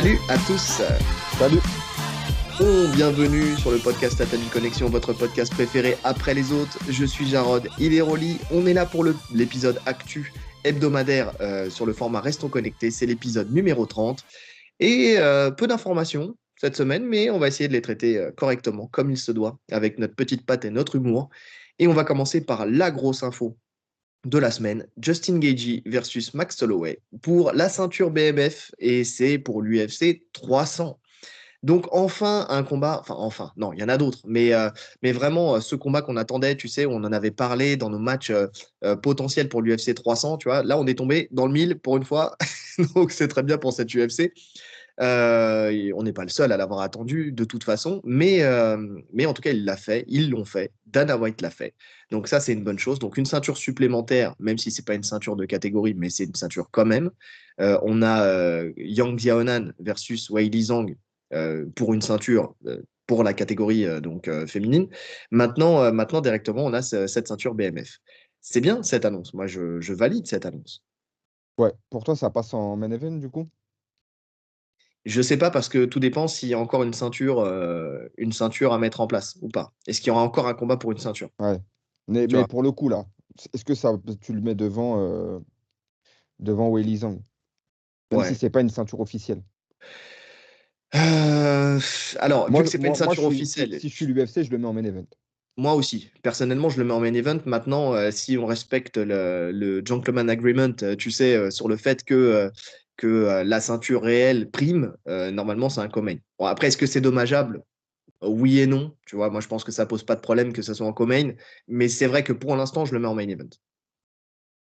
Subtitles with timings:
[0.00, 0.80] Salut à tous.
[1.40, 1.58] Salut.
[2.56, 6.78] Bon, bienvenue sur le podcast Atali Connexion, votre podcast préféré après les autres.
[6.88, 8.38] Je suis Jarod, il est Rolly.
[8.52, 9.04] On est là pour
[9.34, 10.32] l'épisode Actu
[10.62, 12.92] hebdomadaire euh, sur le format Restons connectés.
[12.92, 14.24] C'est l'épisode numéro 30.
[14.78, 18.86] Et euh, peu d'informations cette semaine, mais on va essayer de les traiter euh, correctement,
[18.86, 21.28] comme il se doit, avec notre petite patte et notre humour.
[21.80, 23.56] Et on va commencer par la grosse info
[24.24, 29.62] de la semaine, Justin Gagey versus Max Holloway pour la ceinture BMF et c'est pour
[29.62, 30.98] l'UFC 300.
[31.64, 34.70] Donc enfin un combat, enfin enfin, non, il y en a d'autres, mais, euh,
[35.02, 37.98] mais vraiment euh, ce combat qu'on attendait, tu sais, on en avait parlé dans nos
[37.98, 41.76] matchs euh, potentiels pour l'UFC 300, tu vois, là on est tombé dans le mille
[41.80, 42.36] pour une fois,
[42.94, 44.32] donc c'est très bien pour cette UFC.
[45.00, 48.76] Euh, on n'est pas le seul à l'avoir attendu de toute façon, mais, euh,
[49.12, 50.72] mais en tout cas, il l'a fait, ils l'ont fait.
[50.86, 51.74] Dana White l'a fait.
[52.10, 52.98] Donc ça, c'est une bonne chose.
[52.98, 56.34] Donc une ceinture supplémentaire, même si c'est pas une ceinture de catégorie, mais c'est une
[56.34, 57.10] ceinture quand même.
[57.60, 60.96] Euh, on a Yang Xiaonan versus Wei Li Zhang
[61.74, 62.54] pour une ceinture
[63.06, 64.88] pour la catégorie donc féminine.
[65.30, 67.98] Maintenant, maintenant directement, on a cette ceinture BMF.
[68.40, 69.34] C'est bien cette annonce.
[69.34, 70.82] Moi, je, je valide cette annonce.
[71.58, 73.48] Ouais, pour toi, ça passe en main event du coup?
[75.04, 78.32] Je sais pas parce que tout dépend s'il y a encore une ceinture, euh, une
[78.32, 79.72] ceinture à mettre en place ou pas.
[79.86, 81.30] Est-ce qu'il y aura encore un combat pour une ceinture?
[81.38, 81.58] Ouais.
[82.08, 83.06] Mais, pour le coup là,
[83.52, 85.38] est-ce que ça, tu le mets devant euh,
[86.38, 87.20] devant Wei Zhang?
[88.10, 89.42] Même si c'est pas une ceinture officielle.
[90.94, 91.78] Euh,
[92.18, 93.78] alors, moi, vu que c'est pas une ceinture officielle.
[93.78, 95.04] Si, je suis l'UFC, je le mets en main event.
[95.58, 96.10] Moi aussi.
[96.22, 97.40] Personnellement, je le mets en main event.
[97.44, 102.50] Maintenant, si on respecte le, le, gentleman agreement, tu sais, sur le fait que
[102.98, 106.84] que euh, la ceinture réelle prime, euh, normalement, c'est un co Bon, après, est-ce que
[106.84, 107.62] c'est dommageable?
[108.20, 108.94] Oui et non.
[109.06, 110.92] Tu vois, moi, je pense que ça pose pas de problème que ce soit en
[110.92, 111.32] co-main.
[111.68, 113.48] Mais c'est vrai que pour l'instant, je le mets en main event.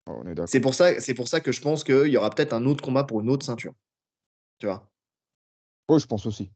[0.05, 2.83] Oh, c'est pour, ça, pour ça que je pense qu'il y aura peut-être un autre
[2.83, 3.73] combat pour une autre ceinture.
[4.59, 4.87] Tu vois?
[5.89, 6.51] Oui, je pense aussi.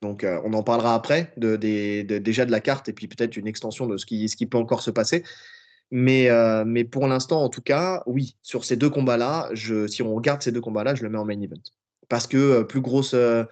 [0.00, 3.46] Donc, euh, on en parlera après, de, déjà de la carte et puis peut-être une
[3.46, 5.24] extension de ce qui, ce qui peut encore se passer.
[5.90, 10.14] Mais, euh, mais pour l'instant, en tout cas, oui, sur ces deux combats-là, si on
[10.14, 11.56] regarde ces deux combats-là, je le mets en main event.
[12.08, 13.44] Parce que euh, plus, grosse, euh,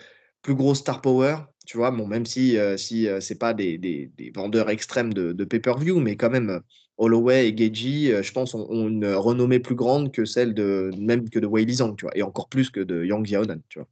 [0.43, 1.37] plus grosse star power,
[1.67, 5.33] tu vois, bon, même si, si ce n'est pas des, des, des, vendeurs extrêmes de,
[5.33, 6.61] de pay-per-view, mais quand même,
[6.97, 11.41] Holloway et Geji, je pense, ont, une renommée plus grande que celle de même que
[11.41, 13.89] de Wei Zhang, tu vois, et encore plus que de Yang Xiaonan, tu vois.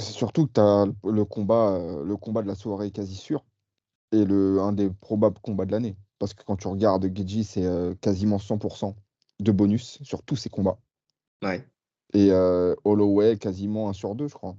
[0.00, 3.44] c'est surtout que tu as le combat, le combat de la soirée quasi sûr
[4.12, 5.96] et le, un des probables combats de l'année.
[6.18, 7.68] Parce que quand tu regardes Geji, c'est
[8.00, 8.94] quasiment 100%
[9.40, 10.78] de bonus sur tous ses combats.
[11.42, 11.66] Ouais.
[12.14, 12.30] Et
[12.84, 14.56] Holloway, quasiment 1 sur 2, je crois.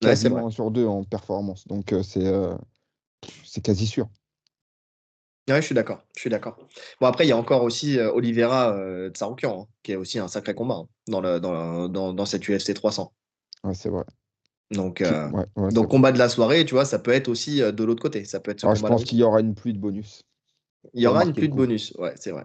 [0.00, 1.66] Quasiment 1 sur 2 en performance.
[1.68, 2.32] Donc c'est
[3.44, 4.08] c'est quasi sûr.
[5.48, 6.04] Ouais, je suis d'accord.
[6.14, 6.56] Je suis d'accord.
[7.00, 10.28] Bon, après, il y a encore aussi Oliveira euh, Tsaroukian, hein, qui est aussi un
[10.28, 13.12] sacré combat hein, dans, le, dans, dans, dans, cette UFC 300.
[13.64, 14.04] Ouais, c'est vrai.
[14.72, 15.28] Donc, euh,
[15.70, 18.24] donc combat de la soirée, tu vois, ça peut être aussi euh, de l'autre côté.
[18.24, 20.22] Ça peut être ah, je pense qu'il y aura une pluie de bonus.
[20.94, 22.44] Il y aura une pluie de bonus, ouais, c'est vrai.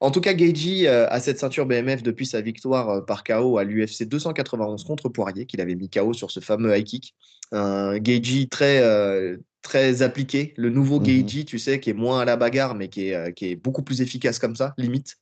[0.00, 3.64] En tout cas, Geiji euh, a cette ceinture BMF depuis sa victoire par KO à
[3.64, 7.14] l'UFC 291 contre Poirier, qu'il avait mis KO sur ce fameux high kick.
[7.52, 8.82] Un Geiji très,
[9.62, 13.08] très appliqué, le nouveau mmh tu sais, qui est moins à la bagarre, mais qui
[13.08, 15.16] est, qui est beaucoup plus efficace comme ça, limite.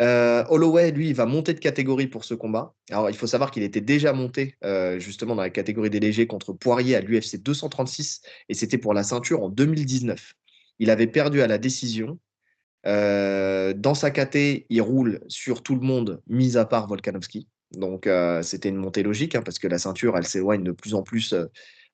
[0.00, 2.74] Euh, Holloway, lui, va monter de catégorie pour ce combat.
[2.90, 6.26] Alors, il faut savoir qu'il était déjà monté euh, justement dans la catégorie des légers
[6.26, 10.34] contre Poirier à l'UFC 236 et c'était pour la ceinture en 2019.
[10.78, 12.18] Il avait perdu à la décision.
[12.86, 17.46] Euh, dans sa caté, il roule sur tout le monde, mis à part Volkanovski.
[17.72, 18.08] Donc,
[18.42, 21.34] c'était une montée logique hein, parce que la ceinture, elle s'éloigne de plus en plus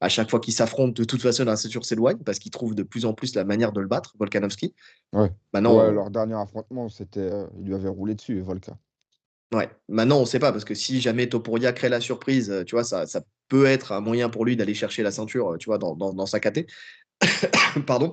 [0.00, 2.82] à chaque fois qu'ils s'affrontent, de toute façon, la ceinture s'éloigne parce qu'ils trouvent de
[2.82, 4.74] plus en plus la manière de le battre, Volkanovski.
[5.12, 5.30] Ouais.
[5.52, 8.76] Maintenant, leur dernier affrontement, c'était, euh, il lui avait roulé dessus, Volka.
[9.54, 9.70] Ouais.
[9.88, 12.74] Maintenant, on ne sait pas parce que si jamais Topuria crée la surprise, euh, tu
[12.74, 15.66] vois, ça, ça peut être un moyen pour lui d'aller chercher la ceinture, euh, tu
[15.66, 16.66] vois, dans, dans, dans sa KT.
[17.86, 18.10] Pardon.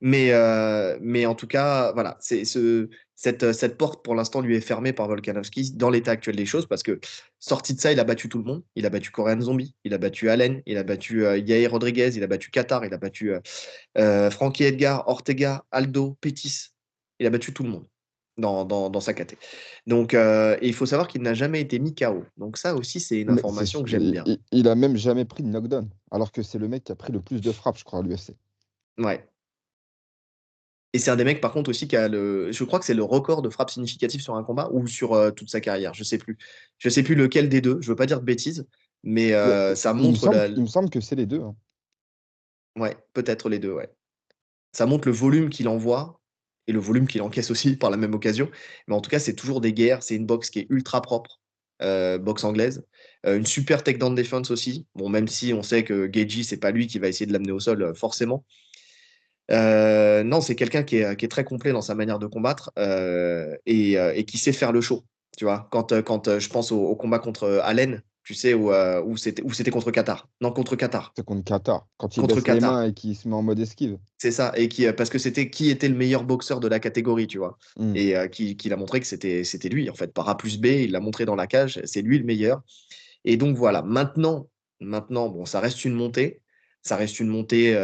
[0.00, 2.88] Mais, euh, mais en tout cas, voilà, c'est ce,
[3.22, 6.66] cette, cette porte pour l'instant lui est fermée par Volkanovski dans l'état actuel des choses
[6.66, 6.98] parce que
[7.38, 8.64] sorti de ça, il a battu tout le monde.
[8.74, 12.10] Il a battu Korean Zombie, il a battu Allen, il a battu euh, Yair Rodriguez,
[12.16, 13.38] il a battu Qatar, il a battu euh,
[13.96, 16.70] euh, Frankie Edgar, Ortega, Aldo, Pettis.
[17.20, 17.86] Il a battu tout le monde
[18.38, 19.38] dans, dans, dans sa caté.
[19.86, 20.16] Donc,
[20.60, 22.24] il faut savoir qu'il n'a jamais été mis KO.
[22.36, 24.24] Donc ça aussi, c'est une information que j'aime bien.
[24.26, 26.96] Il, il, a même jamais pris de knockdown, alors que c'est le mec qui a
[26.96, 28.32] pris le plus de frappes, je crois, à l'UFC.
[28.98, 29.24] Ouais,
[30.94, 32.52] et c'est un des mecs, par contre, aussi qui a le.
[32.52, 35.30] Je crois que c'est le record de frappe significative sur un combat ou sur euh,
[35.30, 35.94] toute sa carrière.
[35.94, 36.36] Je sais plus.
[36.78, 37.78] Je sais plus lequel des deux.
[37.80, 38.66] Je veux pas dire de bêtises,
[39.02, 40.24] mais euh, ça montre.
[40.24, 41.40] Il me semble, il me semble que c'est les deux.
[41.40, 41.56] Hein.
[42.76, 43.90] Ouais, peut-être les deux, ouais.
[44.72, 46.20] Ça montre le volume qu'il envoie
[46.66, 48.50] et le volume qu'il encaisse aussi par la même occasion.
[48.86, 50.02] Mais en tout cas, c'est toujours des guerres.
[50.02, 51.40] C'est une boxe qui est ultra propre.
[51.80, 52.84] boxe anglaise.
[53.24, 54.86] une super takedown defense aussi.
[54.94, 57.52] Bon, même si on sait que Geji, c'est pas lui qui va essayer de l'amener
[57.52, 58.44] au sol, forcément.
[59.50, 64.52] Non, c'est quelqu'un qui est, très complet dans sa manière de combattre et, qui sait
[64.52, 65.04] faire le show.
[65.38, 69.16] Tu vois, quand, quand je pense au combat contre Allen, tu sais, où, euh, où
[69.16, 70.28] c'était contre Qatar.
[70.40, 71.12] Non, contre Qatar.
[71.16, 71.86] C'est contre Qatar.
[71.96, 73.98] Quand il contre baisse les mains et qu'il se met en mode esquive.
[74.18, 74.52] C'est ça.
[74.56, 77.38] Et qui, euh, parce que c'était qui était le meilleur boxeur de la catégorie, tu
[77.38, 77.58] vois.
[77.76, 77.96] Hmm.
[77.96, 80.12] Et euh, qui, qui a montré que c'était lui, en fait.
[80.12, 81.80] Par A plus B, il l'a montré dans la cage.
[81.84, 82.62] C'est lui le meilleur.
[83.24, 83.82] Et donc, voilà.
[83.82, 84.46] Maintenant,
[84.78, 86.41] maintenant, bon, ça reste une montée.
[86.82, 87.76] Ça reste une montée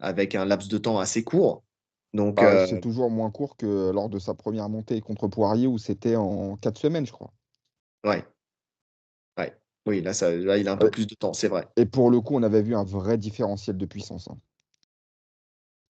[0.00, 1.64] avec un laps de temps assez court.
[2.12, 5.78] Donc, bah, c'est toujours moins court que lors de sa première montée contre Poirier où
[5.78, 7.32] c'était en quatre semaines, je crois.
[8.04, 8.24] Ouais,
[9.86, 11.68] oui, là, ça, il a un peu plus de temps, c'est vrai.
[11.76, 14.28] Et pour le coup, on avait vu un vrai différentiel de puissance.
[14.28, 14.38] Hein.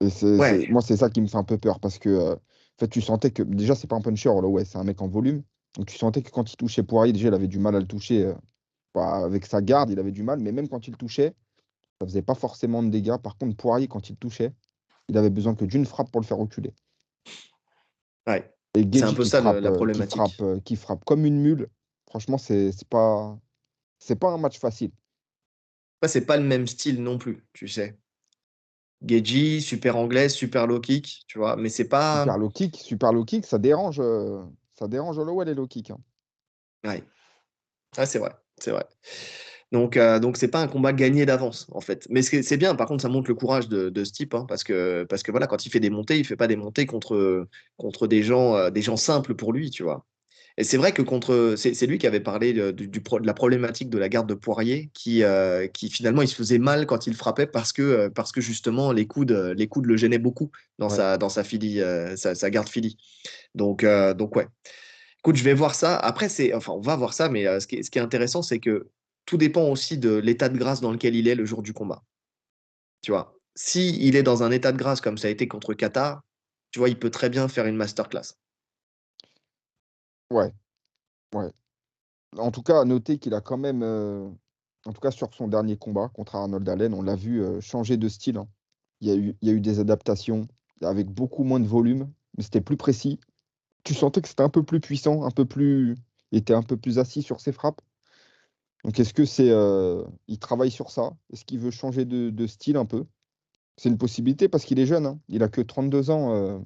[0.01, 2.89] Et moi, c'est ça qui me fait un peu peur parce que euh, en fait,
[2.89, 5.43] tu sentais que déjà, c'est pas un puncher, là, ouais, c'est un mec en volume.
[5.77, 7.87] Donc, tu sentais que quand il touchait Poirier, déjà, il avait du mal à le
[7.87, 8.27] toucher.
[8.27, 8.35] Euh,
[8.95, 11.35] bah, avec sa garde, il avait du mal, mais même quand il le touchait,
[12.01, 13.17] ça faisait pas forcément de dégâts.
[13.17, 14.53] Par contre, Poirier, quand il touchait,
[15.09, 16.73] il avait besoin que d'une frappe pour le faire reculer.
[18.27, 18.53] Ouais.
[18.75, 20.13] c'est un peu ça la, euh, problématique.
[20.13, 21.69] Qui frappe, qui frappe, comme une mule.
[22.07, 23.39] Franchement, c'est pas
[23.99, 24.91] c'est pas un match facile.
[26.07, 27.99] c'est pas le même style non plus, tu sais.
[29.07, 32.21] Geji, super anglais, super low kick, tu vois, mais c'est pas.
[32.21, 34.43] Super low kick, super low kick, ça dérange, euh,
[34.79, 35.91] ça dérange Holloway les low kick.
[35.91, 35.99] Hein.
[36.85, 37.03] Ouais.
[37.97, 38.87] Ah, c'est vrai, c'est vrai.
[39.75, 42.07] Donc, euh, donc c'est pas un combat gagné d'avance en fait.
[42.09, 42.77] Mais c'est bien.
[42.77, 45.33] Par contre, ça montre le courage de, de ce type, hein, parce que parce que
[45.33, 48.55] voilà, quand il fait des montées, il fait pas des montées contre contre des gens
[48.55, 50.07] euh, des gens simples pour lui, tu vois.
[50.59, 53.91] Et c'est vrai que contre, c'est lui qui avait parlé de, du, de, la problématique
[53.91, 57.15] de la garde de Poirier, qui, euh, qui finalement il se faisait mal quand il
[57.15, 60.89] frappait parce que, euh, parce que justement les coudes, les coudes le gênaient beaucoup dans
[60.89, 61.83] sa, dans sa, filie,
[62.15, 62.97] sa, garde filie.
[63.57, 63.85] Donc,
[64.17, 64.47] donc ouais.
[65.19, 65.97] Écoute, je vais voir ça.
[65.97, 68.43] Après, c'est, enfin, on va voir ça, mais ce qui, est, ce qui est intéressant,
[68.43, 68.87] c'est que
[69.27, 72.03] tout dépend aussi de l'état de grâce dans lequel il est le jour du combat.
[73.03, 75.75] Tu vois, si il est dans un état de grâce comme ça a été contre
[75.75, 76.23] Qatar,
[76.71, 78.35] tu vois, il peut très bien faire une masterclass.
[80.31, 80.53] Ouais,
[81.35, 81.51] ouais.
[82.39, 84.29] En tout cas, à noter qu'il a quand même, euh,
[84.87, 87.97] en tout cas sur son dernier combat contre Arnold Allen, on l'a vu euh, changer
[87.97, 88.39] de style.
[88.39, 88.49] Hein.
[89.01, 90.49] Il y a eu, il y a eu des adaptations
[90.83, 93.21] avec beaucoup moins de volume, mais c'était plus précis.
[93.85, 95.97] Tu sentais que c'était un peu plus puissant, un peu plus,
[96.33, 97.81] il était un peu plus assis sur ses frappes?
[98.85, 101.13] Donc est-ce que c'est, euh, il travaille sur ça?
[101.33, 103.05] Est-ce qu'il veut changer de, style un peu?
[103.77, 105.19] C'est une possibilité parce qu'il est jeune, hein.
[105.29, 106.63] Il a que 32 ans.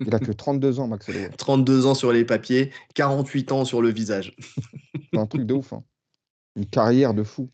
[0.00, 1.30] Il a que 32 ans, Max Holloway.
[1.36, 4.36] 32 ans sur les papiers, 48 ans sur le visage.
[5.12, 5.72] C'est un truc de ouf.
[5.72, 5.82] Hein.
[6.56, 7.50] Une carrière de fou.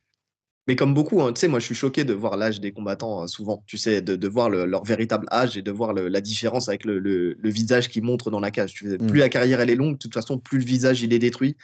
[0.66, 3.20] Mais comme beaucoup, hein, tu sais, moi je suis choqué de voir l'âge des combattants
[3.20, 6.86] hein, souvent, tu sais, de, voir leur véritable âge et de voir la différence avec
[6.86, 8.72] le, visage qu'ils montrent dans la cage.
[8.72, 9.14] Plus mm.
[9.14, 11.54] la carrière elle est longue, de toute façon, plus le visage il est détruit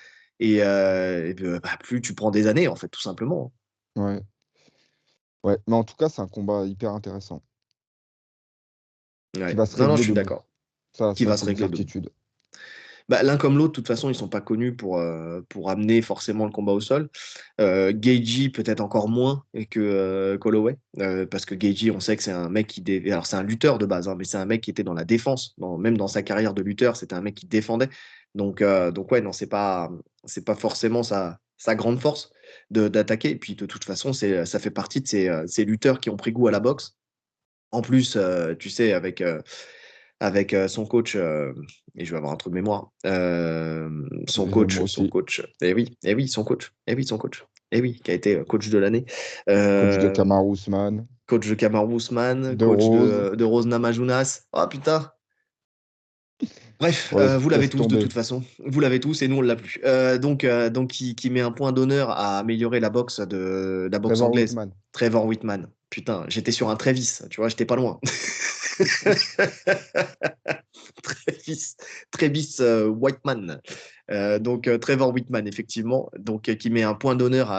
[0.41, 1.33] et, euh,
[1.63, 3.53] bah, plus tu prends des années en fait, tout simplement.
[3.97, 4.21] Ouais.
[5.45, 7.43] Ouais, mais en tout cas, c'est un combat hyper intéressant
[9.39, 10.47] non, je suis d'accord.
[11.15, 11.69] qui va se régler.
[13.09, 15.69] Bah, L'un comme l'autre, de toute façon, ils ne sont pas connus pour, euh, pour
[15.69, 17.09] amener forcément le combat au sol.
[17.61, 20.39] Euh, peut-être encore moins que euh,
[21.01, 22.83] euh, parce que Geiji, on sait que c'est un mec qui.
[22.83, 23.11] Dé...
[23.11, 25.05] Alors, c'est un lutteur de base, hein, mais c'est un mec qui était dans la
[25.05, 25.57] défense.
[25.59, 27.89] Même dans sa carrière de lutteur, c'était un mec qui défendait.
[28.35, 29.91] Donc, donc ouais, non, c'est pas,
[30.25, 32.31] c'est pas forcément sa, sa grande force
[32.71, 33.31] d'attaquer.
[33.31, 36.33] Et puis, de toute façon, ça fait partie de ces, ces lutteurs qui ont pris
[36.33, 36.97] goût à la boxe
[37.73, 39.41] en plus, euh, tu sais, avec, euh,
[40.19, 42.91] avec euh, son coach, et je vais avoir un truc de mémoire,
[44.29, 47.07] son coach, son coach, et eh oui, et eh oui, son coach, et eh oui,
[47.07, 49.05] son coach, et oui, qui a été coach de l'année.
[49.47, 51.07] coach de Kamar Ousmane.
[51.27, 54.47] Coach de Kamar Ousmane, coach De, de, Rose Namajounas.
[54.53, 55.13] Oh putain,
[56.81, 58.43] Bref, vous l'avez tous de toute façon.
[58.65, 59.81] Vous l'avez tous et nous on l'a plus.
[60.21, 64.21] donc, donc qui, qui, met un point d'honneur à améliorer la boxe de la boxe
[64.21, 64.57] anglaise.
[64.93, 65.69] Trevor Whitman.
[65.91, 67.99] Putain, j'étais sur un Travis, tu vois, j'étais pas loin.
[71.03, 71.75] Travis,
[72.13, 73.61] Travis euh, Whiteman.
[74.11, 77.51] Euh, donc euh, Trevor Whitman, effectivement, donc qui met un point d'honneur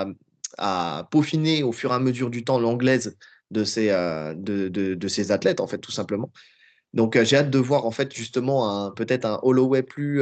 [0.57, 3.17] à, peaufiner au fur et à mesure du temps l'anglaise
[3.51, 6.31] de ses, de, de, ses athlètes, en fait, tout simplement.
[6.93, 10.21] Donc j'ai hâte de voir, en fait, justement, peut-être un Holloway plus,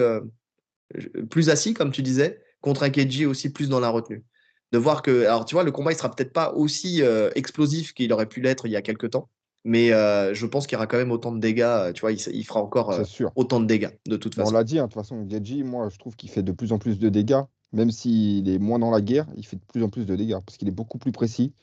[1.30, 4.24] plus assis, comme tu disais, contre un Keji aussi plus dans la retenue
[4.72, 7.02] de voir que, alors tu vois, le combat il sera peut-être pas aussi
[7.36, 9.30] explosif qu'il aurait pu l'être il y a quelques temps,
[9.64, 11.92] mais euh, je pense qu'il y aura quand même autant de dégâts.
[11.94, 12.98] Tu vois, il, fera encore
[13.36, 14.50] autant de dégâts de toute façon.
[14.50, 16.72] On l'a dit, hein, de toute façon, Geji, moi je trouve qu'il fait de plus
[16.72, 17.42] en plus de dégâts,
[17.74, 20.38] même s'il est moins dans la guerre, il fait de plus en plus de dégâts
[20.46, 21.54] parce qu'il est beaucoup plus précis,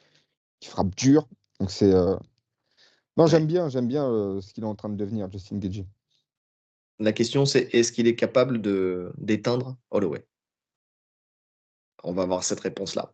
[0.62, 1.26] il frappe dur.
[1.60, 1.92] Donc c'est.
[3.16, 5.86] Non, j'aime bien, j'aime bien ce qu'il est en train de devenir, Justin Geji.
[6.98, 10.24] La question c'est est-ce qu'il est capable de d'éteindre Holloway?
[12.02, 13.12] On va avoir cette réponse-là.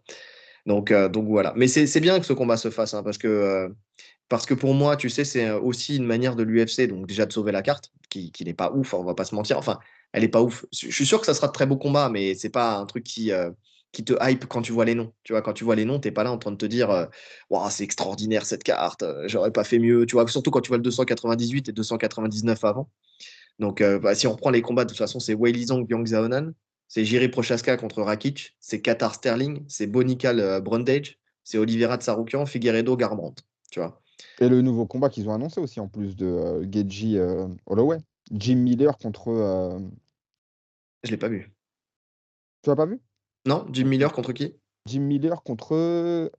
[0.66, 1.52] Donc, donc voilà.
[1.56, 3.74] Mais c'est bien que ce combat se fasse, hein, parce que
[4.28, 7.32] parce que pour moi, tu sais, c'est aussi une manière de l'UFC, donc déjà de
[7.32, 9.58] sauver la carte, qui, qui n'est pas ouf, hein, on va pas se mentir.
[9.58, 9.78] Enfin,
[10.12, 10.64] elle est pas ouf.
[10.72, 13.04] Je suis sûr que ça sera de très beaux combats, mais c'est pas un truc
[13.04, 13.50] qui, euh,
[13.92, 15.12] qui te hype quand tu vois les noms.
[15.22, 16.90] Tu vois, quand tu vois les noms, t'es pas là en train de te dire,
[16.90, 17.06] euh,
[17.70, 20.06] c'est extraordinaire cette carte, euh, j'aurais pas fait mieux.
[20.06, 22.90] Tu vois, surtout quand tu vois le 298 et 299 avant.
[23.58, 26.52] Donc, bah, si on reprend les combats, de toute façon, c'est Wei Lizong, Yang Zaonan,
[26.88, 32.96] c'est Jiri Prochaska contre Rakic, c'est Qatar Sterling, c'est Bonical Brundage, c'est Oliveira Tsaroukian, Figueredo
[32.96, 33.44] Garbrandt.
[33.70, 34.02] Tu vois.
[34.40, 37.98] Et le nouveau combat qu'ils ont annoncé aussi, en plus de euh, Geji euh, Holloway.
[38.30, 39.28] Jim Miller contre.
[39.28, 39.78] Euh,
[41.02, 41.52] Je l'ai pas vu.
[42.62, 43.00] Tu l'as pas vu?
[43.46, 44.54] Non, Jim Miller contre qui?
[44.86, 46.30] Jim Miller contre.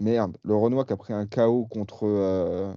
[0.00, 2.76] Merde, le Renoir qui a pris un KO contre.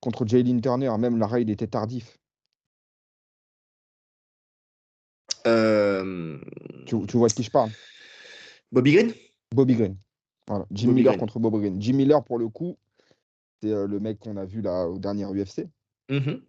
[0.00, 0.96] Contre Jalen Turner.
[0.98, 2.18] Même la raid était tardif.
[5.44, 7.70] Tu, tu vois de qui je parle?
[8.72, 9.12] Bobby Green?
[9.54, 9.96] Bobby Green.
[10.70, 11.80] Jim Miller contre Bob Green.
[11.80, 12.78] Jim Miller, pour le coup,
[13.62, 15.66] c'est euh, le mec qu'on a vu là au dernier UFC.
[16.08, 16.40] Mmh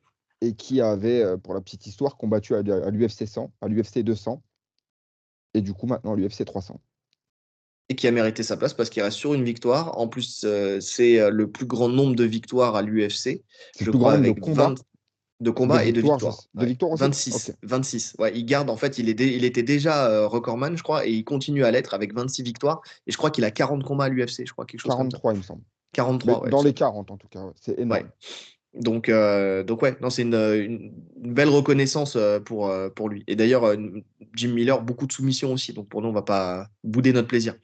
[0.44, 4.42] et qui avait, euh, pour la petite histoire, combattu à, l'UFC 100, à l'UFC 200.
[5.54, 6.80] Et du coup, maintenant, l'UFC 300.
[7.90, 9.98] Et qui a mérité sa place parce qu'il reste sur une victoire.
[9.98, 13.44] En plus, euh, c'est le plus grand nombre de victoires à l'UFC.
[13.80, 14.76] Je le crois avec 20,
[15.42, 16.38] de combats et de victoires.
[16.54, 17.54] De victoires 26.
[17.64, 18.16] 26.
[18.20, 21.12] Ouais, il garde, en fait, il, est il était déjà euh, recordman, je crois, et
[21.12, 22.82] il continue à l'être avec 26 victoires.
[23.08, 25.38] Et je crois qu'il a 40 combats à l'UFC, je crois, quelque chose 43, il
[25.38, 25.64] me semble.
[25.94, 28.10] 43, Dans les 40, en tout cas, c'est énorme.
[28.74, 30.94] Donc, euh, donc ouais, non, c'est une, une,
[31.34, 33.24] belle reconnaissance euh, pour, pour lui.
[33.28, 33.76] Et d'ailleurs,
[34.36, 35.74] Jim Miller, beaucoup de soumissions aussi.
[35.74, 37.56] Donc pour nous, on va pas bouder notre plaisir.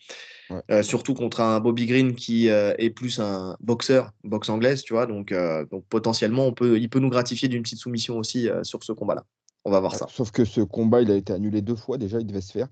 [0.71, 4.93] Euh, surtout contre un Bobby Green qui euh, est plus un boxeur, boxe anglaise, tu
[4.93, 5.05] vois.
[5.05, 8.83] Donc, euh, donc potentiellement, on peut, il peut nous gratifier d'une petite soumission aussi sur
[8.83, 9.25] ce combat-là.
[9.65, 10.07] On va voir ça.
[10.09, 12.67] Sauf que ce combat, il a été annulé deux fois déjà, il devait se faire.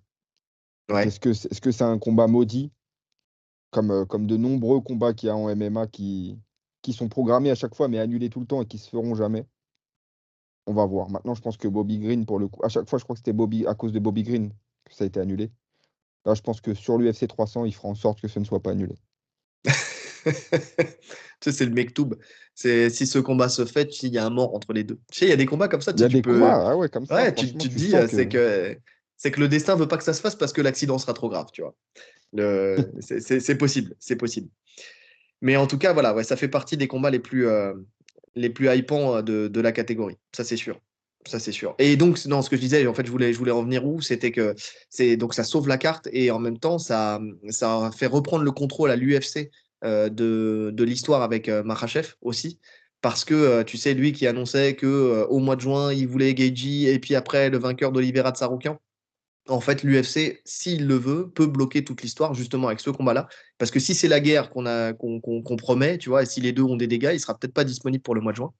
[0.89, 2.71] Est-ce que c'est -ce c'est un combat maudit?
[3.71, 6.37] Comme, comme de nombreux combats qu'il y a en MMA qui,
[6.85, 9.15] qui sont programmés à chaque fois mais annulés tout le temps et qui se feront
[9.15, 9.47] jamais
[10.67, 11.09] On va voir.
[11.09, 13.19] Maintenant, je pense que Bobby Green, pour le coup, à chaque fois, je crois que
[13.19, 14.51] c'était Bobby à cause de Bobby Green
[14.85, 15.51] que ça a été annulé.
[16.25, 18.61] Là, je pense que sur l'UFC 300, il fera en sorte que ce ne soit
[18.61, 18.95] pas annulé.
[19.65, 19.71] tu
[21.41, 22.15] sais, c'est le Mektoub.
[22.53, 24.99] C'est si ce combat se fait, il y a un mort entre les deux.
[25.11, 25.91] Tu sais, il y a des combats comme ça.
[25.91, 26.33] Il y a des peux...
[26.33, 27.15] combats, ah ouais, comme ça.
[27.15, 28.77] Ouais, tu, te dis, c'est que
[29.17, 31.29] c'est que le destin veut pas que ça se fasse parce que l'accident sera trop
[31.29, 31.75] grave, tu vois.
[32.33, 32.77] Le...
[32.99, 34.49] c'est possible, c'est possible.
[35.41, 37.73] Mais en tout cas, voilà, ouais, ça fait partie des combats les plus, euh,
[38.35, 40.17] les plus hypants de, de la catégorie.
[40.35, 40.79] Ça, c'est sûr.
[41.27, 41.75] Ça, c'est sûr.
[41.79, 44.01] Et donc, non, ce que je disais, en fait, je voulais, je voulais en où?
[44.01, 44.53] C'était que
[44.89, 48.51] c'est donc ça sauve la carte et en même temps, ça, ça fait reprendre le
[48.51, 49.49] contrôle à l'UFC
[49.83, 51.63] euh, de, de l'histoire avec euh,
[52.21, 52.59] aussi.
[53.01, 56.07] Parce que, euh, tu sais, lui qui annonçait que euh, au mois de juin, il
[56.07, 58.79] voulait Geiji et puis après, le vainqueur d'Olivera de Saroukian.
[59.47, 63.27] En fait, l'UFC, s'il le veut, peut bloquer toute l'histoire justement avec ce combat-là.
[63.59, 66.51] Parce que si c'est la guerre qu'on a qu'on promet, tu vois, et si les
[66.51, 68.53] deux ont des dégâts, il sera peut-être pas disponible pour le mois de juin.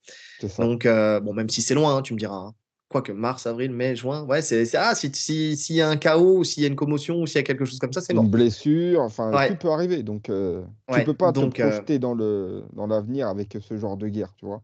[0.60, 2.36] Donc, euh, bon, même si c'est loin, hein, tu me diras.
[2.36, 2.54] Hein.
[2.88, 4.76] Quoique mars, avril, mai, juin, ouais, c'est.
[4.76, 7.26] Ah, s'il si, si y a un chaos, ou s'il y a une commotion, ou
[7.26, 8.24] s'il y a quelque chose comme ça, c'est mort.
[8.24, 10.04] Une blessure, enfin, tout peut arriver.
[10.04, 10.62] Donc, euh,
[10.94, 14.34] tu peux pas donc, te euh, projeter dans l'avenir dans avec ce genre de guerre,
[14.38, 14.62] tu vois.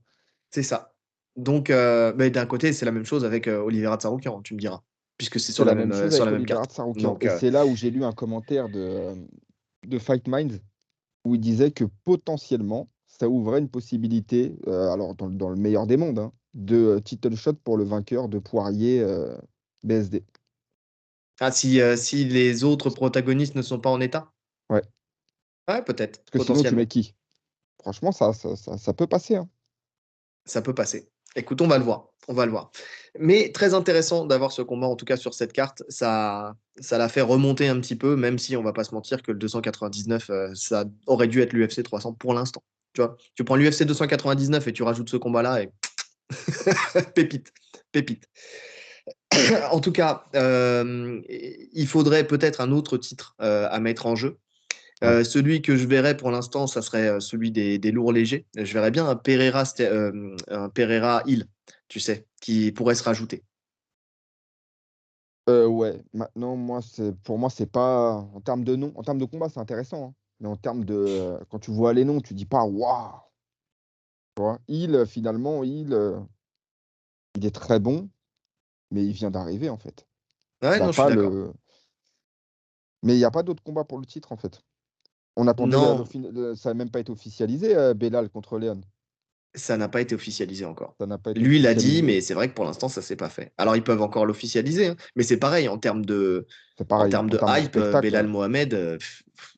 [0.52, 0.94] C'est ça.
[1.36, 4.82] Donc, mais d'un côté, c'est la même chose avec Oliveira Tsaroukian, tu me diras
[5.22, 6.82] puisque c'est sur, la même, sur la même carte.
[7.40, 9.14] c'est là où j'ai lu un commentaire de,
[9.86, 10.60] de Fight Minds
[11.26, 15.96] où il disait que potentiellement, ça ouvrait une possibilité, euh, alors dans, le meilleur des
[15.96, 19.38] mondes, hein, de euh, title shot pour le vainqueur de Poirier euh,
[19.84, 20.26] BSD.
[21.40, 24.32] Ah, si, si les autres protagonistes ne sont pas en état?
[24.72, 24.82] Ouais.
[25.68, 26.24] Ouais, peut-être.
[26.32, 27.14] Parce que sinon, tu mets qui?
[27.80, 29.36] Franchement, ça, ça, ça, peut passer.
[29.36, 29.48] Hein.
[30.46, 31.12] Ça peut passer.
[31.36, 32.08] Écoute, on va le voir.
[32.28, 32.72] On va le voir.
[33.20, 35.84] Mais très intéressant d'avoir ce combat, en tout cas sur cette carte.
[35.90, 39.22] Ça, ça l'a fait remonter un petit peu, même si on va pas se mentir
[39.22, 42.64] que le 299, ça aurait dû être l'UFC 300 pour l'instant.
[42.94, 43.02] Tu
[43.36, 45.70] tu prends l'UFC 299 et tu rajoutes ce combat-là et
[47.16, 47.54] pépite,
[47.92, 48.28] pépite.
[49.72, 54.38] en tout cas, euh, il faudrait peut-être un autre titre euh, à mettre en jeu.
[55.04, 58.46] Euh, celui que je verrais pour l'instant, ça serait celui des, lourds légers.
[58.56, 59.64] Je verrais bien un Pereira,
[60.50, 61.46] un Pereira Hill,
[61.88, 63.44] tu sais, qui pourrait se rajouter.
[65.48, 66.82] ouais, maintenant, moi,
[67.24, 68.14] pour moi, c'est pas.
[68.34, 70.10] En termes de nom, en termes de combat, c'est intéressant.
[70.10, 70.14] Hein.
[70.40, 71.38] Mais en termes de.
[71.50, 73.20] Quand tu vois les noms, tu dis pas waouh.
[74.68, 75.96] Il, finalement, il,
[77.36, 78.10] il est très bon,
[78.92, 80.06] mais il vient d'arriver, en fait.
[80.62, 81.54] Ouais, non, je suis le...
[83.04, 84.62] Mais il n'y a pas d'autre combat pour le titre, en fait.
[85.36, 85.78] On attendait,
[86.56, 88.82] ça n'a même pas été officialisé, Bellal contre Léon.
[89.54, 90.96] Ça n'a pas été officialisé encore.
[91.00, 93.18] Ça pas été Lui, il l'a dit, mais c'est vrai que pour l'instant, ça s'est
[93.18, 93.52] pas fait.
[93.58, 96.48] Alors, ils peuvent encore l'officialiser, hein, mais c'est pareil en termes de,
[96.90, 97.76] en termes de hype.
[97.76, 98.32] euh, Belal ouais.
[98.32, 99.56] Mohamed, euh, pff, pff.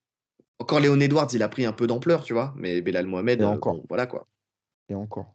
[0.57, 3.43] encore Léon Edwards, il a pris un peu d'ampleur, tu vois, mais Belal Mohamed, Et
[3.43, 3.75] euh, encore.
[3.75, 4.27] bon, voilà quoi.
[4.89, 5.33] Et encore.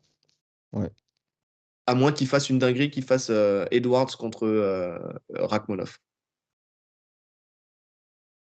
[1.87, 4.99] À moins qu'il fasse une dinguerie, qu'il fasse euh, Edwards contre euh,
[5.31, 5.99] Rachmanov.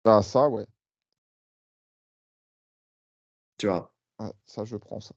[0.05, 0.65] Ah, ça, ouais.
[3.59, 3.93] Tu vois?
[4.45, 5.13] Ça, je prends ça.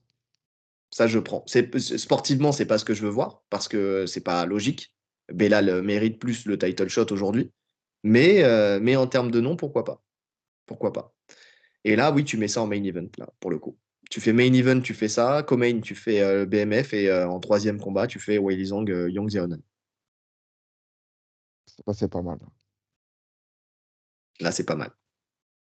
[0.91, 1.43] Ça, je prends.
[1.47, 4.93] C'est, sportivement, c'est pas ce que je veux voir parce que c'est pas logique.
[5.31, 7.51] Belal euh, mérite plus le title shot aujourd'hui.
[8.03, 10.03] Mais, euh, mais en termes de nom, pourquoi pas?
[10.65, 11.15] Pourquoi pas?
[11.85, 13.77] Et là, oui, tu mets ça en main event, là, pour le coup.
[14.11, 15.43] Tu fais main event, tu fais ça.
[15.43, 16.93] Co-main, tu fais euh, BMF.
[16.93, 19.59] Et euh, en troisième combat, tu fais Weili Zhang, Xiaonan.
[21.65, 22.39] C'est pas, c'est pas mal.
[24.39, 24.91] Là, c'est pas mal.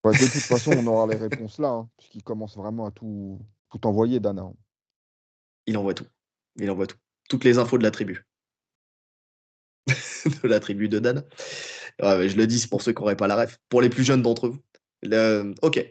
[0.07, 3.41] Ouais, de toute façon, on aura les réponses là, hein, puisqu'il commence vraiment à tout,
[3.73, 4.43] tout envoyer, Dana.
[4.43, 4.55] hein.
[5.67, 6.07] Il envoie tout.
[6.61, 6.97] Il envoie tout.
[7.29, 8.25] Toutes les infos de la tribu.
[9.89, 11.25] de la tribu de Dan.
[11.99, 13.59] Je le dis, pour ceux qui n'auraient pas la ref.
[13.69, 14.61] Pour les plus jeunes d'entre vous.
[15.63, 15.85] Ok.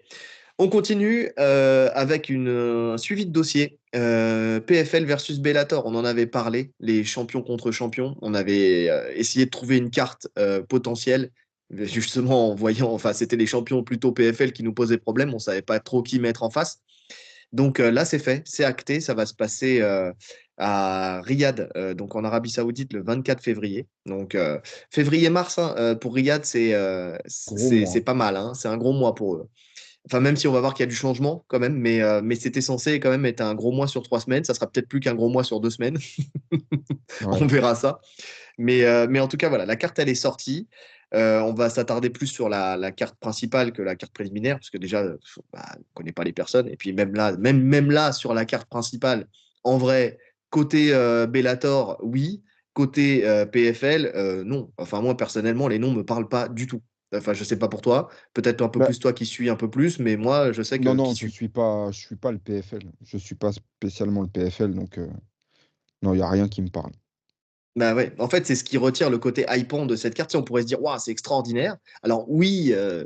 [0.59, 3.79] On continue euh, avec une, un suivi de dossier.
[3.97, 5.85] Euh, PFL versus Bellator.
[5.85, 8.15] On en avait parlé, les champions contre champions.
[8.21, 10.29] On avait euh, essayé de trouver une carte
[10.69, 11.31] potentielle.
[11.71, 15.29] Justement, en voyant, enfin, c'était les champions plutôt PFL qui nous posaient problème.
[15.31, 16.79] On ne savait pas trop qui mettre en face.
[17.53, 18.99] Donc euh, là, c'est fait, c'est acté.
[18.99, 20.11] Ça va se passer euh,
[20.57, 23.87] à Riyad, euh, donc en Arabie Saoudite, le 24 février.
[24.05, 24.37] Donc
[24.91, 26.71] février-mars, hein, pour Riyad, c'est
[28.05, 28.37] pas mal.
[28.37, 28.53] hein.
[28.53, 29.47] C'est un gros mois pour eux.
[30.07, 32.35] Enfin, même si on va voir qu'il y a du changement quand même, mais, mais
[32.35, 34.43] c'était censé quand même être un gros mois sur trois semaines.
[34.43, 35.97] Ça sera peut-être plus qu'un gros mois sur deux semaines.
[37.21, 37.37] Ouais.
[37.41, 38.01] On verra ça.
[38.57, 40.67] Mais, euh, mais en tout cas, voilà, la carte, elle est sortie.
[41.15, 44.69] Euh, on va s'attarder plus sur la, la carte principale que la carte préliminaire, parce
[44.69, 45.17] que déjà, euh,
[45.53, 46.67] bah, on ne connaît pas les personnes.
[46.67, 49.27] Et puis même là, même, même là, sur la carte principale,
[49.63, 50.17] en vrai,
[50.49, 52.43] côté euh, Bellator, oui.
[52.73, 54.69] Côté euh, PFL, non.
[54.77, 56.81] Enfin, moi, personnellement, les noms ne me parlent pas du tout.
[57.15, 58.09] Enfin, je sais pas pour toi.
[58.33, 60.77] Peut-être un peu Bah- plus toi qui suis un peu plus, mais moi, je sais
[60.77, 61.31] que Non, non, je suis.
[61.31, 62.81] suis pas, je suis pas le PFL.
[63.05, 65.07] Je suis pas spécialement le PFL, donc euh,
[66.01, 66.91] non, il n'y a rien qui me parle.
[67.75, 70.31] Bah ouais, en fait, c'est ce qui retire le côté hypant de cette carte.
[70.31, 71.75] Si on pourrait se dire, waouh, c'est extraordinaire.
[72.03, 73.03] Alors oui, euh,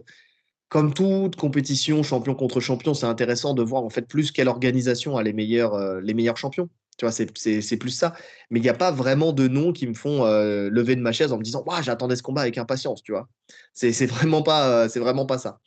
[0.69, 5.17] comme toute compétition, champion contre champion, c'est intéressant de voir en fait plus quelle organisation
[5.17, 6.69] a les meilleurs, euh, les meilleurs champions.
[6.97, 8.13] Tu vois, c'est- plus ça.
[8.51, 11.11] Mais il n'y a pas vraiment de noms qui me font euh, lever de ma
[11.13, 13.29] chaise en me disant, waouh, j'attendais ce combat avec impatience, tu vois.
[13.73, 15.59] C'est vraiment pas, c'est vraiment pas ça.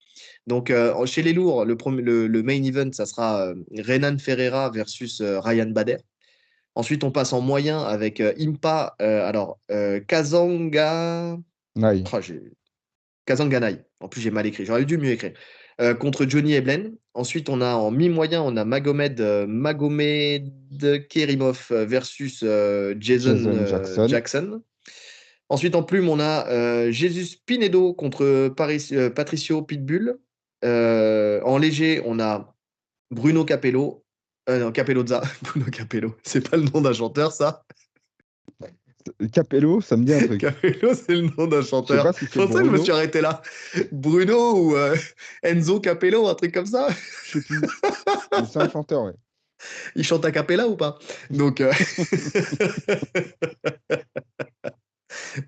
[0.46, 0.72] Donc
[1.06, 1.76] chez les lourds, le,
[2.28, 5.98] le, main event, ça sera Renan Ferreira versus Ryan Bader.
[6.74, 11.38] Ensuite, on passe en moyen avec euh, Impa, euh, alors euh, Kazanga.
[11.76, 12.04] Naï.
[12.12, 12.52] Oh, j'ai-
[13.26, 13.78] Kazanganai.
[14.00, 14.64] En plus, j'ai mal écrit.
[14.64, 15.32] J'aurais dû mieux écrire.
[15.98, 16.94] Contre Johnny Eblen.
[17.14, 20.52] Ensuite, on a en mi-moyen, on a Magomed, Magomed
[21.08, 24.06] Kerimov versus Jason, Jason Jackson.
[24.06, 24.62] Jackson.
[25.48, 30.18] Ensuite, en plume, on a Jesus Pinedo contre Paris- Patricio Pitbull.
[30.62, 32.54] En léger, on a
[33.10, 34.04] Bruno Capello.
[34.48, 35.22] Euh, non, Capellozza.
[35.42, 36.16] Bruno Capello.
[36.22, 37.64] C'est pas le nom d'un chanteur, ça.
[39.32, 40.40] Capello, ça me dit un truc.
[40.40, 42.04] Capello, c'est le nom d'un Je chanteur.
[42.04, 43.42] pas si que je me suis arrêté là.
[43.90, 44.96] Bruno ou euh,
[45.42, 46.88] Enzo Capello, un truc comme ça.
[47.24, 47.60] Je sais plus.
[47.60, 49.12] Mais c'est un chanteur, ouais.
[49.94, 50.98] Il chante a cappella ou pas?
[51.30, 51.72] Donc, euh,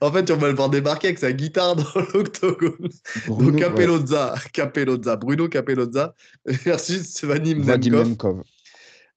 [0.01, 2.91] en fait, on va le voir débarquer avec sa guitare dans l'octogone.
[3.27, 3.61] Donc, ouais.
[3.61, 8.43] Capellozza, Capellozza, Bruno Capellozza versus Vadim Nemkov.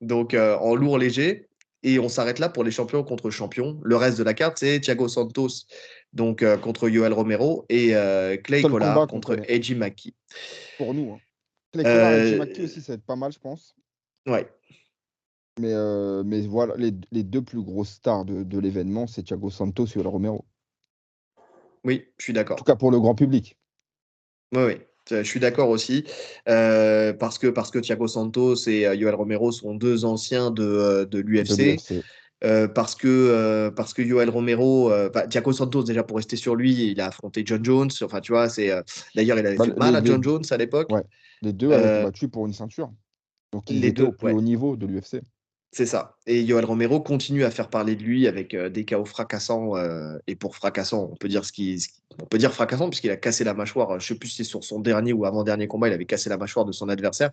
[0.02, 1.48] Donc, euh, en lourd léger.
[1.84, 3.80] Et on s'arrête là pour les champions contre champions.
[3.84, 5.66] Le reste de la carte, c'est Thiago Santos
[6.12, 9.40] donc, euh, contre Yoel Romero et euh, Clay Collard contre.
[9.50, 10.16] Eiji Maki.
[10.78, 11.14] Pour nous.
[11.14, 11.20] Hein.
[11.76, 13.76] Les Collard et Jim Maki aussi, ça va être pas mal, je pense.
[14.28, 14.52] Ouais.
[15.60, 19.50] Mais, euh, mais voilà, les, les deux plus grosses stars de, de l'événement, c'est Thiago
[19.50, 20.46] Santos et El Romero.
[21.84, 22.58] Oui, je suis En d'accord.
[22.58, 23.58] tout cas pour le grand public.
[24.56, 24.78] Oui, oui,
[25.10, 26.04] je suis d'accord aussi.
[26.50, 30.64] euh, parce, que, parce que Thiago Santos et euh, Yoel Romero sont deux anciens de,
[30.64, 31.78] euh, de l'UFC.
[32.44, 36.36] euh, parce, que, euh, parce que Yoel Romero, euh, bah, Thiago Santos, déjà pour rester
[36.36, 37.90] sur lui, il a affronté John Jones.
[38.04, 38.70] Enfin, tu vois, c'est.
[38.72, 38.82] euh,
[39.16, 40.92] D'ailleurs, il avait Bah, fait mal à les- John Jones à l'époque.
[40.92, 41.02] Ouais.
[41.42, 42.92] Les deux avaient Euh, combattu pour une ceinture.
[43.54, 44.34] Donc ils les étaient deux, au plus ouais.
[44.34, 45.22] haut niveau de l'UFC.
[45.72, 46.16] C'est ça.
[46.26, 49.74] Et Yoel Romero continue à faire parler de lui avec des chaos fracassants.
[50.26, 51.52] et pour fracassant, on peut dire ce
[52.22, 54.00] on peut dire fracassant puisqu'il a cassé la mâchoire.
[54.00, 56.38] Je sais plus si c'est sur son dernier ou avant-dernier combat, il avait cassé la
[56.38, 57.32] mâchoire de son adversaire.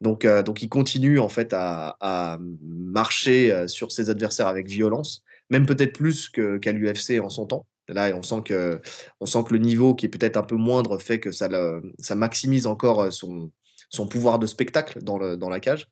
[0.00, 5.92] Donc, donc il continue en fait à, marcher sur ses adversaires avec violence, même peut-être
[5.92, 7.66] plus qu'à l'UFC en son temps.
[7.88, 8.80] Là, on sent que,
[9.20, 11.48] on sent que le niveau qui est peut-être un peu moindre fait que ça,
[11.98, 13.50] ça maximise encore son,
[13.88, 15.88] son pouvoir de spectacle dans, le, dans la cage.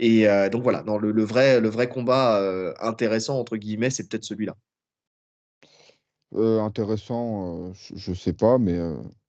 [0.00, 2.40] Et donc voilà, dans le, vrai, le vrai combat
[2.80, 4.56] intéressant, entre guillemets, c'est peut-être celui-là.
[6.34, 8.78] intéressant, je ne sais pas, mais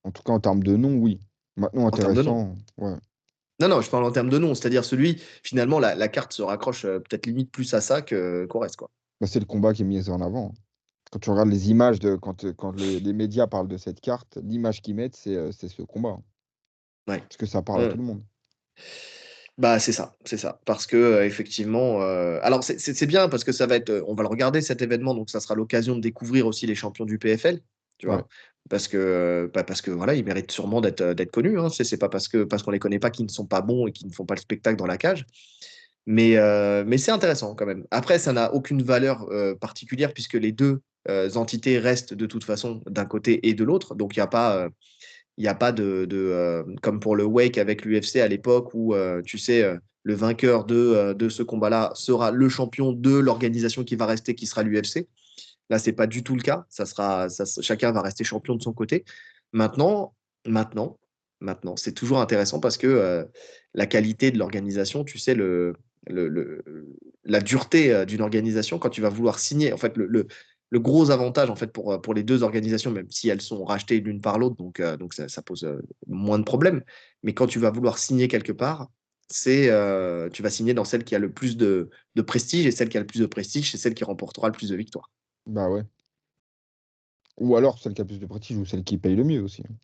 [0.02, 1.20] en tout cas en termes de nom, oui.
[1.56, 2.96] Maintenant, intéressant, ouais.
[3.58, 6.82] Non, non, je parle en termes de nom, c'est-à-dire celui, finalement, la, carte se raccroche
[6.82, 8.76] peut-être limite plus à ça qu'au reste.
[8.76, 8.90] Quoi.
[9.20, 10.52] Bah, c'est le combat qui est mis en avant.
[11.10, 14.82] Quand tu regardes les images, de, quand, quand les, médias parlent de cette carte, l'image
[14.82, 16.18] qu'ils mettent, c'est ce combat.
[17.08, 17.20] Ouais.
[17.20, 18.22] Parce que ça parle à tout le monde.
[19.58, 20.60] Bah, c'est ça, c'est ça.
[20.66, 24.60] Parce que effectivement, alors c'est bien parce que ça va être, on va le regarder
[24.60, 27.60] cet événement, donc ça sera l'occasion de découvrir aussi les champions du PFL,
[27.98, 28.28] tu vois.
[28.68, 31.58] Parce que, bah, parce que voilà, ils méritent sûrement d'être d'être connus.
[31.58, 31.68] Hein.
[31.70, 33.92] C'est pas parce que parce qu'on les connaît pas qu'ils ne sont pas bons et
[33.92, 35.24] qu'ils ne font pas le spectacle dans la cage.
[36.04, 36.36] Mais,
[36.84, 37.84] mais c'est intéressant quand même.
[37.90, 39.26] Après, ça n'a aucune valeur
[39.58, 40.80] particulière puisque les deux
[41.34, 43.94] entités restent de toute façon d'un côté et de l'autre.
[43.94, 44.68] Donc il n'y a pas
[45.36, 48.94] il n'y a pas de, euh, comme pour le Wake avec l'UFC à l'époque où,
[48.94, 53.84] euh, tu sais, euh, le vainqueur de, de ce combat-là sera le champion de l'organisation
[53.84, 55.08] qui va rester, qui sera l'UFC.
[55.68, 56.64] Là, c'est pas du tout le cas.
[56.68, 57.26] Ça sera,
[57.60, 59.04] chacun va rester champion de son côté.
[59.52, 60.14] Maintenant,
[60.46, 60.96] maintenant,
[61.40, 63.26] maintenant, c'est toujours intéressant parce que
[63.74, 65.74] la qualité de l'organisation, tu sais, le,
[66.06, 66.62] le,
[67.24, 69.72] la dureté d'une organisation quand tu vas vouloir signer.
[69.72, 70.28] En fait, le
[70.72, 74.00] gros avantage en fait pour, euh, pour les deux organisations, même si elles sont rachetées
[74.00, 76.82] l'une par l'autre, donc, euh, donc ça, pose euh, moins de problèmes.
[77.22, 78.88] Mais quand tu vas vouloir signer quelque part,
[79.28, 79.64] c'est
[80.32, 82.96] tu vas signer dans celle qui a le plus de, de, prestige et celle qui
[82.96, 85.10] a le plus de prestige, c'est celle qui remportera le plus de victoires.
[85.46, 85.82] Bah ouais.
[87.38, 89.42] Ou alors celle qui a le plus de prestige ou celle qui paye le mieux
[89.42, 89.62] aussi.
[89.68, 89.74] Hein.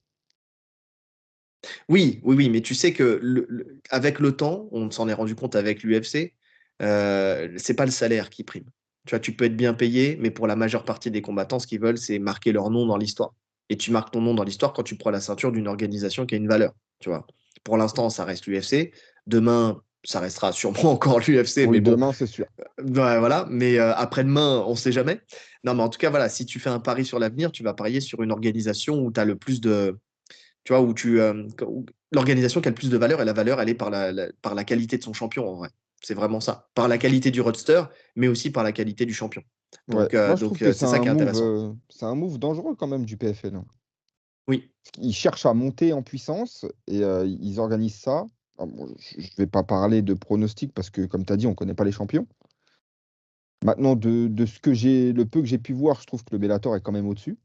[1.89, 5.35] Oui, oui, oui, mais tu sais que le, avec le temps, on s'en est rendu
[5.35, 6.35] compte avec l'UFC,
[6.79, 8.65] c'est pas le salaire qui prime.
[9.07, 11.67] Tu vois, tu peux être bien payé, mais pour la majeure partie des combattants, ce
[11.67, 13.35] qu'ils veulent, c'est marquer leur nom dans l'histoire.
[13.69, 16.35] Et tu marques ton nom dans l'histoire quand tu prends la ceinture d'une organisation qui
[16.35, 16.73] a une valeur.
[17.01, 17.27] Tu vois.
[17.65, 18.93] Pour l'instant, ça reste l'UFC.
[19.27, 21.69] Demain, ça restera sûrement encore l'UFC.
[21.69, 22.47] mais demain, c'est sûr.
[22.61, 25.21] Euh, voilà, mais euh, après-demain, on ne sait jamais.
[25.65, 27.75] Non, mais en tout cas, voilà, si tu fais un pari sur l'avenir, tu vas
[27.75, 29.99] parier sur une organisation où tu as le plus de.
[30.65, 31.21] Tu vois, où tu.
[31.21, 31.45] Euh,
[32.13, 34.13] l'organisation qui a le plus de valeur, et la valeur, elle est par la,
[34.43, 35.71] par la qualité de son champion, en vrai.
[36.03, 36.69] C'est vraiment ça.
[36.75, 37.85] Par la qualité du roadster,
[38.17, 39.43] mais aussi par la qualité du champion.
[39.89, 41.45] Donc, euh, euh, c'est ça qui est intéressant.
[41.45, 43.55] Euh, c'est un move dangereux quand même du PFL.
[43.55, 43.65] Hein.
[44.49, 44.71] Oui.
[44.99, 48.27] Ils cherchent à monter en puissance et ils organisent ça.
[48.59, 51.55] je ne vais pas parler de pronostic parce que, comme tu as dit, on ne
[51.55, 52.27] connaît pas les champions.
[53.65, 56.31] Maintenant, de, de ce que j'ai, le peu que j'ai pu voir, je trouve que
[56.33, 57.39] le Bellator est quand même au-dessus.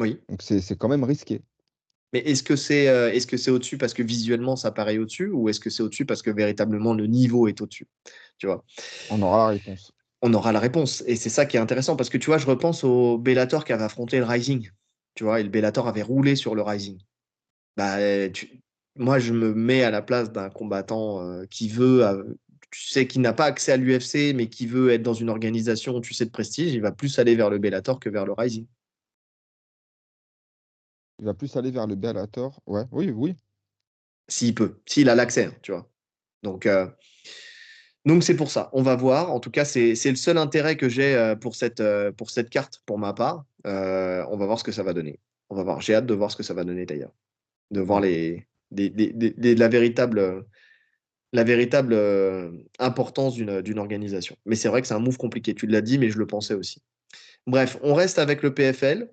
[0.00, 0.20] Oui.
[0.28, 1.42] Donc c'est quand même risqué.
[2.12, 5.28] Mais est-ce que c'est euh, est-ce que c'est au-dessus parce que visuellement ça paraît au-dessus
[5.28, 7.88] ou est-ce que c'est au-dessus parce que véritablement le niveau est au-dessus
[8.38, 8.64] Tu vois?
[9.10, 9.92] On aura la réponse.
[10.22, 12.46] On aura la réponse et c'est ça qui est intéressant parce que tu vois, je
[12.46, 14.70] repense au Bellator qui avait affronté le Rising.
[15.14, 16.98] Tu vois, et le Bellator avait roulé sur le Rising.
[17.76, 17.98] Bah,
[18.96, 22.22] moi, je me mets à la place d'un combattant euh, qui veut, euh,
[22.70, 26.00] tu sais, qui n'a pas accès à l'UFC, mais qui veut être dans une organisation,
[26.00, 26.72] tu sais, de prestige.
[26.72, 28.66] Il va plus aller vers le Bellator que vers le Rising.
[31.18, 32.60] Il va plus aller vers le Bellator.
[32.66, 33.34] Ouais, oui, oui.
[34.28, 35.88] S'il peut, s'il a l'accès, hein, tu vois.
[36.42, 36.86] Donc, euh,
[38.04, 38.70] donc c'est pour ça.
[38.72, 39.32] On va voir.
[39.32, 42.50] En tout cas, c'est le seul intérêt que j'ai euh, pour, cette, euh, pour cette
[42.50, 43.44] carte, pour ma part.
[43.64, 45.20] on va voir ce que ça va donner.
[45.48, 45.80] On va voir.
[45.80, 47.12] J'ai hâte de voir ce que ça va donner d'ailleurs.
[47.70, 50.44] De voir les, la véritable,
[51.32, 51.96] la véritable
[52.78, 54.36] importance d'une organisation.
[54.44, 55.54] Mais c'est vrai que c'est un move compliqué.
[55.54, 56.82] Tu l'as dit, mais je le pensais aussi.
[57.46, 59.08] Bref, on reste avec le PFL.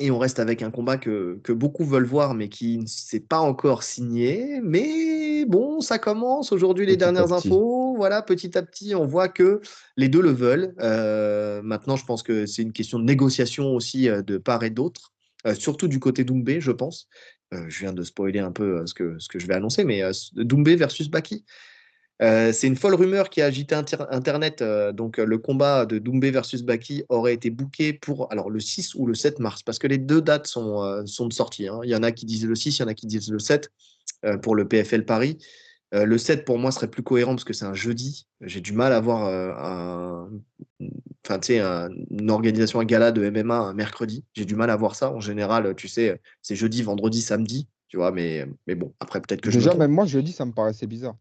[0.00, 3.38] Et on reste avec un combat que, beaucoup veulent voir, mais qui ne s'est pas
[3.38, 4.60] encore signé.
[4.60, 7.94] Mais bon, ça commence aujourd'hui les dernières infos.
[7.96, 9.60] Voilà, petit à petit, on voit que
[9.96, 10.74] les deux le veulent.
[10.80, 14.70] Euh, maintenant, je pense que c'est une question de négociation aussi euh, de part et
[14.70, 15.12] d'autre,
[15.46, 17.08] euh, surtout du côté Doumbé, je pense.
[17.52, 20.02] je viens de spoiler un peu ce que, ce que je vais annoncer, mais
[20.34, 21.44] Doumbé versus Baki.
[22.22, 24.62] Euh, c'est une folle rumeur qui a agité Internet.
[24.62, 28.60] Euh, donc, euh, le combat de Doumbé versus Baki aurait été booké pour alors, le
[28.60, 31.68] 6 ou le 7 mars, parce que les deux dates sont, sont de sortie.
[31.68, 31.80] Hein.
[31.84, 33.38] Il y en a qui disent le 6, il y en a qui disent le
[33.38, 33.70] 7
[34.42, 35.38] pour le PFL Paris.
[35.92, 38.26] le 7, pour moi, serait plus cohérent parce que c'est un jeudi.
[38.40, 40.30] J'ai du mal à voir un,
[41.26, 41.40] enfin,
[42.10, 44.24] une organisation, un gala de MMA un mercredi.
[44.34, 45.12] J'ai du mal à voir ça.
[45.12, 47.68] En général, tu sais, c'est jeudi, vendredi, samedi.
[47.88, 50.86] Tu vois, mais, mais bon, après, peut-être que Déjà, même moi, jeudi, ça me paraissait
[50.86, 51.16] bizarre.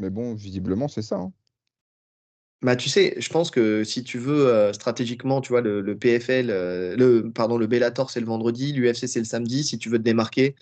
[0.00, 1.16] Mais bon, visiblement, c'est ça.
[1.16, 1.32] Hein.
[2.62, 6.50] Bah, tu sais, je pense que si tu veux euh, stratégiquement, tu vois, le, PFL,
[6.50, 9.62] euh, le, pardon, le Bellator, c'est le vendredi, l'UFC, c'est le samedi.
[9.64, 10.56] Si tu veux te démarquer,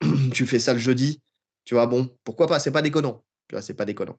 [0.32, 1.20] tu fais ça le jeudi.
[1.64, 3.24] Tu vois, bon, pourquoi pas C'est pas déconnant.
[3.48, 4.18] Tu vois, c'est pas déconnant.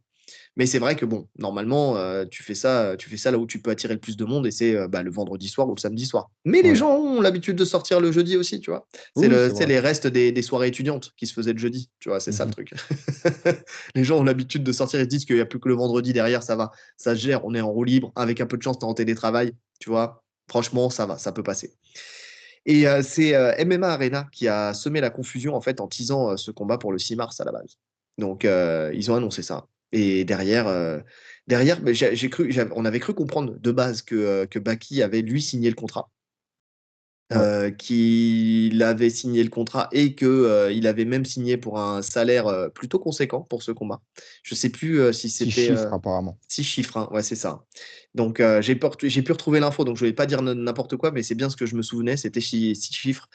[0.55, 3.47] Mais c'est vrai que bon, normalement, euh, tu fais ça, tu fais ça là où
[3.47, 5.73] tu peux attirer le plus de monde et c'est euh, bah, le vendredi soir ou
[5.75, 6.29] le samedi soir.
[6.45, 8.87] Mais les gens ont l'habitude de sortir le jeudi aussi, tu vois.
[9.15, 12.19] C'est les restes des, soirées étudiantes qui se faisaient le jeudi, tu vois.
[12.19, 12.53] C'est ça le mhm.
[12.53, 12.73] truc.
[13.95, 15.75] les gens ont l'habitude de sortir et se disent qu'il n'y a plus que le
[15.75, 18.11] vendredi derrière, ça va, ça se gère, on est en roue libre.
[18.15, 20.23] Avec un peu de chance, tu es en télétravail, tu vois.
[20.47, 21.73] Franchement, ça va, ça peut passer.
[22.65, 23.33] Et euh, c'est
[23.65, 26.99] MMA Arena qui a semé la confusion en fait en teasant ce combat pour le
[26.99, 27.77] 6 mars à la base.
[28.19, 29.65] Donc ils ont annoncé ça.
[29.93, 30.99] Et derrière, euh,
[31.47, 35.41] derrière j'ai cru, on avait cru comprendre de base que, euh, que Baki avait lui
[35.41, 36.09] signé le contrat.
[37.31, 42.69] Euh, qu'il avait signé le contrat et qu'il il avait même signé pour un salaire
[42.75, 44.01] plutôt conséquent pour ce combat.
[44.43, 45.49] Je ne sais plus si c'était.
[45.49, 46.37] Six chiffres, apparemment.
[46.47, 47.09] Six chiffres, hein.
[47.11, 47.63] ouais, c'est ça.
[48.13, 51.33] Donc, j'ai pu retrouver l'info, donc je ne vais pas dire n'importe quoi, mais c'est
[51.33, 53.27] bien ce que je me souvenais, c'était six chiffres.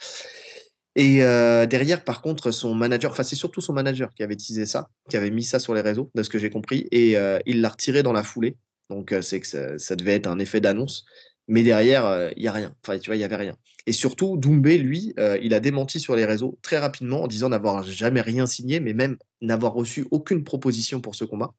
[0.95, 4.65] Et euh, derrière, par contre, son manager, enfin, c'est surtout son manager qui avait teasé
[4.65, 7.39] ça, qui avait mis ça sur les réseaux, de ce que j'ai compris, et euh,
[7.45, 8.57] il l'a retiré dans la foulée.
[8.89, 11.05] Donc, euh, c'est que ça, devait être un effet d'annonce.
[11.47, 12.75] Mais derrière, il n'y a rien.
[12.83, 13.55] Enfin, tu vois, il n'y avait rien.
[13.87, 17.81] Et surtout, Doumbé, lui, il a démenti sur les réseaux très rapidement en disant n'avoir
[17.81, 21.55] jamais rien signé, mais même n'avoir reçu aucune proposition pour ce combat.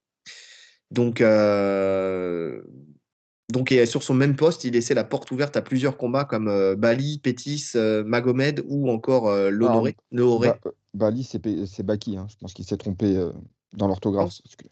[0.93, 1.21] Donc,
[3.51, 6.77] donc, sur son même poste, il laissait la porte ouverte à plusieurs combats comme euh,
[6.77, 9.97] Bali, Pétis, euh, Magomed ou encore euh, L'Honoré.
[10.95, 12.17] Bali, c'est Baki.
[12.17, 12.27] Hein.
[12.29, 13.29] Je pense qu'il s'est trompé
[13.73, 14.41] dans l'orthographe.
[14.43, 14.65] Parce que,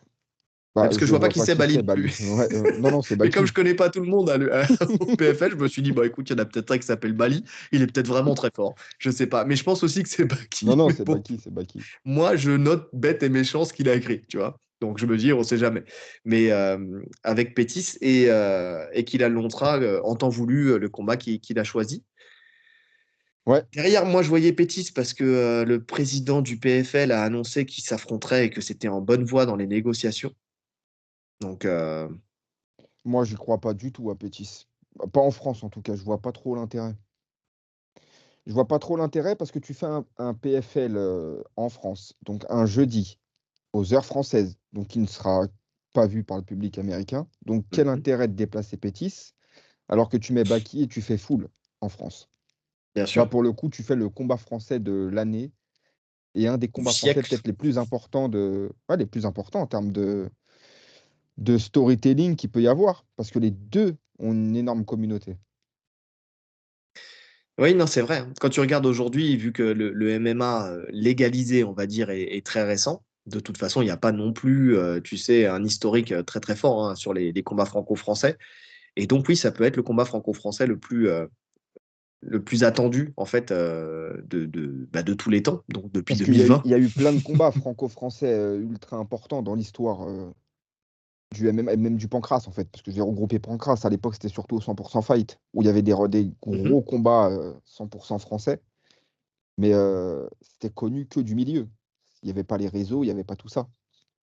[0.74, 1.78] bah, parce que je, vois pas qui c'est Bali.
[2.80, 3.28] non, non, c'est Baki.
[3.28, 4.30] Mais comme je connais pas tout le monde
[5.00, 6.86] au PFL, je me suis dit, bah écoute, il y en a peut-être un qui
[6.86, 7.44] s'appelle Bali.
[7.72, 8.74] Il est peut-être vraiment très fort.
[8.98, 9.44] Je sais pas.
[9.44, 10.66] Mais je pense aussi que c'est Baki.
[10.66, 11.80] Non, non, c'est Baki, c'est Baki.
[12.04, 14.58] Moi, je note bête et méchant ce qu'il a écrit, tu vois.
[14.80, 15.84] Donc je me dis, on ne sait jamais.
[16.24, 16.50] Mais
[17.22, 18.28] avec Pétis et,
[18.92, 22.04] et qu'il annoncera en temps voulu le combat qu'il a choisi.
[23.46, 23.62] Ouais.
[23.72, 28.46] Derrière, moi, je voyais Pétis parce que le président du PFL a annoncé qu'il s'affronterait
[28.46, 30.32] et que c'était en bonne voie dans les négociations.
[31.40, 31.66] Donc.
[33.04, 34.66] Moi, je ne crois pas du tout à Pétis.
[35.12, 35.94] Pas en France, en tout cas.
[35.94, 36.94] Je ne vois pas trop l'intérêt.
[38.46, 39.86] Je vois pas trop l'intérêt parce que tu fais
[40.18, 40.98] un PFL
[41.56, 43.18] en France, donc un jeudi,
[43.72, 45.46] aux heures françaises, donc qui ne sera
[45.92, 47.26] pas vu par le public américain.
[47.44, 49.35] Donc, quel mmh intérêt de déplacer Pétis
[49.88, 51.48] alors que tu mets Baki et tu fais full
[51.81, 52.28] en France?
[52.94, 53.28] Bien sûr.
[53.28, 55.52] pour le coup, tu fais le combat français de l'année
[56.35, 59.92] et un des combats français peut-être les plus importants de, les plus importants en termes
[59.92, 60.31] de,
[61.37, 65.37] de storytelling qu'il peut y avoir, parce que les deux ont une énorme communauté.
[67.59, 68.18] Oui, non, c'est vrai.
[68.18, 68.33] Hein.
[68.40, 72.62] Quand tu regardes aujourd'hui, vu que le, MMA euh, légalisé, on va dire, est très
[72.62, 76.12] récent, de toute façon, il n'y a pas non plus, euh, tu sais, un historique
[76.12, 78.36] euh, très très fort hein, sur les, combats franco-français.
[78.96, 81.26] Et donc oui, ça peut être le combat franco-français le plus euh,
[82.20, 86.62] le plus attendu en fait de, de, bah, de, tous les temps, donc depuis 2020.
[86.64, 90.04] Il y, a eu plein de combats franco-français ultra importants dans l'histoire
[91.32, 94.28] du MM, même du Pancras en fait, parce que j'ai regroupé Pancras à l'époque, c'était
[94.28, 97.30] surtout 100% fight, où il y avait des, des gros combats
[97.78, 98.60] 100% français,
[99.56, 99.72] mais
[100.42, 101.68] c'était connu que du milieu.
[102.22, 103.68] Il n'y avait pas les réseaux, il n'y avait pas tout ça.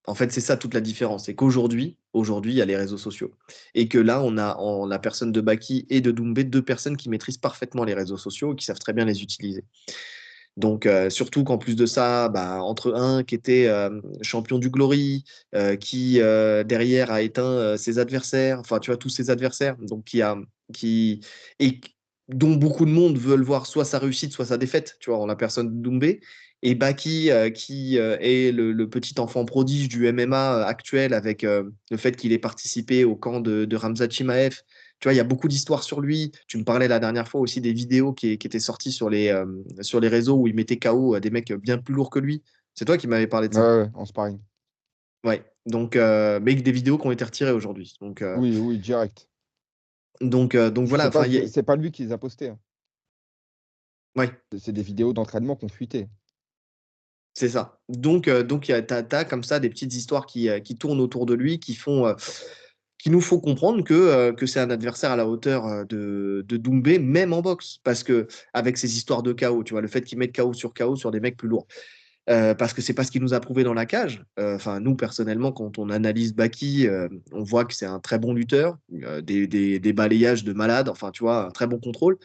[0.06, 1.24] En fait, c'est ça toute la différence.
[1.24, 3.32] C'est qu'aujourd'hui, aujourd'hui, il y a les réseaux sociaux.
[3.74, 6.96] Et que là, on a en la personne de Baki et de Doumbé, deux personnes
[6.96, 9.64] qui maîtrisent parfaitement les réseaux sociaux et qui savent très bien les utiliser.
[10.56, 14.70] Donc, euh, surtout qu'en plus de ça, bah, entre un qui était euh, champion du
[14.70, 20.04] Glory, euh, qui derrière a éteint ses adversaires, enfin, tu vois, tous ses adversaires, donc
[20.04, 20.36] qui a,
[20.72, 21.20] qui,
[21.58, 21.80] et
[22.28, 25.26] dont beaucoup de monde veulent voir soit sa réussite, soit sa défaite, tu vois, en
[25.26, 26.20] la personne de Doumbé,
[26.66, 31.42] et Baki, euh, qui euh, est le, petit enfant prodige du MMA euh, actuel avec
[31.42, 34.62] le fait qu'il ait participé au camp de, de Ramzat Chimaev.
[34.98, 36.32] Tu vois, il y a beaucoup d'histoires sur lui.
[36.48, 39.32] Tu me parlais la dernière fois aussi des vidéos qui, étaient sorties sur les,
[39.82, 42.42] sur les réseaux où il mettait KO des mecs bien plus lourds que lui.
[42.74, 43.78] C'est toi qui m'avais parlé de ça.
[43.78, 44.40] Ouais, en sparring.
[45.22, 47.94] Ouais, donc, mais des vidéos qui ont été retirées aujourd'hui.
[48.00, 49.28] Donc, oui, oui, direct.
[50.20, 51.10] Donc, donc voilà.
[51.46, 52.48] C'est pas, lui qui les a postées.
[52.48, 52.58] Hein.
[54.16, 54.30] Ouais.
[54.58, 56.08] C'est des vidéos d'entraînement qu'on fuitait.
[57.36, 57.78] C'est ça.
[57.90, 61.26] Donc, euh, donc tu as, comme ça des petites histoires qui, euh, qui, tournent autour
[61.26, 62.14] de lui, qui font, euh,
[62.96, 66.98] qui nous font comprendre que, que c'est un adversaire à la hauteur de, de Doumbé,
[66.98, 67.78] même en boxe.
[67.84, 70.72] Parce que avec ces histoires de chaos, tu vois, le fait qu'il mette chaos sur
[70.72, 71.66] chaos sur des mecs plus lourds.
[72.24, 74.24] parce que c'est pas ce qu'il nous a prouvé dans la cage.
[74.38, 76.88] Enfin, nous personnellement, quand on analyse Baki,
[77.32, 81.10] on voit que c'est un très bon lutteur, des, des, des, balayages de malade, enfin,
[81.10, 82.16] tu vois, un très bon contrôle.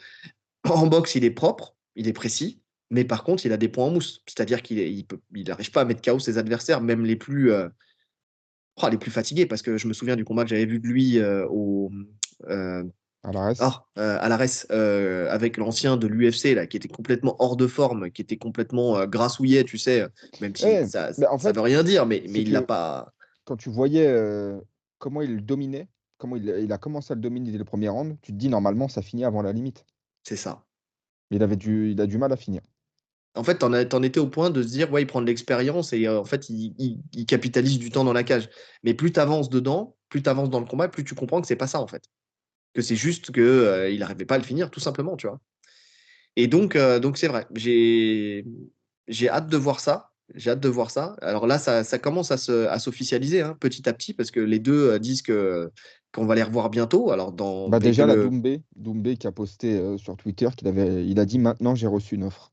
[0.64, 2.62] En boxe, il est propre, il est précis,
[2.92, 4.22] mais par contre, il a des points en mousse.
[4.26, 7.66] C'est-à-dire qu'il n'arrive il pas à mettre KO ses adversaires, même les plus, euh,
[8.82, 9.46] oh, les plus fatigués.
[9.46, 11.90] Parce que je me souviens du combat que j'avais vu de lui euh, au.
[12.48, 12.84] Euh,
[13.22, 13.54] à l'ARES.
[13.60, 14.66] Ah, à l'ARES,
[15.30, 19.78] avec l'ancien de l'UFC, qui était complètement hors de forme, qui était complètement grassouillet, tu
[19.78, 20.06] sais,
[20.42, 23.14] même si ça ne veut rien dire, mais, mais il l'a pas.
[23.44, 24.60] quand tu voyais euh,
[24.98, 28.18] comment il dominait, comment il, il a commencé à le dominer dès le premier round,
[28.22, 29.86] tu te dis normalement ça finit avant la limite.
[30.24, 30.64] C'est ça.
[31.30, 32.60] Mais il avait du, il a du mal à finir.
[33.34, 35.92] En fait, t'en, t'en étais au point de se dire, ouais, il prend de l'expérience
[35.92, 38.48] et euh, en fait, il, il- il capitalise du temps dans la cage.
[38.82, 41.46] Mais plus tu avances dedans, plus tu avances dans le combat, plus tu comprends que
[41.46, 42.04] c'est pas ça, en fait.
[42.74, 45.40] Que c'est juste qu'il il n'arrivait pas à le finir, tout simplement, tu vois.
[46.36, 47.46] Et donc, euh, donc c'est vrai.
[47.54, 48.44] J'ai,
[49.08, 50.10] j'ai hâte de voir ça.
[50.34, 51.16] J'ai hâte de voir ça.
[51.20, 54.40] Alors là, ça, ça commence à, se, à s'officialiser hein, petit à petit parce que
[54.40, 55.70] les deux euh, disent que,
[56.14, 57.10] qu'on va les revoir bientôt.
[57.10, 61.06] Alors, dans, Bah déjà la Doumbé, Doumbé qui a posté euh, sur Twitter qu'il avait,
[61.06, 62.50] il a dit maintenant j'ai reçu une offre.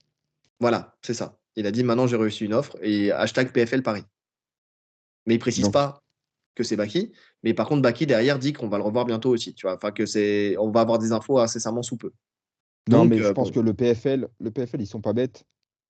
[0.60, 1.40] Voilà, c'est ça.
[1.56, 4.04] Il a dit maintenant j'ai reçu une offre et hashtag PFL Paris.
[5.26, 6.02] Mais il précise pas
[6.56, 7.12] que c'est Baki.
[7.44, 9.54] Mais par contre, Baki derrière dit qu'on va le revoir bientôt aussi.
[9.54, 12.12] Tu vois, enfin que c'est, on va avoir des infos incessamment sous peu.
[12.90, 13.56] Non, Donc, mais je euh, pense bon.
[13.56, 15.46] que le PFL, le PFL, ils sont pas bêtes,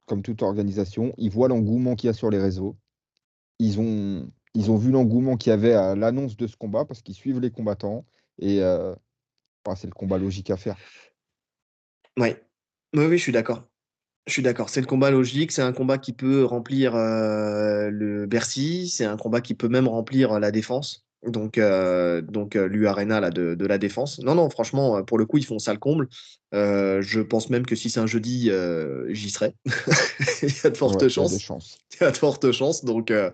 [0.05, 1.13] comme toute organisation.
[1.17, 2.77] Ils voient l'engouement qu'il y a sur les réseaux.
[3.59, 7.01] Ils ont, ils ont vu l'engouement qu'il y avait à l'annonce de ce combat parce
[7.01, 8.05] qu'ils suivent les combattants.
[8.37, 8.93] Et euh,
[9.65, 10.77] bah, c'est le combat logique à faire.
[12.17, 12.43] Ouais.
[12.93, 13.63] Oui, oui, je suis d'accord.
[14.27, 14.69] Je suis d'accord.
[14.69, 15.51] C'est le combat logique.
[15.51, 18.89] C'est un combat qui peut remplir euh, le Bercy.
[18.89, 21.05] C'est un combat qui peut même remplir la défense.
[21.25, 24.19] Donc, euh, donc euh, l'U Arena là, de, de la défense.
[24.19, 26.07] Non, non, franchement, euh, pour le coup, ils font ça le comble.
[26.53, 29.55] Euh, je pense même que si c'est un jeudi, euh, j'y serai.
[30.43, 31.49] Il y a de fortes Ouais, chances.
[31.93, 32.85] Il y a de fortes chances.
[32.85, 33.31] Donc, euh,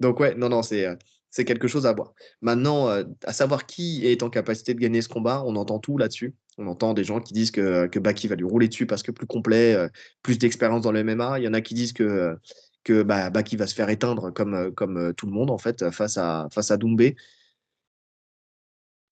[0.00, 0.94] donc ouais, non, non, c'est euh,
[1.34, 2.14] c'est quelque chose à voir.
[2.42, 5.98] Maintenant, euh, à savoir qui est en capacité de gagner ce combat, on entend tout
[5.98, 6.32] là-dessus.
[6.58, 9.10] On entend des gens qui disent que, que Baki va lui rouler dessus parce que
[9.10, 9.88] plus complet, euh,
[10.22, 11.40] plus d'expérience dans le MMA.
[11.40, 12.38] Il y en a qui disent que,
[12.84, 16.18] que bah, Baki va se faire éteindre comme, euh, tout le monde, en fait, face
[16.18, 17.16] à, face Doumbé.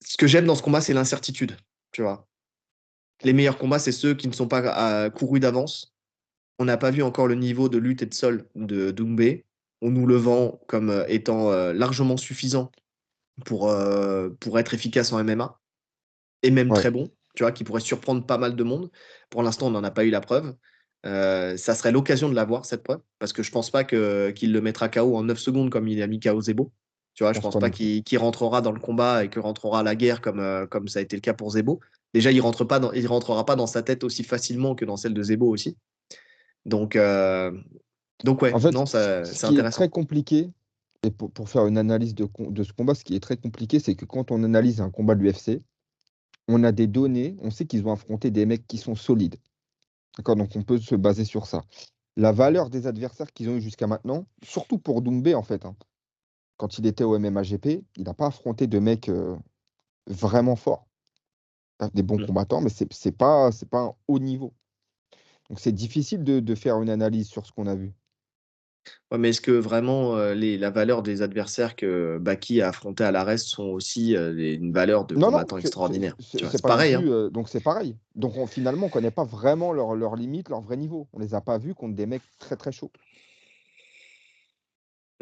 [0.07, 1.57] Ce que j'aime dans ce combat, c'est l'incertitude,
[1.91, 2.29] tu vois.
[3.25, 5.93] Les meilleurs combats, c'est ceux qui ne sont pas courus d'avance.
[6.61, 9.45] On n'a pas vu encore le niveau de lutte et de sol de Doumbé.
[9.83, 12.73] On nous le vend comme euh, étant euh, largement suffisant
[13.45, 15.59] pour, euh, pour être efficace en MMA
[16.43, 16.79] et même Ouais.
[16.79, 18.91] très bon, tu vois, qui pourrait surprendre pas mal de monde.
[19.29, 20.55] Pour l'instant, on n'en a pas eu la preuve.
[21.05, 24.61] Euh, ça serait l'occasion de l'avoir, cette preuve, parce que je pense pas qu'il le
[24.61, 26.73] mettra KO en 9 secondes comme il a mis KO Zebo.
[27.15, 29.95] Tu vois, je pense pas qu'il, rentrera dans le combat et que rentrera à la
[29.95, 31.81] guerre comme, euh, comme ça a été le cas pour Zebo.
[32.15, 34.97] Déjà, il rentre pas dans, il rentrera pas dans sa tête aussi facilement que dans
[34.97, 35.77] celle de Zebo aussi.
[36.65, 37.53] Donc, euh,
[38.25, 39.77] donc ouais, En fait, non, ça, ce c'est qui est intéressant.
[39.79, 40.51] très compliqué,
[41.03, 42.29] et pour, pour faire une analyse de,
[42.63, 45.23] ce combat, ce qui est très compliqué, c'est que quand on analyse un combat de
[45.23, 45.61] l'UFC,
[46.49, 49.37] on a des données, on sait qu'ils ont affronté des mecs qui sont solides.
[50.17, 51.63] D'accord Donc on peut se baser sur ça.
[52.17, 55.77] La valeur des adversaires qu'ils ont eu jusqu'à maintenant, surtout pour Doumbé en fait, hein,
[56.57, 59.37] quand il était au MMAGP, il n'a pas affronté de mecs euh,
[60.07, 60.87] vraiment forts.
[61.79, 62.27] Ah, Des bons Mm.
[62.27, 64.53] combattants, mais c'est c'est pas, un haut niveau.
[65.49, 67.93] Donc c'est difficile de, de faire une analyse sur ce qu'on a vu.
[69.11, 73.05] Ouais, mais est-ce que vraiment euh, les, la valeur des adversaires que Baki a affrontés
[73.05, 76.45] à l'arrest sont aussi euh, une valeur de Non, non, combattant c'est- extraordinaire c'est- tu
[76.45, 76.95] vois, c'est C'est pas non pareil.
[76.95, 77.01] hein.
[77.01, 77.97] plus, euh, donc c'est pareil.
[78.15, 81.07] Donc on- finalement, on connaît pas vraiment leurs leurs limites, leur vrai niveau.
[81.13, 82.91] On les a pas vus contre des mecs très très chauds.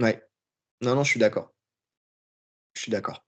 [0.01, 0.23] Ouais.
[0.83, 1.53] Non, non, je suis d'accord.
[2.75, 3.25] Je suis d'accord.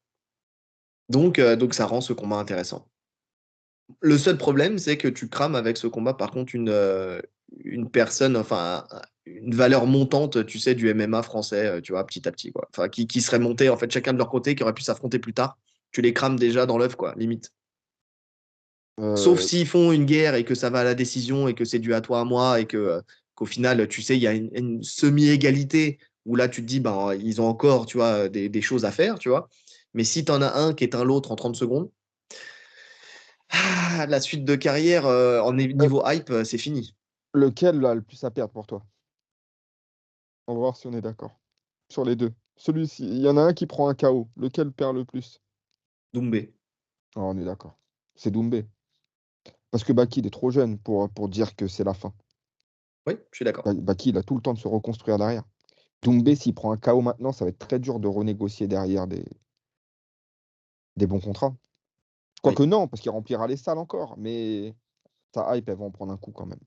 [1.08, 2.88] Donc, euh, donc ça rend ce combat intéressant.
[4.00, 7.20] Le seul problème, c'est que tu crames avec ce combat, par contre, une, euh,
[7.64, 12.04] une personne, enfin, un- une valeur montante, tu sais, du MMA français, euh, tu vois,
[12.06, 12.68] petit à petit, quoi.
[12.70, 15.18] Enfin, qui, qui serait monté, en fait, chacun de leur côté, qui aurait pu s'affronter
[15.18, 15.58] plus tard.
[15.92, 17.52] Tu les crames déjà dans l'œuf, quoi, limite.
[19.14, 21.64] Sauf Euh, s'ils font une guerre et que ça va à la décision et que
[21.64, 23.00] c'est dû à toi, à moi et que euh,
[23.34, 26.80] qu'au final, tu sais, il y a une, une semi-égalité où là, tu te dis,
[26.80, 29.48] ben, ils ont encore, tu vois, des, des choses à faire, tu vois.
[29.94, 31.90] Mais si tu en as un qui éteint l'autre en 30 secondes,
[33.50, 36.94] ah, la suite de carrière euh, en niveau hype, c'est fini.
[37.34, 38.84] Lequel a le plus à perdre pour toi?
[40.46, 41.40] On va voir si on est d'accord.
[41.88, 42.32] Sur les deux.
[42.56, 44.28] Celui-ci, il y en a un qui prend un KO.
[44.36, 45.40] Lequel perd le plus?
[46.12, 46.54] Doumbé.
[47.16, 47.78] Ah, On est d'accord.
[48.14, 48.66] C'est Doumbé.
[49.70, 52.12] Parce que Baki, il est trop jeune pour, pour dire que c'est la fin.
[53.06, 53.64] Oui, je suis d'accord.
[53.64, 55.44] Ba- Baki, il a tout le temps de se reconstruire derrière.
[56.02, 59.24] Doumbé, s'il prend un KO maintenant, ça va être très dur de renégocier derrière des,
[60.96, 61.54] des bons contrats.
[62.42, 64.74] Quoique non, parce qu'il remplira les salles encore, mais
[65.34, 66.60] sa hype, elle va en prendre un coup quand même.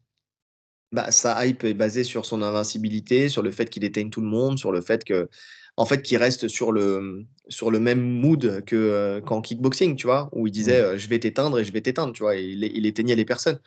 [0.96, 4.28] Bah, sa hype est basée sur son invincibilité, sur le fait qu'il éteigne tout le
[4.28, 5.28] monde, sur le fait que,
[5.76, 10.08] en fait, qu'il reste sur le, sur le même mood que euh, qu'en kickboxing, tu
[10.08, 12.46] vois, où il disait euh, je vais t'éteindre et je vais t'éteindre, tu vois, et
[12.46, 13.60] il, il éteignait les personnes.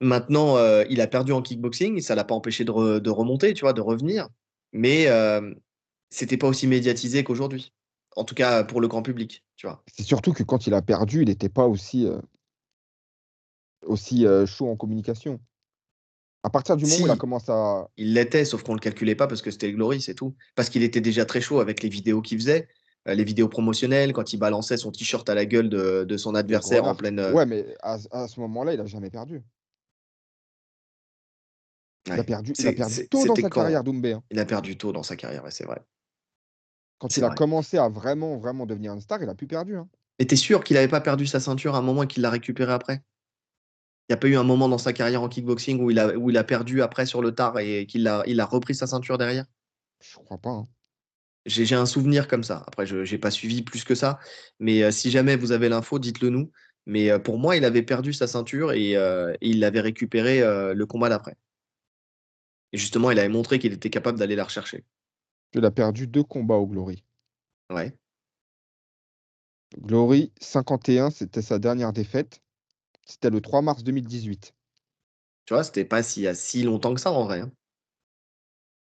[0.00, 3.52] Maintenant, euh, il a perdu en kickboxing, ça l'a pas empêché de, re- de remonter,
[3.52, 4.28] tu vois, de revenir,
[4.72, 5.08] mais
[6.10, 7.72] c'était pas aussi médiatisé qu'aujourd'hui.
[8.14, 9.82] En tout cas, pour le grand public, tu vois.
[9.92, 12.06] C'est surtout que quand il a perdu, il n'était pas aussi,
[13.82, 15.40] aussi chaud en communication.
[16.44, 17.88] À partir du moment où il a commencé à.
[17.96, 20.34] Il l'était, sauf qu'on le calculait pas parce que c'était le Glory, c'est tout.
[20.54, 22.68] Parce qu'il était déjà très chaud avec les vidéos qu'il faisait,
[23.08, 26.34] euh, les vidéos promotionnelles, quand il balançait son t-shirt à la gueule de, de son
[26.34, 27.18] adversaire en pleine.
[27.18, 29.42] euh, Ouais, mais à, à ce moment-là, il a jamais perdu.
[32.06, 32.20] Il ouais.
[32.20, 34.12] a perdu, il a perdu tôt dans sa quand carrière, Doumbé.
[34.12, 34.22] hein.
[34.30, 35.82] Il a perdu tôt dans sa carrière, ouais, c'est vrai.
[36.98, 39.76] Quand il a commencé à vraiment, vraiment devenir une star, il a plus perdu.
[39.76, 39.88] hein.
[40.20, 42.30] Mais t'es sûr qu'il n'avait pas perdu sa ceinture à un moment et qu'il l'a
[42.30, 43.02] récupérée après?
[44.10, 46.30] N'y a pas eu un moment dans sa carrière en kickboxing où il a, où
[46.30, 49.18] il a perdu après sur le tard et qu'il a, il a repris sa ceinture
[49.18, 49.44] derrière?
[50.00, 50.50] Je crois pas.
[50.50, 50.68] hein.
[51.46, 52.64] J'ai un souvenir comme ça.
[52.66, 54.18] Après, je n'ai pas suivi plus que ça.
[54.58, 56.50] Mais euh, si jamais vous avez l'info, dites-le nous.
[56.84, 60.42] Mais euh, pour moi, il avait perdu sa ceinture et, euh, et il l'avait récupérée
[60.42, 61.36] euh, le combat d'après.
[62.72, 64.84] Et justement, il avait montré qu'il était capable d'aller la rechercher.
[65.54, 67.02] Il a perdu deux combats au Glory.
[67.70, 67.96] Ouais.
[69.78, 72.40] Glory 51, c'était sa dernière défaite.
[73.08, 74.54] C'était le 3 mars 2018.
[75.46, 77.40] Tu vois, c'était pas si, longtemps que ça en vrai.
[77.40, 77.50] hein.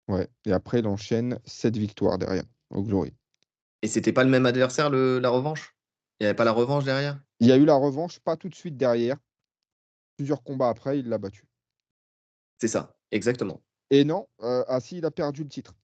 [0.08, 0.28] Ouais.
[0.46, 3.14] Et après, il enchaîne 7 victoires derrière au Glory.
[3.84, 5.76] Et c'était pas le même adversaire, le- la revanche?
[6.20, 7.22] Il n'y avait pas la revanche derrière?
[7.40, 9.18] Il y a eu la revanche, pas tout de suite derrière.
[10.18, 11.46] Plusieurs combats après, il l'a battu.
[12.60, 13.62] C'est ça, exactement.
[13.92, 15.76] Et non, euh, ah si, il a perdu le titre.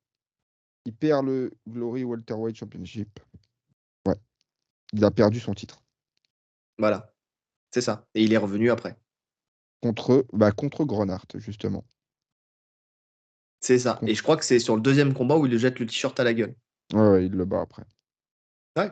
[0.85, 3.19] Il perd le Glory Welterweight Championship.
[4.07, 4.15] Ouais.
[4.93, 5.83] Il a perdu son titre.
[6.79, 7.12] Voilà.
[7.73, 8.05] C'est ça.
[8.13, 8.95] Et il est revenu après.
[9.81, 11.83] Contre, bah, contre Grenard, justement.
[13.61, 13.99] C'est ça.
[14.05, 16.19] Et je crois que c'est sur le deuxième combat où il lui jette le t-shirt
[16.19, 16.53] à la gueule.
[16.93, 17.83] Ouais, ouais, il le bat après.
[18.77, 18.91] Ouais.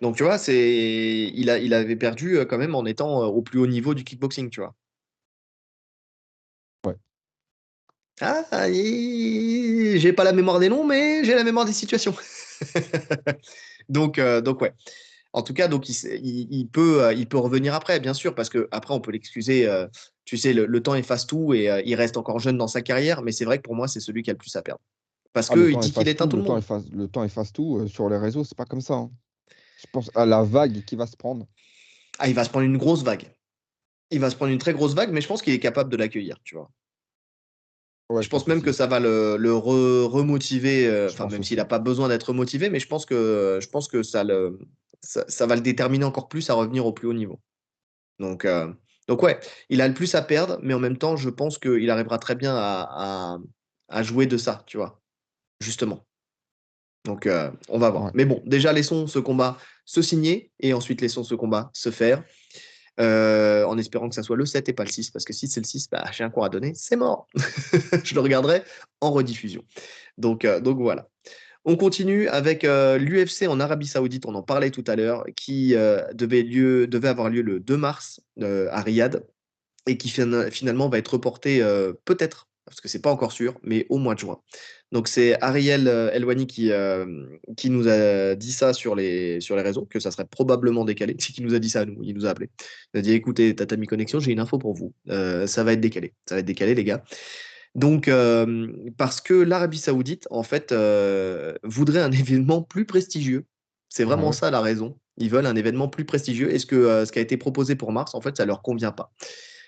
[0.00, 1.58] Donc, tu vois, c'est il, a...
[1.58, 4.50] il avait perdu euh, quand même en étant euh, au plus haut niveau du kickboxing,
[4.50, 4.74] tu vois.
[6.84, 6.96] Ouais.
[8.20, 8.42] Ah,
[8.72, 12.14] j'ai pas la mémoire des noms, mais j'ai la mémoire des situations.
[13.88, 14.74] donc, euh, donc, ouais.
[15.34, 18.14] En tout cas, donc il, s- il- il peut, euh, il peut revenir après, bien
[18.14, 19.66] sûr, parce que après on peut l'excuser.
[19.68, 19.86] euh,
[20.24, 22.80] tu sais, le, le temps efface tout et euh, il reste encore jeune dans sa
[22.80, 24.80] carrière, mais c'est vrai que pour moi, c'est celui qui a le plus à perdre.
[25.34, 26.62] Parce Ah, qu'il dit qu'il éteint tout le le temps monde.
[26.62, 27.78] efface, le temps efface tout.
[27.78, 28.94] euh, sur les réseaux, c'est pas comme ça.
[28.94, 29.10] hein.
[29.76, 31.46] Je pense à la vague qui va se prendre.
[32.18, 33.26] Ah, il va se prendre une grosse vague.
[34.10, 35.96] Il va se prendre une très grosse vague, mais je pense qu'il est capable de
[35.96, 36.70] l'accueillir, tu vois.
[38.08, 38.66] Ouais, je pense même aussi.
[38.66, 42.70] que ça va le, le re- remotiver, enfin même s'il n'a pas besoin d'être motivé,
[42.70, 44.58] mais je pense que je pense que ça le
[45.04, 47.40] ça, ça va le déterminer encore plus à revenir au plus haut niveau.
[48.18, 48.72] Donc euh,
[49.08, 49.38] donc ouais,
[49.68, 52.34] il a le plus à perdre, mais en même temps, je pense qu'il arrivera très
[52.34, 53.38] bien à, à,
[53.88, 55.00] à jouer de ça, tu vois,
[55.60, 56.06] justement.
[57.04, 58.04] Donc euh, on va voir.
[58.04, 58.10] Ouais.
[58.14, 62.22] Mais bon, déjà laissons ce combat se signer et ensuite laissons ce combat se faire.
[63.00, 65.48] euh, en espérant que ça soit le 7 et pas le 6, parce que si
[65.48, 67.26] c'est le 6, bah, j'ai un cours à donner, c'est mort.
[68.04, 68.62] je le regarderai
[69.00, 69.64] en rediffusion.
[70.16, 71.08] Donc, euh, donc voilà.
[71.64, 75.74] On continue avec euh, l'UFC en Arabie Saoudite, on en parlait tout à l'heure, qui
[75.74, 79.24] euh, devait, lieu, devait avoir lieu le 2 mars euh, à Riyad
[79.86, 81.60] et qui fin- finalement va être reporté
[82.04, 84.40] peut-être, parce que c'est pas encore sûr, mais au mois de juin.
[84.92, 86.70] Donc c'est Ariel Elwani qui,
[87.56, 91.16] qui nous a dit ça sur les, sur les réseaux, que ça serait probablement décalé.
[91.20, 92.48] C'est qui nous a dit ça à nous, il nous a appelé.
[92.94, 94.94] Il a dit écoutez, Tatami Connexion, j'ai une info pour vous.
[95.06, 96.14] Ça va être décalé.
[96.26, 97.04] Ça va être décalé, les gars.
[97.74, 103.46] Donc, euh, parce que l'Arabie Saoudite, en fait, euh, voudrait un événement plus prestigieux.
[103.88, 104.98] C'est vraiment ça la raison.
[105.18, 106.52] Ils veulent un événement plus prestigieux.
[106.52, 108.62] Et ce, que, euh, ce qui a été proposé pour mars, en fait, ça leur
[108.62, 109.12] convient pas.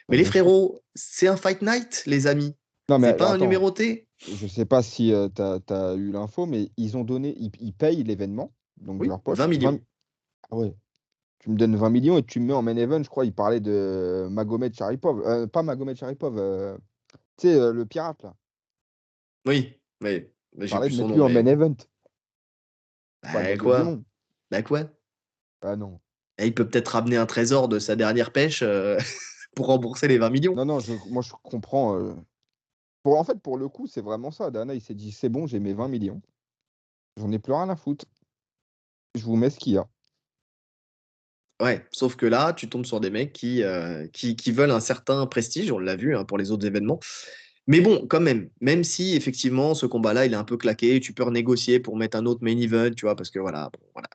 [0.09, 2.55] Mais les frérots, c'est un fight night, les amis.
[2.89, 4.07] Non, mais C'est pas un attends, numéroté.
[4.19, 8.05] Je sais pas si tu as, eu l'info, mais ils ont donné, ils, ils payent
[8.05, 9.39] l'événement, donc Oui, leur poche.
[9.39, 9.81] 20 millions.
[10.51, 10.75] Ah ouais.
[11.47, 13.25] Tu me donnes 20 millions et tu me mets en main event, je crois.
[13.25, 15.23] Il parlait de Magomed Sharipov.
[15.27, 16.77] Euh, pas Magomed Sharipov, euh,
[17.37, 18.34] tu sais, le pirate là.
[19.47, 21.26] Oui, mais, j'ai plus de nom.
[21.26, 21.76] en main event.
[23.22, 23.99] Bah, Bah, quoi?
[24.51, 24.84] Bah quoi?
[25.62, 26.01] Ah non.
[26.39, 28.99] Et Il peut peut-être ramener un trésor de sa dernière pêche euh,
[29.57, 30.55] pour rembourser les 20 millions.
[30.55, 31.99] Non, non, je, moi je comprends.
[31.99, 32.14] euh,
[33.03, 34.51] Pour, en fait, pour le coup, c'est vraiment ça.
[34.51, 36.20] Dana, il s'est dit c'est bon, j'ai mes 20 millions.
[37.16, 38.05] J'en ai plus rien à foutre.
[39.14, 39.89] Je vous mets ce qu'il y a.
[41.61, 44.81] Ouais, sauf que là, tu tombes sur des mecs qui, euh, qui, qui veulent un
[44.81, 47.01] certain prestige, on l'a vu hein, pour les autres événements.
[47.67, 51.15] Mais bon, quand même, même si effectivement ce combat-là, il est un peu claqué, tu
[51.15, 54.09] peux renégocier pour mettre un autre main event, tu vois, parce que voilà, bon, voilà.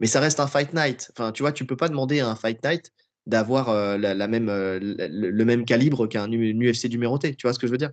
[0.00, 1.10] Mais ça reste un fight night.
[1.16, 2.90] Enfin, tu vois, tu peux pas demander à un fight night
[3.26, 7.36] d'avoir euh, la, même, euh, le, même calibre qu'un UFC numéroté.
[7.36, 7.92] Tu vois ce que je veux dire?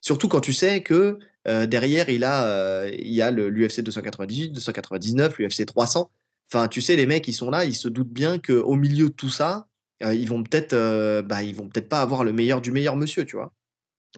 [0.00, 5.66] Surtout quand tu sais que derrière, il, a, il y a l'UFC 298, 299, l'UFC
[5.66, 6.08] 300.
[6.52, 9.14] Enfin, tu sais, les mecs, ils sont là, ils se doutent bien qu'au milieu de
[9.14, 9.68] tout ça,
[10.02, 12.94] euh, ils vont peut-être euh, bah, ils vont peut-être pas avoir le meilleur du meilleur
[12.94, 13.54] monsieur, tu vois.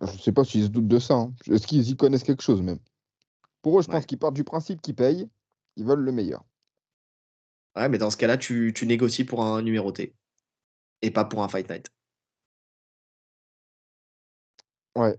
[0.03, 1.15] Je sais pas s'ils se doutent de ça.
[1.15, 1.33] hein.
[1.49, 2.81] Est-ce qu'ils y connaissent quelque chose même?
[3.63, 3.95] Pour eux, je Ouais.
[3.95, 5.29] pense qu'ils partent du principe qu'ils payent.
[5.77, 6.45] Ils veulent le meilleur.
[7.77, 10.17] Ouais, mais dans ce cas-là, tu, tu négocies pour un numéroté
[11.03, 11.87] et pas pour un fight night.
[14.97, 15.17] Ouais.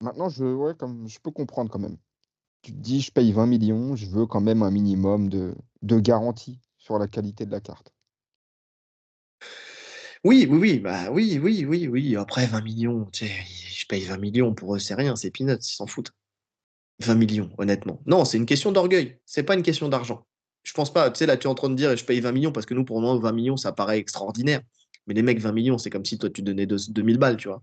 [0.00, 1.98] Maintenant, je, ouais, comme, je peux comprendre quand même.
[2.66, 6.58] Tu dis, je paye 20 millions, je veux quand même un minimum de, de garantie
[6.78, 7.92] sur la qualité de la carte.
[10.24, 12.16] Oui, oui, oui, bah oui, oui, oui, oui.
[12.16, 15.52] Après 20 millions, tu sais, je paye 20 millions pour eux, c'est rien, c'est peanuts,
[15.60, 16.10] ils s'en foutent.
[16.98, 18.02] 20 millions, honnêtement.
[18.04, 20.26] Non, c'est une question d'orgueil, c'est pas une question d'argent.
[20.64, 22.32] Je pense pas, tu sais, là, tu es en train de dire, je paye 20
[22.32, 24.62] millions parce que nous, pour moi, 20 millions, ça paraît extraordinaire.
[25.06, 27.62] Mais les mecs, 20 millions, c'est comme si toi, tu donnais 2000 balles, tu vois.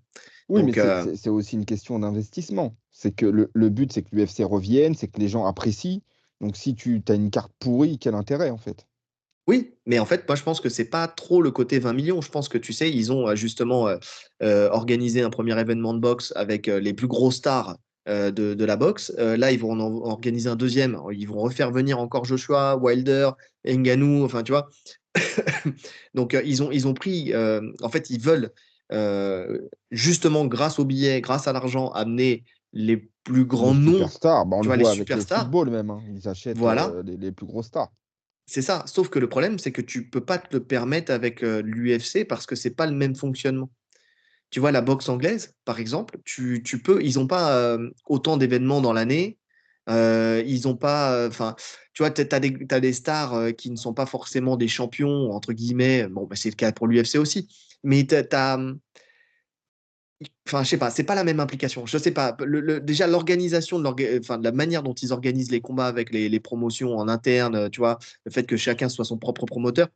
[0.50, 2.76] Oui, mais euh c'est aussi une question d'investissement.
[2.92, 6.02] C'est que le, le but, c'est que l'UFC revienne, c'est que les gens apprécient.
[6.42, 8.86] Donc, si tu as une carte pourrie, quel intérêt, en fait?
[9.48, 12.22] Oui, mais en fait, moi, je pense que c'est pas trop le côté 20 millions.
[12.22, 13.98] Je pense que, tu sais, ils ont euh, justement euh,
[14.42, 17.78] euh, organisé un premier événement de boxe avec les plus gros stars
[18.08, 19.14] de, la boxe.
[19.18, 21.00] là, ils vont en organiser un deuxième.
[21.12, 23.32] Ils vont refaire venir encore Joshua, Wilder,
[23.66, 24.70] Ngannou, enfin, tu vois.
[26.14, 28.52] Donc, ils, ont, ils ont pris, en fait, ils veulent
[29.92, 32.44] justement, grâce aux billets, grâce à l'argent, amener
[32.74, 33.94] les plus grands noms.
[33.94, 35.40] Superstars, bah, on tu vois, les superstars.
[35.40, 36.02] Le football même, hein.
[36.14, 36.92] ils achètent voilà.
[37.06, 37.92] les, les plus gros stars.
[38.46, 38.84] C'est ça.
[38.86, 42.46] Sauf que le problème, c'est que tu peux pas te le permettre avec l'UFC parce
[42.46, 43.70] que c'est pas le même fonctionnement.
[44.54, 48.94] Tu vois, la boxe anglaise, par exemple, tu, peux, ils n'ont pas autant d'événements dans
[48.94, 49.40] l'année.
[49.88, 51.56] ils n'ont pas, enfin,
[51.94, 56.08] tu vois, tu as, des stars qui ne sont pas forcément des champions, entre guillemets.
[56.08, 57.48] Bon, bah, c'est le cas pour l'UFC aussi.
[57.84, 58.60] Mais tu as,
[60.48, 61.86] Enfin, je sais pas, c'est pas la même implication.
[61.86, 62.36] Je sais pas.
[62.82, 67.08] Déjà, l'organisation de, enfin, la manière dont ils organisent les combats avec les, promotions en
[67.08, 69.88] interne, tu vois, le fait que chacun soit son propre promoteur,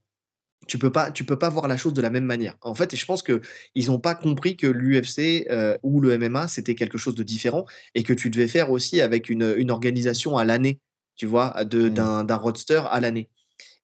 [0.68, 2.56] tu peux pas, tu peux pas voir la chose de la même manière.
[2.62, 3.42] En fait, et je pense que
[3.76, 7.66] ils n'ont pas compris que l'UFC euh, ou le MMA c'était quelque chose de différent
[7.96, 10.80] et que tu devais faire aussi avec une, une organisation à l'année,
[11.16, 11.90] tu vois, mmh.
[11.90, 13.30] d'un roadster à l'année.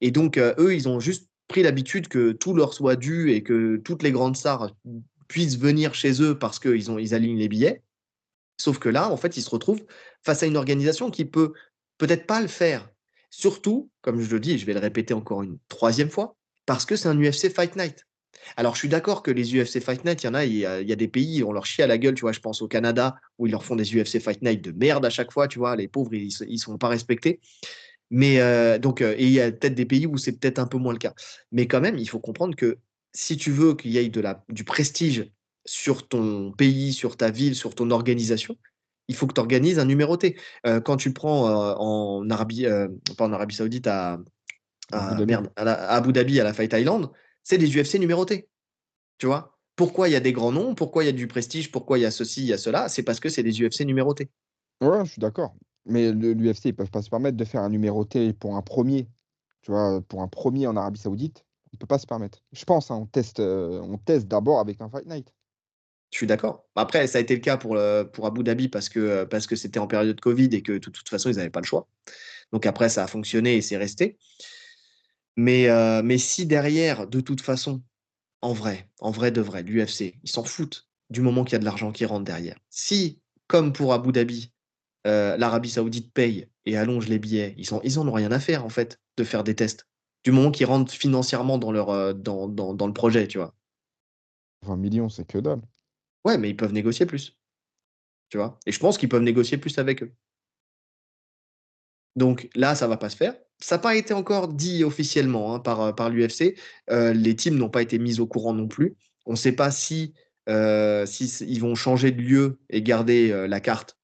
[0.02, 3.44] Et donc euh, eux, ils ont juste pris l'habitude que tout leur soit dû et
[3.44, 4.72] que toutes les grandes stars
[5.28, 7.82] puissent venir chez eux parce qu'ils ils alignent les billets.
[8.58, 9.84] Sauf que là, en fait, ils se retrouvent
[10.24, 11.54] face à une organisation qui peut
[11.98, 12.90] peut-être pas le faire.
[13.30, 16.36] Surtout, comme je le dis, je vais le répéter encore une troisième fois,
[16.66, 18.06] parce que c'est un UFC Fight Night.
[18.58, 20.66] Alors, je suis d'accord que les UFC Fight Night, il y en a, il y
[20.66, 22.32] a, des pays, on leur chie à la gueule, tu vois.
[22.32, 25.10] Je pense au Canada, où ils leur font des UFC Fight Night de merde à
[25.10, 25.76] chaque fois, tu vois.
[25.76, 27.40] Les pauvres, ils ne sont pas respectés.
[28.10, 30.68] Mais euh, donc, euh, et il y a peut-être des pays où c'est peut-être un
[30.68, 31.14] peu moins le cas.
[31.52, 32.78] Mais quand même, il faut comprendre que
[33.14, 35.32] si tu veux qu'il y ait de la, du prestige
[35.66, 38.56] sur ton pays, sur ta ville, sur ton organisation,
[39.08, 40.38] il faut que tu organises un numéroté.
[40.68, 42.66] Euh, quand tu prends euh, en Arabie,
[43.18, 44.20] pas en Arabie Saoudite, à,
[44.92, 47.10] Abu merde, à, Abu Dhabi, à la Fight Island,
[47.44, 48.50] c'est des UFC numérotés.
[49.18, 51.72] Tu vois Pourquoi il y a des grands noms Pourquoi il y a du prestige
[51.72, 53.82] Pourquoi il y a ceci, il y a cela C'est parce que c'est des UFC
[53.82, 54.30] numérotés.
[54.82, 55.56] Ouais, je suis d'accord.
[55.86, 59.08] Mais l'UFC, ils peuvent pas se permettre de faire un numéroté pour un premier.
[59.62, 62.40] Tu vois, pour un premier en Arabie Saoudite, on peut pas se permettre.
[62.52, 65.34] Je pense, hein, on teste, on teste d'abord avec un Fight Night.
[66.12, 66.66] Je suis d'accord.
[66.76, 67.78] Après, ça a été le cas pour,
[68.14, 71.10] pour Abu Dhabi parce que parce que c'était en période Covid et que de toute
[71.10, 71.88] façon, ils n'avaient pas le choix.
[72.52, 74.20] Donc après, ça a fonctionné et c'est resté.
[75.36, 75.68] Mais,
[76.04, 77.82] mais si derrière, de toute façon,
[78.42, 81.60] en vrai, en vrai de vrai, l'UFC, ils s'en foutent du moment qu'il y a
[81.60, 82.58] de l'argent qui rentre derrière.
[82.70, 84.52] Si, comme pour Abu Dhabi,
[85.06, 88.64] l'Arabie Saoudite paye et allonge les billets, ils, sont, ils en ont rien à faire
[88.64, 89.88] en fait de faire des tests
[90.24, 93.54] du moment qu'ils rentrent financièrement dans, leur, euh, dans, dans, le projet, tu vois.
[94.66, 95.62] 20 millions, c'est que dalle.
[96.26, 97.38] Ouais, mais ils peuvent négocier plus.
[98.30, 98.58] Tu vois?
[98.66, 100.14] Et je pense qu'ils peuvent négocier plus avec eux.
[102.16, 103.36] Donc là, ça va pas se faire.
[103.60, 106.56] Ça n'a pas été encore dit officiellement hein, par, euh, l'UFC.
[106.90, 108.96] Euh, les teams n'ont pas été mis au courant non plus.
[109.26, 110.14] On ne sait pas si,
[110.48, 113.98] si ils vont changer de lieu et garder la carte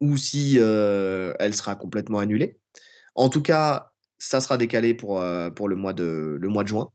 [0.00, 2.58] ou si elle sera complètement annulée.
[3.14, 6.90] En tout cas, ça sera décalé pour, euh, le, mois de, juin.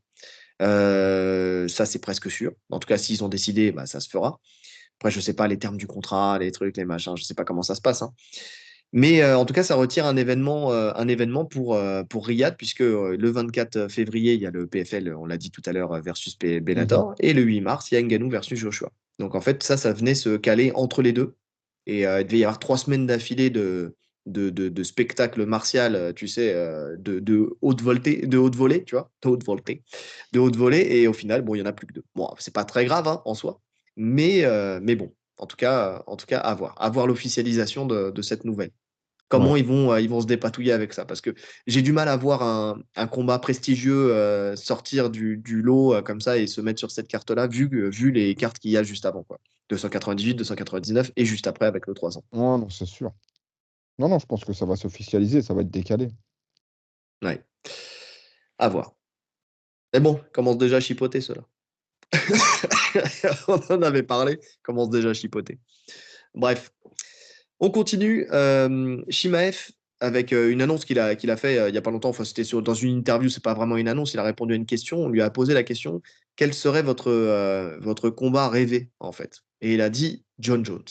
[0.62, 2.52] Euh, ça, c'est presque sûr.
[2.70, 4.40] En tout cas, s'ils ont décidé, bah, ça se fera.
[4.98, 7.26] Après, je ne sais pas les termes du contrat, les trucs, les machins, je ne
[7.26, 8.00] sais pas comment ça se passe.
[8.00, 8.12] Hein.
[8.92, 11.78] Mais euh, en tout cas, ça retire un événement, un événement pour,
[12.08, 15.62] pour Riyad, puisque le 24 février, il y a le PFL, on l'a dit tout
[15.66, 18.90] à l'heure, versus Bellator, et le 8 mars, il y a Nganou versus Joshua.
[19.18, 21.34] Donc en fait, ça, ça venait se caler entre les deux.
[21.86, 23.94] Et il devait y avoir trois semaines d'affilée de,
[24.28, 28.94] de, spectacle martial, euh, tu sais, euh, de, de, haute volée, de haute volée, tu
[28.94, 29.82] vois, de haute volée,
[30.32, 32.04] de haute volée, et au final, bon, il y en a plus que deux.
[32.14, 33.60] Bon, c'est pas très grave hein, en soi,
[33.96, 37.86] mais, euh, mais bon, en tout cas, en tout cas, à voir, à voir l'officialisation
[37.86, 38.70] de, cette nouvelle.
[39.28, 41.04] Comment ils, vont, ils vont se dépatouiller avec ça?
[41.04, 41.34] Parce que
[41.66, 46.60] j'ai du mal à voir un, combat prestigieux sortir du, lot comme ça et se
[46.60, 49.22] mettre sur cette carte-là, vu, vu les cartes qu'il y a juste avant.
[49.22, 49.38] Quoi.
[49.68, 52.24] 298, 299 et juste après avec le 300.
[52.32, 53.12] Non, non, c'est sûr.
[53.98, 56.08] Non, non, je pense que ça va s'officialiser, ça va être décalé.
[57.22, 57.44] Ouais.
[58.58, 58.92] À voir.
[59.92, 61.42] Mais bon, commence déjà à chipoter cela.
[63.48, 65.58] on en avait parlé, commence déjà à chipoter.
[66.34, 66.70] Bref,
[67.60, 68.26] on continue.
[68.32, 71.82] Euh, Shimaev, avec euh, une annonce qu'il a, qu'il a fait euh, il n'y a
[71.82, 74.52] pas longtemps, enfin, c'était dans une interview, c'est pas vraiment une annonce, il a répondu
[74.54, 76.00] à une question, on lui a posé la question
[76.36, 77.10] quel serait votre,
[77.80, 79.42] votre combat rêvé, en fait?
[79.60, 80.84] Et il a dit John Jones.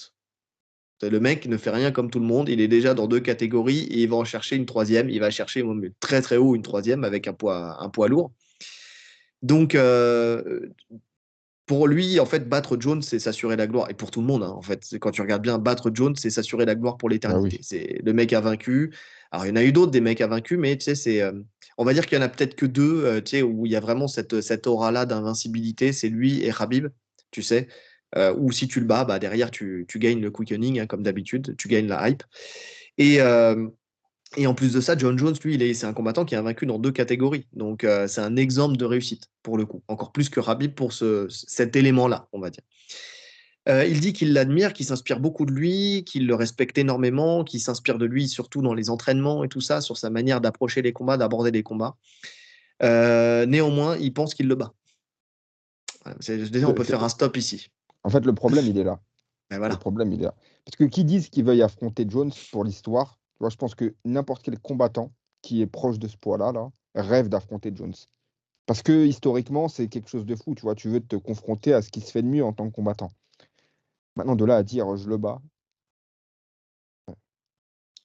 [1.02, 3.84] Le mec ne fait rien comme tout le monde, il est déjà dans deux catégories
[3.84, 5.10] et il va en chercher une troisième.
[5.10, 5.64] Il va chercher
[6.00, 8.34] très très haut une troisième avec un poids, un poids lourd.
[9.44, 10.68] Donc, euh,
[11.68, 13.92] pour lui, en fait, battre Jones, c'est s'assurer la gloire.
[13.92, 16.30] Et pour tout le monde, hein, en fait, quand tu regardes bien, battre Jones, c'est
[16.30, 17.58] s'assurer la gloire pour l'éternité.
[17.60, 18.96] Ah c'est le mec a vaincu.
[19.32, 21.22] Alors, il y en a eu d'autres, des mecs à vaincu, mais tu sais, c'est,
[21.22, 21.34] euh,
[21.78, 23.72] on va dire qu'il y en a peut-être que deux, euh, tu sais, où il
[23.72, 25.92] y a vraiment cette, cette aura-là d'invincibilité.
[25.92, 26.88] C'est lui et Habib,
[27.32, 27.68] tu sais.
[28.38, 31.56] ou si tu le bats, bah, derrière, tu, tu gagnes le quickening, hein, comme d'habitude,
[31.58, 32.24] tu gagnes la hype.
[32.98, 33.20] Et,
[34.36, 36.80] et en plus de ça, John Jones, lui, c'est un combattant qui a vaincu dans
[36.80, 37.48] deux catégories.
[37.54, 39.84] Donc, euh, c'est un exemple de réussite, pour le coup.
[39.88, 42.64] Encore plus que Rabib pour ce, cet élément-là, on va dire.
[43.70, 47.60] Euh, il dit qu'il l'admire, qu'il s'inspire beaucoup de lui, qu'il le respecte énormément, qu'il
[47.60, 50.94] s'inspire de lui surtout dans les entraînements et tout ça, sur sa manière d'approcher les
[50.94, 51.96] combats, d'aborder les combats.
[52.84, 54.74] Euh, néanmoins, il pense qu'il le bat.
[56.28, 57.70] Déjà, on peut faire un stop ici.
[58.04, 59.00] En fait, le problème, il est là.
[59.50, 59.74] Ben voilà.
[59.74, 60.36] Le problème, il est là.
[60.64, 64.60] Parce que qui disent qu'il veuille affronter Jones pour l'histoire, je pense que n'importe quel
[64.60, 65.12] combattant
[65.42, 67.94] qui est proche de ce poids-là là, rêve d'affronter Jones.
[68.66, 70.54] Parce que historiquement, c'est quelque chose de fou.
[70.56, 72.70] Tu vois, tu veux te confronter à ce qui se fait de mieux en tant
[72.70, 73.12] que combattant.
[74.16, 75.42] Maintenant, de là à dire je le bats.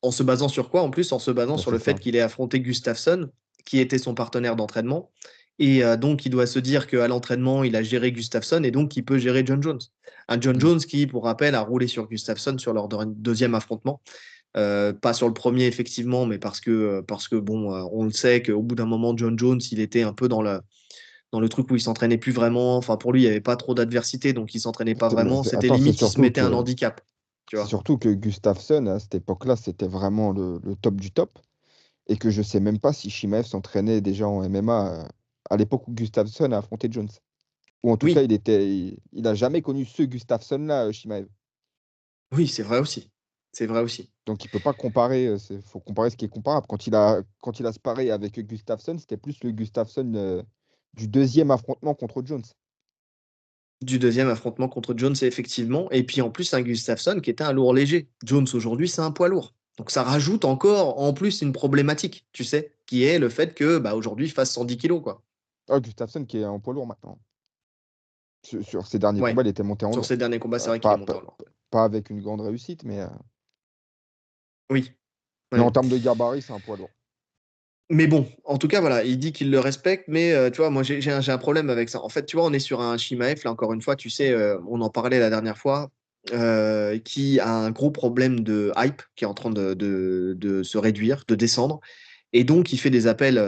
[0.02, 2.16] En se basant sur quoi En plus, en se basant bah, sur le fait qu'il
[2.16, 3.30] ait affronté Gustafsson,
[3.64, 5.10] qui était son partenaire d'entraînement.
[5.58, 8.96] Et euh, donc, il doit se dire qu'à l'entraînement, il a géré Gustafsson et donc
[8.96, 9.80] il peut gérer John Jones.
[10.28, 10.60] Un John mmh.
[10.60, 14.00] Jones qui, pour rappel, a roulé sur Gustafsson sur leur deuxième affrontement.
[14.56, 18.04] Euh, pas sur le premier, effectivement, mais parce que, euh, parce que bon, euh, on
[18.04, 20.60] le sait qu'au bout d'un moment, John Jones, il était un peu dans le,
[21.30, 22.76] dans le truc où il s'entraînait plus vraiment.
[22.76, 25.42] Enfin, pour lui, il n'y avait pas trop d'adversité, donc il s'entraînait pas vraiment.
[25.42, 27.00] C'était limite, il se mettait un handicap.
[27.66, 31.38] Surtout que Gustafsson, à cette époque-là, c'était vraiment le, le, top du top.
[32.08, 35.06] Et que je sais même pas si Shimaev s'entraînait déjà en MMA
[35.50, 37.10] à l'époque où Gustafsson a affronté Jones.
[37.82, 38.66] Ou en tout cas, il était,
[39.12, 41.26] il n'a jamais connu ce Gustafsson-là, Shimaev.
[42.32, 43.10] Oui, c'est vrai aussi.
[43.52, 44.10] C'est vrai aussi.
[44.24, 46.66] Donc il peut pas comparer, il faut comparer ce qui est comparable.
[46.68, 50.44] Quand il a, quand il a sparé avec Gustafsson, c'était plus le Gustafsson
[50.94, 52.44] du deuxième affrontement contre Jones.
[53.82, 55.90] Du deuxième affrontement contre Jones, effectivement.
[55.90, 58.08] Et puis en plus, un Gustafsson qui était un lourd léger.
[58.24, 59.54] Jones aujourd'hui, c'est un poids lourd.
[59.76, 63.78] Donc ça rajoute encore en plus une problématique, tu sais, qui est le fait que
[63.78, 65.02] bah, aujourd'hui, il fasse 110 kilos.
[65.02, 65.22] Quoi.
[65.68, 67.18] Ah, Gustafsson qui est un poids lourd maintenant.
[68.44, 69.96] Sur, ses derniers combats, il était monté en lourd.
[69.96, 71.36] Sur ses derniers combats, c'est vrai qu'il est monté en lourd.
[71.70, 73.04] Pas avec une grande réussite, mais.
[74.70, 74.92] Oui.
[75.52, 76.90] Mais en termes de gabarit, c'est un poids lourd.
[77.90, 80.70] Mais bon, en tout cas, voilà, il dit qu'il le respecte, mais euh, tu vois,
[80.70, 82.02] moi j'ai un, problème avec ça.
[82.02, 84.30] En fait, tu vois, on est sur un Shimaev, là encore une fois, tu sais,
[84.30, 85.90] euh, on en parlait la dernière fois,
[86.32, 90.78] euh, qui a un gros problème de hype, qui est en train de, de, se
[90.78, 91.80] réduire, de descendre,
[92.32, 93.38] et donc il fait des appels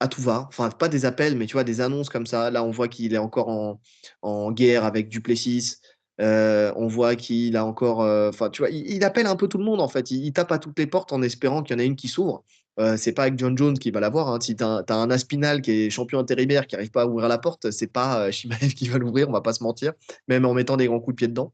[0.00, 0.46] à tout va.
[0.48, 2.50] Enfin, pas des appels, mais tu vois, des annonces comme ça.
[2.50, 3.80] Là, on voit qu'il est encore en,
[4.22, 5.76] en guerre avec Duplessis.
[6.20, 8.02] Euh, on voit qu'il a encore.
[8.02, 10.10] Euh, enfin, tu vois, il, appelle un peu tout le monde en fait.
[10.10, 12.44] Il, tape à toutes les portes en espérant qu'il y en a une qui s'ouvre.
[12.80, 14.28] Euh, c'est pas avec John Jones qui va l'avoir.
[14.28, 14.38] Hein.
[14.40, 17.38] Si tu as, un Aspinal qui est champion intérimaire qui n'arrive pas à ouvrir la
[17.38, 19.92] porte, c'est pas Shimaev qui va l'ouvrir, on va pas se mentir,
[20.28, 21.52] même en mettant des grands coups de pied dedans.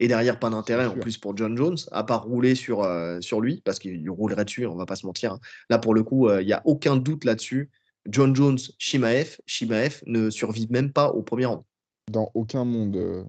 [0.00, 2.88] Et derrière, pas d'intérêt en plus pour John Jones, à part rouler sur,
[3.20, 5.32] sur lui, parce qu'il roulerait dessus, on va pas se mentir.
[5.32, 5.40] Hein.
[5.70, 7.68] Là, pour le coup, il n'y a aucun doute là-dessus.
[8.06, 11.66] John Jones, Shimaev, Shimaev ne survit même pas au premier rang
[12.10, 12.96] dans aucun monde.
[12.96, 13.24] Euh,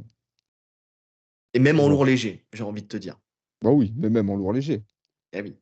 [1.54, 3.20] Et même en lourd léger, j'ai envie de te dire.
[3.62, 4.84] Bah oui, mais même en lourd léger.
[5.34, 5.56] Eh oui.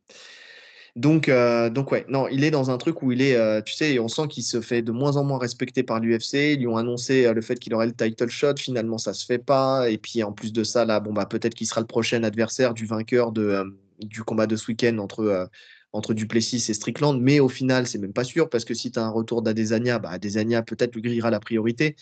[0.95, 3.73] Donc, euh, donc ouais, non, il est dans un truc où il est, euh, tu
[3.73, 6.53] sais, on sent qu'il se fait de moins en moins respecter par l'UFC.
[6.53, 8.55] Ils lui ont annoncé le fait qu'il aurait le title shot.
[8.57, 9.89] Finalement, ça se fait pas.
[9.91, 12.73] Et puis, en plus de ça, là, bon, bah, peut-être qu'il sera le prochain adversaire
[12.73, 13.63] du vainqueur de,
[13.99, 15.49] du combat de ce week-end entre,
[15.91, 17.21] entre Duplessis et Strickland.
[17.21, 19.99] Mais au final, c'est même pas sûr parce que si tu as un retour d'Adesanya,
[19.99, 21.95] bah, Adesanya peut-être lui grillera la priorité.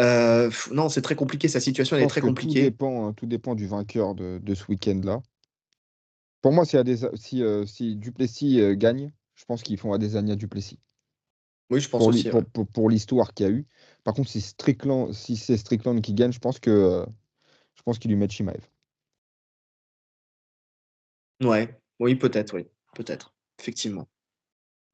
[0.00, 1.48] Euh, non, c'est très compliqué.
[1.48, 2.64] Sa situation est très compliquée.
[2.64, 5.22] Tout dépend, hein, tout dépend du vainqueur de, ce week-end-là.
[6.42, 6.76] Pour moi, si,
[7.14, 10.78] si, euh, si Duplessis euh, gagne, je pense qu'ils font Adesanya Duplessis.
[11.70, 12.28] Oui, je pense pour aussi.
[12.72, 13.66] Pour, l'histoire qu'il y a eu.
[14.02, 17.06] Par contre, si, Strickland, si c'est Strickland qui gagne, je pense que
[17.74, 18.68] je pense qu'il lui met Shimaev.
[21.42, 24.06] Ouais, oui, peut-être, oui, peut-être, effectivement.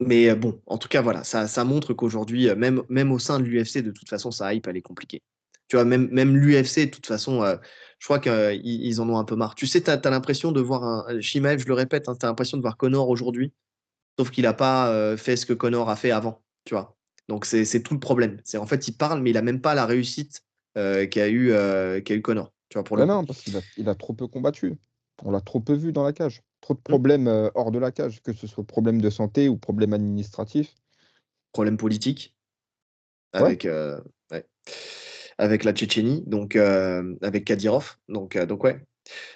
[0.00, 3.44] Mais bon, en tout cas, voilà, ça, ça montre qu'aujourd'hui, même, même au sein de
[3.44, 5.22] l'UFC, de toute façon, ça hype, elle est compliquée.
[5.68, 7.44] Tu vois, même, même l'UFC, de toute façon,
[7.98, 9.54] je crois qu'ils ils en ont un peu marre.
[9.54, 11.20] Tu sais, tu as, l'impression de voir un.
[11.20, 13.52] Shimaev, je le répète, hein, tu as l'impression de voir Connor aujourd'hui,
[14.18, 16.42] sauf qu'il n'a pas fait ce que Connor a fait avant.
[16.64, 16.96] Tu vois.
[17.30, 18.40] Donc c'est tout le problème.
[18.42, 20.42] C'est en fait, il parle, mais il a même pas la réussite
[20.76, 22.52] euh, qu'a eu, euh, eu Connor.
[22.68, 24.74] Tu vois, pour le Bah non, parce qu'il a, il a trop peu combattu.
[25.22, 26.42] On l'a trop peu vu dans la cage.
[26.60, 29.56] Trop de problèmes euh, hors de la cage, que ce soit problème de santé ou
[29.56, 30.74] problème administratif.
[31.52, 32.34] problème politique
[33.34, 33.40] Ouais.
[33.42, 34.00] avec, euh,
[34.32, 34.44] ouais,
[35.38, 37.96] avec la Tchétchénie, donc euh, avec Kadyrov.
[38.08, 38.84] Donc, euh, donc ouais.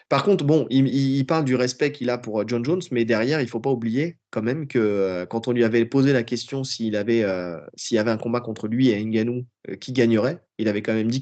[0.08, 3.40] Par contre, bon, il, parle du respect qu'il a pour euh, John Jones, mais derrière,
[3.40, 6.62] il faut pas oublier quand même que euh, quand on lui avait posé la question
[6.62, 10.40] s'il avait, euh, s'il y avait un combat contre lui et Ngannou, euh, qui gagnerait,
[10.58, 11.20] il avait quand même dit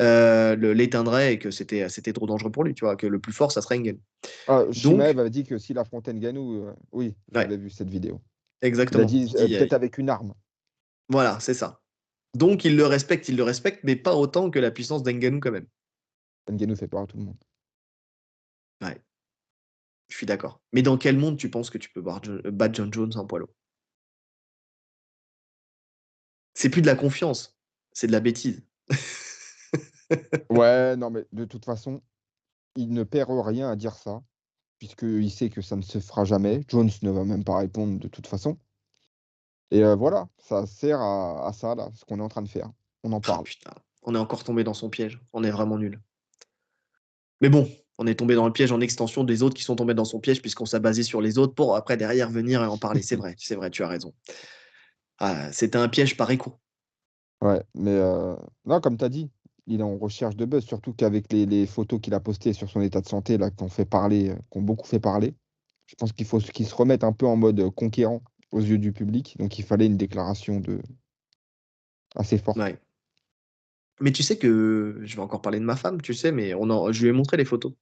[0.00, 3.18] euh, le- l'éteindrait et que c'était, c'était trop dangereux pour lui, tu vois, que le
[3.18, 4.00] plus fort, ça serait Ngannou.
[4.48, 7.90] Ah, Donc, Shimaev avait dit que s'il affrontait Ngannou, euh, oui, ouais, j'avais vu cette
[7.90, 8.20] vidéo.
[8.62, 9.06] A exactement.
[9.08, 10.34] Il euh, dit, peut-être avec une arme.
[11.08, 11.80] voilà, c'est ça.
[12.34, 15.50] Donc, il le respecte, il le respecte, mais pas autant que la puissance d'Ngannou quand
[15.50, 15.66] même.
[16.48, 17.42] Ngannou fait peur à tout le monde.
[18.82, 19.02] Ouais.
[20.08, 20.60] Je suis d'accord.
[20.72, 23.38] Mais dans quel monde tu penses que tu peux Jo- battre John Jones en poids
[23.38, 23.54] lourd?
[26.54, 27.56] C'est plus de la confiance,
[27.92, 28.64] c'est de la bêtise.
[30.50, 32.02] Ouais, non, mais de toute façon,
[32.76, 34.22] il ne perd rien à dire ça,
[34.78, 36.62] puisqu'il sait que ça ne se fera jamais.
[36.68, 38.58] Jones ne va même pas répondre de toute façon.
[39.72, 42.48] Et euh, voilà, ça sert à, à ça, là, ce qu'on est en train de
[42.48, 42.70] faire.
[43.02, 43.44] On en Ah parle.
[43.44, 43.72] putain,
[44.02, 45.20] on est encore tombé dans son piège.
[45.32, 46.00] On est vraiment nul.
[47.40, 47.68] Mais bon,
[47.98, 50.20] on est tombé dans le piège en extension des autres qui sont tombés dans son
[50.20, 53.02] piège puisqu'on s'est basé sur les autres pour après derrière venir et en parler.
[53.02, 54.14] C'est vrai, c'est vrai, tu as raison.
[55.18, 56.54] Ah, c'était un piège par écho.
[57.42, 59.30] Ouais, mais euh, non, comme tu as dit,
[59.66, 62.68] il est en recherche de buzz, surtout qu'avec les, les photos qu'il a postées sur
[62.70, 65.34] son état de santé, là, qui ont fait parler, euh, qui ont beaucoup fait parler,
[65.86, 68.22] je pense qu'il faut qu'il se remette un peu en mode euh, conquérant
[68.52, 69.36] aux yeux du public.
[69.38, 70.80] Donc il fallait une déclaration de
[72.16, 72.58] assez forte.
[72.58, 72.78] Ouais.
[74.00, 76.70] Mais tu sais que je vais encore parler de ma femme, tu sais, mais on
[76.70, 77.72] en- je lui ai montré les photos.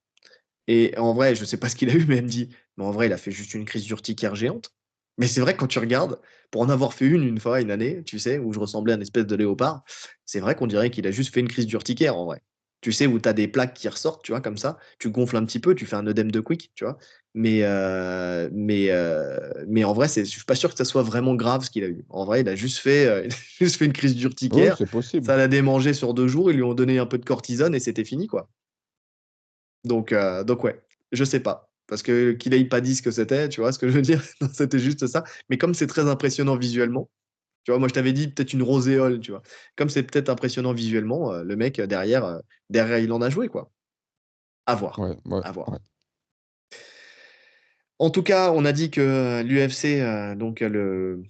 [0.69, 2.85] Et en vrai, je sais pas ce qu'il a eu, mais elle me dit, mais
[2.85, 4.71] en vrai, il a fait juste une crise d'urticaire géante.
[5.19, 8.05] Mais c'est vrai, quand tu regardes, pour en avoir fait une une fois, une année,
[8.05, 9.85] tu sais, où je ressemblais à une espèce de léopard,
[10.27, 12.43] c'est vrai qu'on dirait qu'il a juste fait une crise d'urticaire en vrai.
[12.81, 15.37] Tu sais, où tu as des plaques qui ressortent, tu vois, comme ça, tu gonfles
[15.37, 16.99] un petit peu, tu fais un œdème de quick, tu vois.
[17.35, 21.03] Mais, euh, mais, euh, mais en vrai, c'est- je suis pas sûr que ça soit
[21.03, 22.05] vraiment grave ce qu'il a eu.
[22.09, 24.15] En vrai, il a juste fait, euh, il a juste fait une crise
[24.51, 24.77] Oui, d'urticaire.
[24.77, 25.33] c'est possible.
[25.33, 27.81] Ça l'a démangé sur deux jours, ils lui ont donné un peu de cortisone et
[27.81, 28.49] c'était fini, quoi.
[29.85, 30.15] Donc,
[30.45, 30.81] donc ouais,
[31.13, 31.71] je sais pas.
[31.87, 34.03] Parce que qu'il ait pas dit ce que c'était, tu vois ce que je veux
[34.03, 34.23] dire?
[34.53, 35.25] C'était juste ça.
[35.49, 37.09] Mais comme c'est très impressionnant visuellement,
[37.65, 39.43] tu vois, moi je t'avais dit peut-être une roséole, tu vois.
[39.77, 42.39] Comme c'est peut-être impressionnant visuellement, euh, le mec euh, derrière, euh,
[42.71, 43.71] derrière, il en a joué, quoi.
[44.67, 45.69] À voir, Ouais, ouais, à voir.
[45.71, 45.79] ouais.
[47.99, 51.23] En tout cas, on a dit que l'UFC, euh, donc le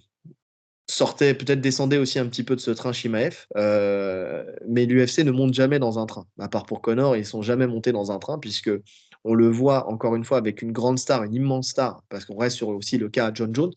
[0.89, 5.31] sortait, peut-être descendait aussi un petit peu de ce train Shimaev, euh, mais l'UFC ne
[5.31, 6.25] monte jamais dans un train.
[6.39, 8.71] À part pour Connor, ils sont jamais montés dans un train puisque
[9.23, 12.37] on le voit encore une fois avec une grande star, une immense star, parce qu'on
[12.37, 13.73] reste sur aussi le cas John Jones.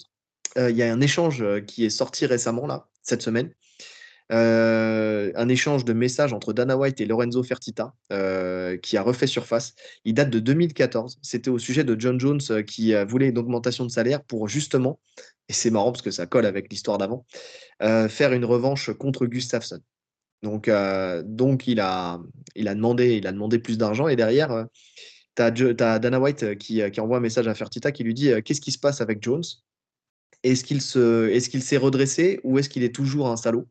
[0.59, 2.67] Euh, Il y a un échange euh, qui est sorti récemment
[3.03, 3.51] cette semaine.
[4.31, 9.27] Euh, un échange de messages entre Dana White et Lorenzo Fertitta euh, qui a refait
[9.27, 9.75] surface.
[10.05, 11.19] Il date de 2014.
[11.23, 15.01] C'était au sujet de John Jones qui voulait une augmentation de salaire pour justement,
[15.49, 17.27] et c'est marrant parce que ça colle avec l'histoire d'avant,
[17.81, 19.81] faire une revanche contre Gustafsson.
[20.43, 22.19] Donc, il, a,
[22.57, 24.67] demandé, plus d'argent et derrière,
[25.37, 28.63] tu as, Dana White qui, qui envoie un message à Fertitta qui lui dit Qu'est-ce
[28.63, 29.43] qui se passe avec Jones?
[30.43, 33.69] Est-ce qu'il se, est qu'il s'est redressé ou est-ce qu'il est toujours un salaud?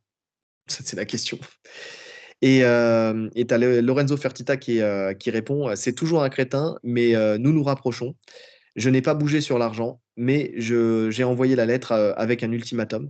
[0.67, 1.37] C'est la question.
[2.41, 7.15] Et euh, tu as Lorenzo Fertitta qui, euh, qui répond C'est toujours un crétin, mais
[7.15, 8.15] euh, nous nous rapprochons.
[8.75, 13.09] Je n'ai pas bougé sur l'argent, mais j'ai envoyé la lettre euh, avec un ultimatum.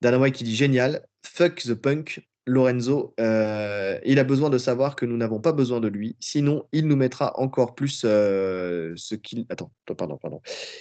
[0.00, 4.96] Dana White qui dit génial, fuck the punk, Lorenzo, euh, il a besoin de savoir
[4.96, 9.14] que nous n'avons pas besoin de lui, sinon il nous mettra encore plus euh, ce
[9.14, 9.46] qu'il.
[9.48, 10.40] Attends, pardon, pardon.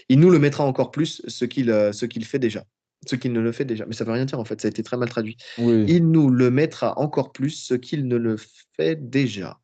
[0.10, 2.66] Il nous le mettra encore plus ce qu'il euh, ce qu'il fait déjà.
[3.08, 3.86] Ce qu'il ne le fait déjà.
[3.86, 5.38] Mais ça veut rien dire en fait, ça a été très mal traduit.
[5.58, 5.86] Oui.
[5.88, 8.38] Il nous le mettra encore plus ce qu'il ne le
[8.78, 9.58] fait déjà.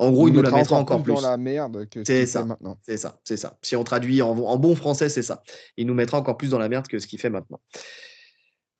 [0.00, 1.12] En gros, Il nous la mettra encore plus.
[1.12, 2.44] dans la merde que ce C'est fait ça.
[2.44, 2.78] maintenant.
[2.86, 3.58] C'est ça, c'est ça.
[3.62, 5.42] Si on traduit en, en bon français, c'est ça.
[5.76, 7.60] Il nous mettra encore plus dans la merde que ce qu'il fait maintenant.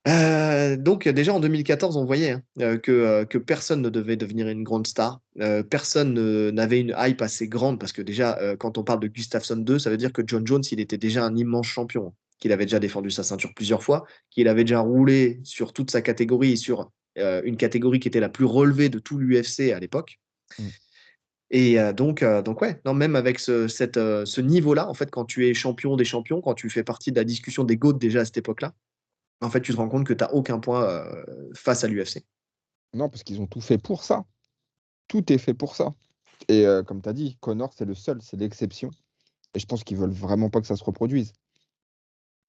[0.09, 4.17] Euh, donc déjà en 2014, on voyait hein, euh, que, euh, que personne ne devait
[4.17, 5.21] devenir une grande star.
[5.39, 8.99] Euh, personne ne- n'avait une hype assez grande parce que déjà, euh, quand on parle
[8.99, 12.13] de Gustafsson 2, ça veut dire que John Jones, il était déjà un immense champion,
[12.39, 16.01] qu'il avait déjà défendu sa ceinture plusieurs fois, qu'il avait déjà roulé sur toute sa
[16.01, 16.89] catégorie et sur
[17.43, 20.19] une catégorie qui était la plus relevée de tout l'UFC à l'époque.
[20.57, 20.67] Mm.
[21.51, 24.93] Et euh, donc, euh, donc ouais, non, même avec ce, cette, euh, ce niveau-là, en
[24.93, 27.77] fait, quand tu es champion des champions, quand tu fais partie de la discussion des
[27.77, 28.73] GOAT déjà à cette époque-là,
[29.41, 32.25] en fait, tu te rends compte que tu n'as aucun point euh, face à l'UFC.
[32.93, 34.25] Non, parce qu'ils ont tout fait pour ça.
[35.07, 35.93] Tout est fait pour ça.
[36.47, 38.89] Et euh, comme tu as dit, Connor, c'est le seul, c'est l'exception.
[39.53, 41.33] Et je pense qu'ils veulent vraiment pas que ça se reproduise.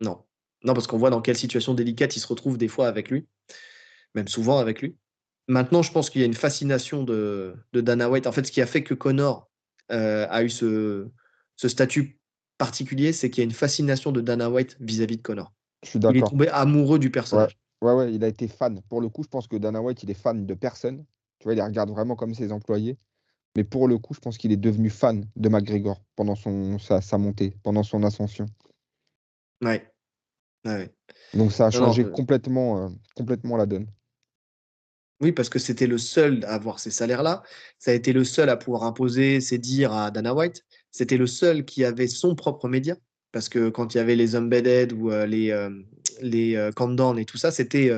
[0.00, 0.22] Non.
[0.62, 3.26] Non, parce qu'on voit dans quelle situation délicate il se retrouve des fois avec lui,
[4.14, 4.96] même souvent avec lui.
[5.48, 8.26] Maintenant, je pense qu'il y a une fascination de, Dana White.
[8.26, 9.50] En fait, ce qui a fait que Connor
[9.90, 11.08] euh, a eu ce,
[11.56, 12.20] statut
[12.58, 15.52] particulier, c'est qu'il y a une fascination de Dana White vis-à-vis de Connor.
[15.82, 16.16] Je suis d'accord.
[16.16, 17.58] Il est tombé amoureux du personnage.
[17.82, 17.92] Ouais.
[17.92, 18.80] ouais, il a été fan.
[18.88, 21.04] Pour le coup, je pense que Dana White, il est fan de personne.
[21.38, 22.98] Tu vois, il les regarde vraiment comme ses employés.
[23.56, 27.18] Mais pour le coup, je pense qu'il est devenu fan de McGregor pendant son, sa,
[27.18, 28.46] montée, pendant son ascension.
[29.62, 29.90] Ouais.
[31.34, 33.86] Donc ça a changé complètement, euh, complètement la donne.
[35.20, 37.42] Oui, parce que c'était le seul à avoir ces salaires-là.
[37.78, 40.64] Ça a été le seul à pouvoir imposer ses dires à Dana White.
[40.90, 42.96] C'était le seul qui avait son propre média.
[43.32, 45.70] Parce que quand il y avait les Embedded ou euh, les, euh,
[46.20, 47.90] les et tout ça, c'était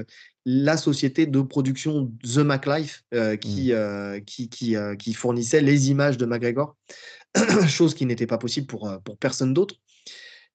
[0.45, 3.05] la société de production The MacLife
[3.41, 4.21] qui, mmh.
[4.27, 6.77] qui, qui, qui, fournissait les images de McGregor,
[7.69, 9.77] chose qui n'était pas possible pour, pour personne d'autre.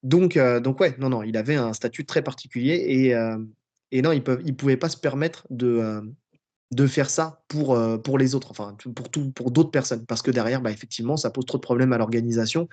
[0.04, 3.16] Donc, donc, ouais, non, non, il avait un statut très particulier et,
[3.92, 6.02] et non, il ne il pouvait pas se permettre de,
[6.72, 10.32] de faire ça pour, pour les autres, enfin, pour, tout, pour d'autres personnes, parce que
[10.32, 12.68] derrière, bah, effectivement, ça pose trop de problèmes à l'organisation.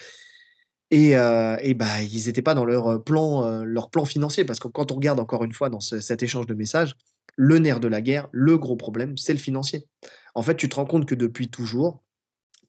[0.91, 4.93] Et, et bah, ils n'étaient pas dans leur plan, leur plan financier, parce que quand
[4.93, 6.95] on regarde encore une fois dans cet échange de messages,
[7.37, 9.87] le nerf de la guerre, le gros problème, c'est le financier.
[10.35, 12.03] En fait, tu te rends compte que depuis toujours,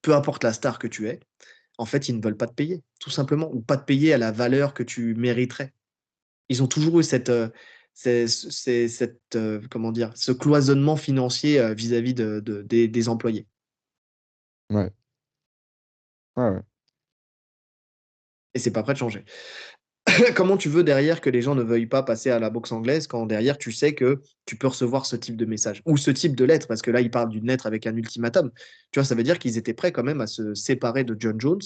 [0.02, 1.20] peu importe la star que tu es,
[1.78, 4.18] en fait, ils ne veulent pas te payer, tout simplement, ou pas te payer à
[4.18, 5.74] la valeur que tu mériterais.
[6.50, 7.32] Ils ont toujours eu cette,
[7.94, 9.38] cette
[9.70, 13.48] comment dire, ce cloisonnement financier vis-à-vis de, des, des, employés.
[14.70, 14.92] Ouais.
[16.38, 16.62] Ouais, ouais.
[18.56, 19.24] Et c'est pas prêt de changer.
[20.36, 23.08] comment tu veux derrière que les gens ne veuillent pas passer à la boxe anglaise
[23.08, 26.36] quand derrière tu sais que tu peux recevoir ce type de message ou ce type
[26.36, 26.68] de lettre?
[26.68, 28.52] Parce que là il parle d'une lettre avec un ultimatum.
[28.92, 31.40] Tu vois, ça veut dire qu'ils étaient prêts quand même à se séparer de John
[31.40, 31.62] Jones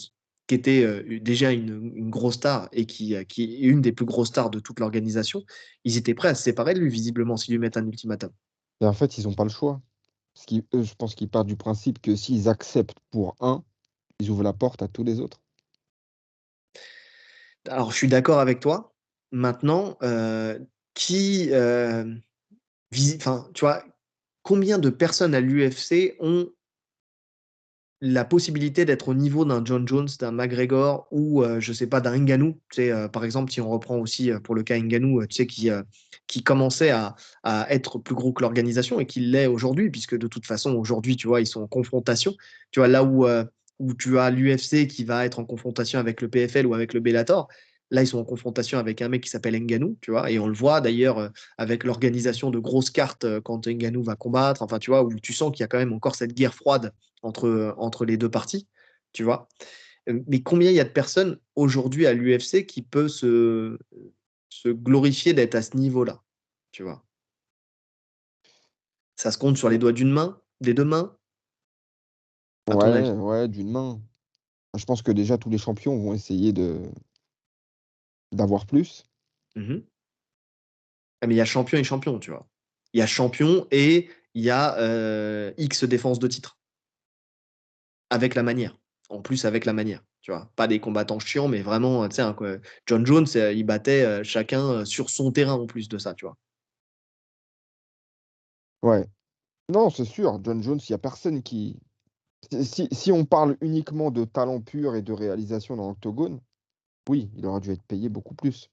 [0.48, 4.06] qui était euh, déjà une, grosse star et qui, euh, qui, est une des plus
[4.06, 5.44] grosses stars de toute l'organisation.
[5.84, 8.32] Ils étaient prêts à se séparer de lui visiblement s'ils lui mettent un ultimatum.
[8.82, 9.80] Et en fait, ils n'ont pas le choix.
[10.50, 13.64] Je pense qu'ils partent du principe que s'ils acceptent pour un,
[14.20, 15.40] ils ouvrent la porte à tous les autres.
[17.70, 18.94] Alors, je suis d'accord avec toi.
[19.32, 20.58] Maintenant, euh,
[20.96, 21.50] qui.
[21.52, 22.04] Euh,
[23.16, 23.84] enfin, tu vois,
[24.42, 26.50] combien de personnes à l'UFC ont
[28.02, 32.02] la possibilité d'être au niveau d'un John Jones, d'un McGregor ou, euh, je sais pas,
[32.02, 32.60] d'un Ngannou?
[32.72, 35.70] Tu sais, par exemple, si on reprend aussi pour le cas Ngannou, tu sais, qui,
[36.26, 40.28] qui commençait à, à, être plus gros que l'organisation et qui l'est aujourd'hui, puisque de
[40.28, 42.36] toute façon, aujourd'hui, tu vois, ils sont en confrontation.
[42.72, 43.28] Tu vois, là où
[43.80, 47.00] où tu as l'UFC qui va être en confrontation avec le PFL ou avec le
[47.00, 47.48] Bellator.
[47.92, 50.48] Là, ils sont en confrontation avec un mec qui s'appelle Nganou, tu vois, et on
[50.48, 54.78] le voit d'ailleurs euh, avec l'organisation de grosses cartes euh, quand Nganou va combattre, enfin,
[54.78, 57.48] tu vois, où tu sens qu'il y a quand même encore cette guerre froide entre,
[57.48, 58.68] euh, entre les deux parties,
[59.12, 59.48] tu vois.
[60.08, 63.78] Mais combien il y a de personnes aujourd'hui à l'UFC qui peut se,
[64.50, 66.22] se glorifier d'être à ce niveau-là,
[66.72, 67.04] tu vois?
[69.16, 71.19] Ça se compte sur les doigts d'une main, des deux mains?
[72.76, 74.00] Ouais, ouais, d'une main.
[74.78, 76.80] Je pense que déjà tous les champions vont essayer de
[78.32, 79.06] d'avoir plus.
[79.56, 79.78] Mmh
[81.22, 82.48] ah, mais il y a champion et champion, tu vois.
[82.94, 86.58] Il y a champion et il y a X défense de titre.
[88.10, 88.78] Avec la manière.
[89.10, 90.02] En plus, avec la manière.
[90.22, 90.50] Tu vois.
[90.56, 92.36] Pas des combattants chiants, mais vraiment, tu sais, hein,
[92.86, 96.38] John Jones, il battait chacun sur son terrain en plus de ça, tu vois.
[98.82, 99.06] Ouais.
[99.68, 100.40] Non, c'est sûr.
[100.44, 101.80] John Jones, il n'y a personne qui,
[102.62, 106.40] si, on parle uniquement de talent pur et de réalisation dans l'octogone,
[107.08, 108.70] oui, il aurait dû être payé beaucoup plus.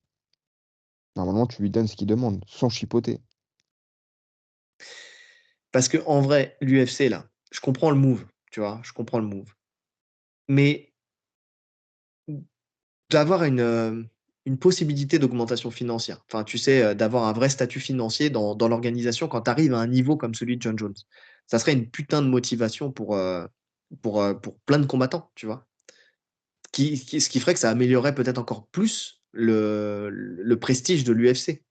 [1.17, 3.21] Normalement, tu lui donnes ce qu'il demande, sans chipoter.
[5.73, 9.27] Parce que en vrai, l'UFC, là, je comprends le move, tu vois, je comprends le
[9.27, 9.55] move.
[10.49, 10.93] Mais
[13.11, 14.03] d'avoir une, euh,
[14.61, 19.27] possibilité d'augmentation financière, enfin, tu sais, euh, d'avoir un vrai statut financier dans, dans l'organisation
[19.29, 20.95] quand tu arrives à un niveau comme celui de John Jones,
[21.47, 23.47] ça serait une putain de motivation pour, euh,
[24.03, 25.67] pour, pour plein de combattants, tu vois?
[26.73, 31.63] Qui, ce qui ferait que ça améliorerait peut-être encore plus le, le prestige de l'UFC.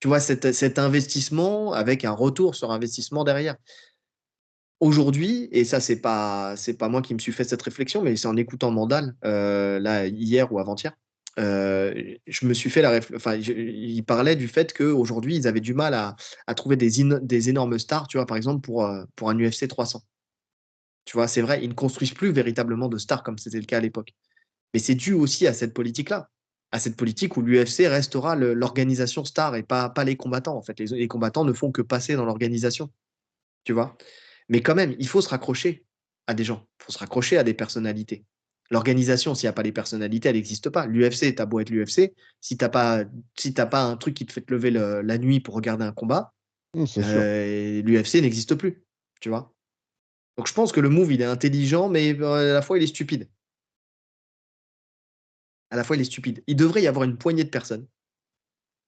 [0.00, 3.56] Tu vois, cet, cet, investissement avec un retour sur investissement derrière.
[4.80, 8.16] Aujourd'hui, et ça, c'est pas, c'est pas moi qui me suis fait cette réflexion, mais
[8.16, 10.92] c'est en écoutant Mandal, là, hier ou avant-hier,
[11.38, 13.00] je me suis fait la.
[13.14, 16.90] Enfin, il parlait du fait qu'aujourd'hui, ils avaient du mal à, à trouver des,
[17.22, 18.86] des énormes stars, tu vois, par exemple, pour,
[19.16, 20.02] pour un UFC 300.
[21.04, 23.78] Tu vois, c'est vrai, ils ne construisent plus véritablement de stars comme c'était le cas
[23.78, 24.12] à l'époque.
[24.72, 26.30] Mais c'est dû aussi à cette politique-là,
[26.72, 30.56] à cette politique où l'UFC restera l'organisation star et pas, pas les combattants.
[30.56, 32.90] En fait, les, combattants ne font que passer dans l'organisation.
[33.64, 33.96] Tu vois
[34.48, 35.84] Mais quand même, il faut se raccrocher
[36.26, 38.24] à des gens, il faut se raccrocher à des personnalités.
[38.70, 40.86] L'organisation, s'il n'y a pas les personnalités, elle n'existe pas.
[40.86, 43.04] L'UFC, t'as beau être l'UFC, si t'as pas,
[43.38, 45.84] si t'as pas un truc qui te fait te lever le- la nuit pour regarder
[45.84, 46.32] un combat,
[46.74, 48.82] Mmh, euh, l'UFC n'existe plus.
[49.20, 49.53] Tu vois.
[50.36, 52.82] Donc je pense que le move, il est intelligent, mais euh, à la fois, il
[52.84, 53.28] est stupide.
[55.70, 56.42] À la fois, il est stupide.
[56.46, 57.86] Il devrait y avoir une poignée de personnes,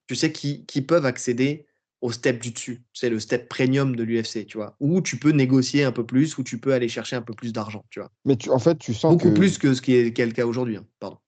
[0.07, 1.67] tu sais, qui, qui peuvent accéder
[2.01, 2.83] au step du dessus.
[2.93, 4.77] C'est le step premium de l'UFC, tu vois.
[4.81, 7.53] Où tu peux négocier un peu plus, où tu peux aller chercher un peu plus
[7.53, 8.11] d'argent, tu vois.
[8.25, 10.27] Mais tu, en fait, tu sens Beaucoup que plus que ce qui est, qui est
[10.27, 10.77] le cas aujourd'hui.
[10.77, 10.87] hein.
[11.01, 11.19] Pardon.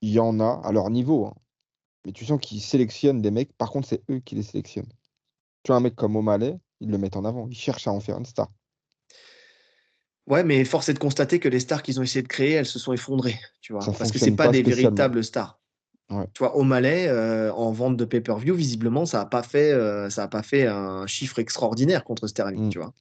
[0.00, 1.26] il y en a à leur niveau.
[1.26, 1.34] hein.
[2.06, 3.52] Mais tu sens qu'ils sélectionnent des mecs.
[3.56, 4.92] Par contre, c'est eux qui les sélectionnent.
[5.62, 7.48] Tu vois, un mec comme O'Malley, ils le mettent en avant.
[7.48, 8.50] Ils cherchent à en faire une star.
[10.26, 12.66] Ouais, mais force est de constater que les stars qu'ils ont essayé de créer, elles
[12.66, 13.82] se sont effondrées, tu vois.
[13.82, 15.60] Ça parce que c'est pas, pas des véritables stars.
[16.10, 16.26] Ouais.
[16.32, 20.24] Tu vois, O'Malley, euh, en vente de pay-per-view, visiblement, ça n'a pas, fait, euh, ça
[20.24, 22.68] a pas fait un chiffre extraordinaire contre Sterling, Mm.
[22.70, 22.92] tu vois.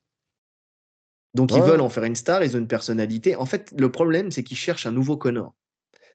[1.33, 3.35] Donc, ils veulent en faire une star, ils ont une personnalité.
[3.35, 5.55] En fait, le problème, c'est qu'ils cherchent un nouveau Connor.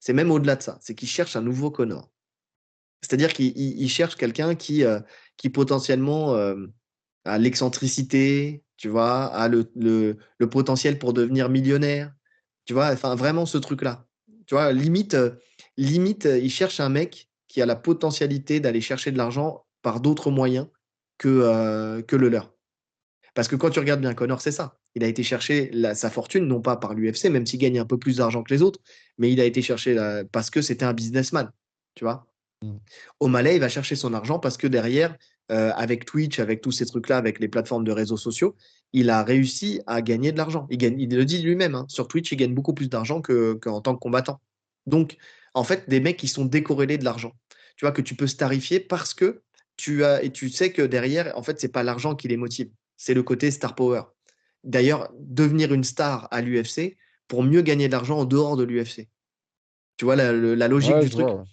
[0.01, 2.09] C'est même au-delà de ça, c'est qu'ils cherchent un nouveau Connor.
[3.03, 5.01] C'est-à-dire qu'ils ils- ils cherchent quelqu'un qui, euh,
[5.37, 6.35] qui potentiellement
[7.25, 12.13] a l'excentricité, tu vois, a le, le, le potentiel pour devenir millionnaire.
[12.65, 14.07] Tu vois, enfin, vraiment ce truc-là.
[14.47, 15.33] Tu vois, limite, euh,
[15.77, 20.01] limite, euh, ils cherchent un mec qui a la potentialité d'aller chercher de l'argent par
[20.01, 20.69] d'autres moyens
[21.19, 22.55] que, euh, que le leur.
[23.35, 24.79] Parce que quand tu regardes bien Connor, c'est ça.
[24.95, 27.85] Il a été chercher la- sa fortune, non pas par l'UFC, même s'il gagne un
[27.85, 28.81] peu plus d'argent que les autres,
[29.19, 31.51] mais il a été cherché la- parce que c'était un businessman.
[31.95, 32.27] Tu vois
[32.61, 32.79] Mm.
[33.21, 35.17] O'Malley, il va chercher son argent parce que derrière,
[35.51, 38.55] euh, avec Twitch, avec tous ces trucs-là, avec les plateformes de réseaux sociaux,
[38.93, 40.67] il a réussi à gagner de l'argent.
[40.71, 43.55] Il, gagne- il le dit lui-même, hein, sur Twitch, il gagne beaucoup plus d'argent que-
[43.55, 44.41] qu'en tant que combattant.
[44.87, 45.17] Donc,
[45.55, 47.33] en fait, des mecs qui sont décorrélés de l'argent.
[47.77, 49.43] Tu vois, que tu peux starifier parce que
[49.77, 52.71] tu as, et tu sais que derrière, en fait, c'est pas l'argent qui les motive,
[52.97, 54.03] c'est le côté star power.
[54.65, 56.97] D'ailleurs, devenir une star à l'UFC
[57.29, 59.09] pour mieux gagner de l'argent en dehors de l'UFC.
[59.97, 61.27] Tu vois la, logique Ouais, du truc.
[61.27, 61.45] vois.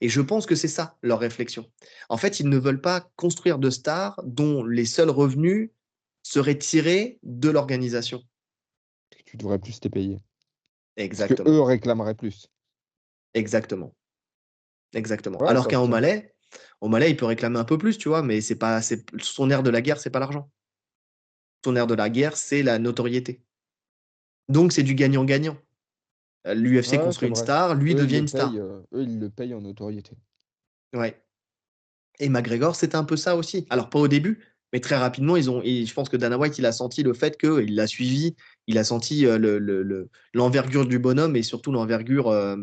[0.00, 1.70] Et je pense que c'est ça leur réflexion.
[2.08, 5.70] En fait, ils ne veulent pas construire de stars dont les seuls revenus
[6.22, 8.22] seraient tirés de l'organisation.
[9.26, 9.88] Tu devrais plus t'es.
[9.88, 11.50] Parce que Exactement.
[11.50, 12.48] eux réclameraient plus.
[13.34, 13.94] Exactement.
[14.94, 15.40] Exactement.
[15.40, 15.80] Ouais, Alors qu'un.
[15.80, 16.34] O'Malley,
[16.80, 19.70] O'Malley, il peut réclamer un peu plus, tu vois, mais c'est pas, son air de
[19.70, 20.50] la guerre, c'est pas l'argent.
[21.64, 23.42] Son air de la guerre, c'est la notoriété.
[24.48, 25.56] Donc c'est du gagnant-gagnant.
[26.46, 27.44] Euh, L'UFC construit une vrai.
[27.44, 28.52] star, lui Eux, devient une star.
[28.54, 30.16] euh, eux, ils le payent en notoriété.
[30.94, 31.22] Ouais.
[32.18, 33.66] Et McGregor, c'était un peu ça aussi.
[33.70, 34.40] Alors, pas au début,
[34.72, 37.14] mais très rapidement, ils ont, et je pense que Dana White, il a senti le
[37.14, 38.34] fait qu'il l'a suivi,
[38.66, 42.56] il a senti euh, le- le- le- l'envergure du bonhomme et surtout l'envergure euh,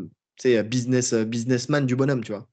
[0.64, 2.48] business, euh, businessman du bonhomme, tu vois.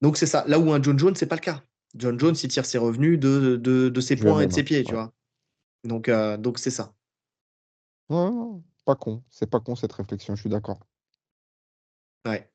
[0.00, 0.44] Donc, c'est ça.
[0.48, 1.62] Là où un John Jones, c'est pas le cas.
[1.94, 4.82] John Jones, il tire ses revenus de, de, de ses points et de ses pieds,
[4.82, 5.12] tu vois.
[5.84, 6.94] Donc, euh, donc c'est ça.
[8.08, 8.28] Ouais,
[8.84, 9.22] pas con.
[9.30, 10.80] C'est pas con cette réflexion, je suis d'accord.
[12.26, 12.48] Ouais.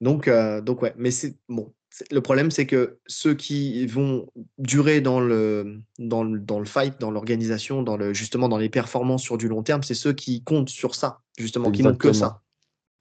[0.00, 1.72] Donc, euh, donc ouais, mais c'est bon.
[2.10, 6.98] Le problème, c'est que ceux qui vont durer dans le, dans le, dans le fight,
[7.00, 10.42] dans l'organisation, dans le, justement dans les performances sur du long terme, c'est ceux qui
[10.42, 12.42] comptent sur ça, justement, qui n'ont que ça.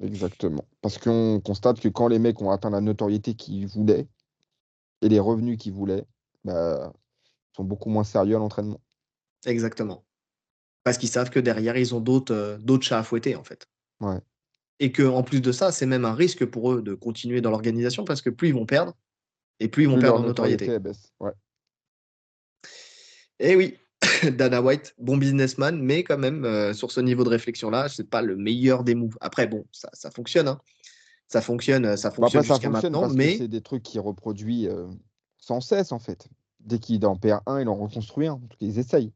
[0.02, 0.66] Exactement.
[0.82, 4.08] Parce qu'on constate que quand les mecs ont atteint la notoriété qu'ils voulaient
[5.02, 6.06] et les revenus qu'ils voulaient,
[6.44, 8.82] bah, ils sont beaucoup moins sérieux à l'entraînement.
[9.46, 10.04] Exactement.
[10.90, 13.68] Parce qu'ils savent que derrière, ils ont d'autres euh, d'autres chats à fouetter, en fait.
[14.00, 14.18] Ouais.
[14.80, 17.52] Et que en plus de ça, c'est même un risque pour eux de continuer dans
[17.52, 18.94] l'organisation parce que plus ils vont perdre,
[19.60, 20.68] et plus ils vont Plus perdre en notoriété.
[21.20, 21.32] Ouais.
[23.40, 23.78] Eh oui,
[24.38, 28.22] Dana White, bon businessman, mais quand même, euh, sur ce niveau de réflexion-là, c'est pas
[28.22, 29.18] le meilleur des moves.
[29.22, 30.48] Après, bon, ça, ça fonctionne.
[30.48, 30.60] hein.
[31.28, 33.62] Ça fonctionne, euh, ça Bah, fonctionne ça jusqu'à fonctionne maintenant, parce que mais c'est des
[33.62, 34.88] trucs qui reproduit euh,
[35.38, 36.28] sans cesse, en fait.
[36.60, 38.34] Dès qu'il en perd un, il en reconstruit un.
[38.34, 39.14] En tout cas, ils essayent.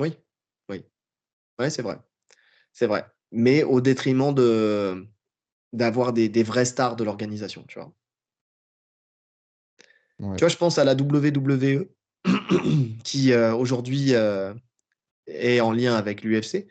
[0.00, 0.16] oui.
[1.58, 1.98] Ouais, c'est vrai.
[2.72, 3.06] C'est vrai.
[3.32, 5.06] Mais au détriment de
[5.72, 7.92] d'avoir des, des vraies stars de l'organisation, tu vois.
[10.20, 10.36] Ouais.
[10.36, 11.90] Tu vois, je pense à la WWE
[13.04, 14.54] qui euh, aujourd'hui euh,
[15.26, 16.66] est en lien avec l'UFC.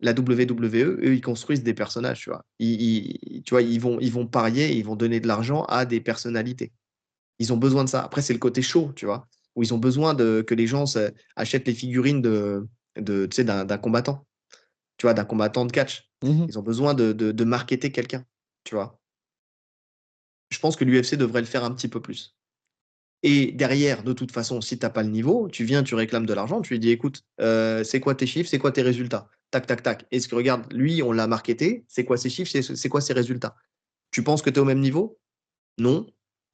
[0.00, 2.44] La WWE, eux, ils construisent des personnages, tu vois.
[2.58, 5.84] Ils, ils- tu vois, ils vont, ils vont parier, ils vont donner de l'argent à
[5.84, 6.72] des personnalités.
[7.38, 8.02] Ils ont besoin de ça.
[8.02, 9.26] Après, c'est le côté chaud, tu vois,
[9.56, 10.84] où ils ont besoin de, que les gens
[11.36, 12.66] achètent les figurines de,
[12.96, 14.26] de, tu sais, d'un d'un combattant,
[15.00, 16.10] tu vois, d'un combattant de catch.
[16.22, 16.44] Mhm.
[16.46, 18.26] Ils ont besoin de, de, de marketer quelqu'un,
[18.64, 19.00] tu vois.
[20.50, 22.36] Je pense que l'UFC devrait le faire un petit peu plus.
[23.22, 26.26] Et derrière, de toute façon, si tu n'as pas le niveau, tu viens, tu réclames
[26.26, 29.30] de l'argent, tu lui dis, écoute, euh, c'est quoi tes chiffres, c'est quoi tes résultats?
[29.50, 30.06] Tac, tac, tac.
[30.10, 33.56] Est-ce que regarde, lui, on l'a marketé, c'est quoi ses chiffres, c'est quoi ses résultats?
[34.10, 35.18] Tu penses que tu es au même niveau?
[35.78, 36.06] Non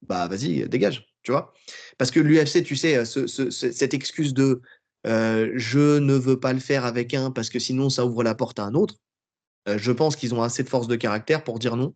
[0.06, 1.52] Bah vas-y, dégage, tu vois
[1.98, 4.60] Parce que l'UFC, tu sais, ce- ce- cette excuse de
[5.06, 8.34] euh, je ne veux pas le faire avec un parce que sinon ça ouvre la
[8.34, 8.96] porte à un autre,
[9.68, 11.94] Euh, je pense qu'ils ont assez de force de caractère pour dire non.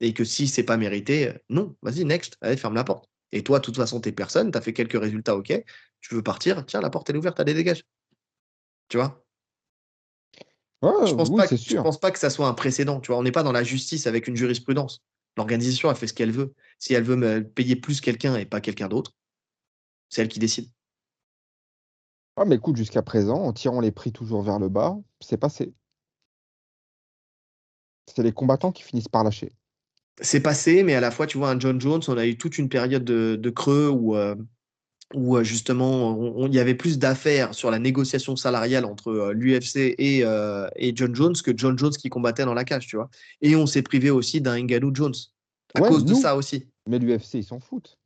[0.00, 3.08] Et que si c'est pas mérité, euh, non, vas-y, next, allez, ferme la porte.
[3.32, 5.64] Et toi, de toute façon, t'es personne, tu as fait quelques résultats, ok.
[6.02, 7.84] Tu veux partir, tiens, la porte est ouverte, allez, dégage.
[8.88, 9.24] Tu vois?
[10.82, 13.00] Ouais, je pense, oui, pas, que- je pense pas que ça soit un précédent.
[13.00, 15.02] Tu vois, on n'est pas dans la justice avec une jurisprudence.
[15.36, 16.54] L'organisation, elle fait ce qu'elle veut.
[16.78, 19.12] Si elle veut me payer plus quelqu'un et pas quelqu'un d'autre,
[20.08, 20.70] c'est elle qui décide.
[22.36, 25.72] Ah, mais écoute, jusqu'à présent, en tirant les prix toujours vers le bas, c'est passé.
[28.06, 29.52] C'est les combattants qui finissent par lâcher.
[30.20, 32.58] C'est passé, mais à la fois, tu vois, un John Jones, on a eu toute
[32.58, 34.34] une période de, de creux où, euh,
[35.14, 40.24] où euh, justement, il y avait plus d'affaires sur la négociation salariale entre l'UFC et,
[40.24, 43.10] euh, et John Jones que John Jones qui combattait dans la cage, tu vois.
[43.42, 45.14] Et on s'est privé aussi d'un Ngannou Jones
[45.74, 46.66] à Ouais, cause de ça aussi.
[46.88, 47.98] Mais l'UFC, ils s'en foutent.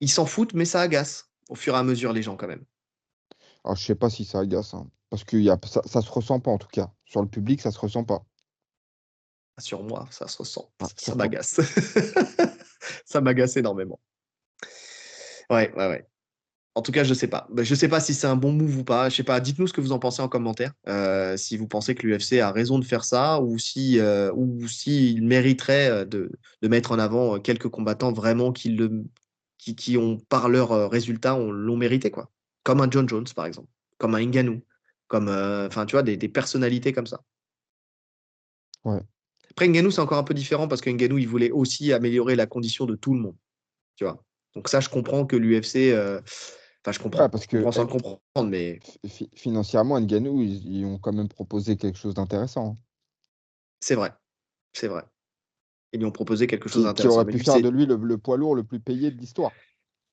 [0.00, 2.64] Ils s'en foutent, mais ça agace au fur et à mesure les gens quand même.
[3.64, 6.10] Alors, je sais pas si ça agace, hein, parce que y a, ça, ça se
[6.10, 6.90] ressent pas en tout cas.
[7.04, 8.24] Sur le public, ça se ressent pas.
[9.58, 10.72] Sur moi, ça se ressent.
[10.82, 11.60] Ah, ça m'agace.
[13.04, 14.00] ça m'agace énormément.
[15.50, 16.06] Ouais, ouais, ouais.
[16.74, 17.46] En tout cas, je sais pas.
[17.50, 19.10] Ben, Je sais pas si c'est un bon move ou pas.
[19.10, 19.40] Je sais pas.
[19.40, 20.72] Dites-nous ce que vous en pensez en commentaire.
[20.88, 24.66] euh, si vous pensez que l'UFC a raison de faire ça ou si, euh, ou
[24.68, 26.32] s'il mériterait euh, de,
[26.62, 29.04] de mettre en avant quelques combattants vraiment qui, le,
[29.58, 32.30] qui, qui ont, par leurs résultats, ont- l'ont mérité, quoi.
[32.62, 33.68] Comme un John Jones, par exemple.
[33.98, 34.62] Comme un Ngannou.
[35.08, 37.22] Comme, euh, enfin, tu vois, des, des personnalités comme ça.
[38.84, 39.00] Ouais.
[39.50, 42.46] Après, Ngannou, c'est encore un peu différent parce que Ngannou, il voulait aussi améliorer la
[42.46, 43.36] condition de tout le monde.
[43.96, 44.24] Tu vois.
[44.54, 45.92] Donc ça, je comprends que l'UFC...
[45.92, 46.20] euh,
[46.84, 47.28] Enfin, je comprends.
[47.28, 51.12] Parce Je que comprends sans le comprendre, mais fi- financièrement, Ngannou, ils, ils ont quand
[51.12, 52.70] même proposé quelque chose d'intéressant.
[52.72, 52.76] hein,
[53.78, 54.12] c'est vrai.
[54.72, 55.04] C'est vrai.
[55.92, 57.14] Ils lui ont proposé quelque chose Qui, qui d'intéressant.
[57.20, 59.52] aurait pu faire de lui le, le poids lourd le plus payé de l'histoire.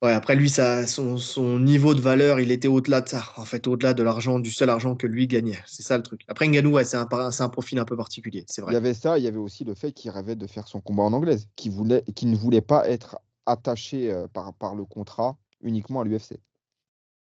[0.01, 3.23] Ouais, après, lui, ça, son, son niveau de valeur, il était au-delà de ça.
[3.35, 5.59] En fait, au-delà de l'argent, du seul argent que lui gagnait.
[5.65, 6.21] C'est ça le truc.
[6.29, 8.45] Après, Ngannou, ouais, c'est un, profil un peu particulier.
[8.47, 8.75] C'est Il y vrai.
[8.75, 11.11] avait ça, il y avait aussi le fait qu'il rêvait de faire son combat en
[11.11, 15.99] anglaise, qu'il voulait, qu'il ne voulait pas être attaché euh, par, par le contrat uniquement
[15.99, 16.39] à l'UFC.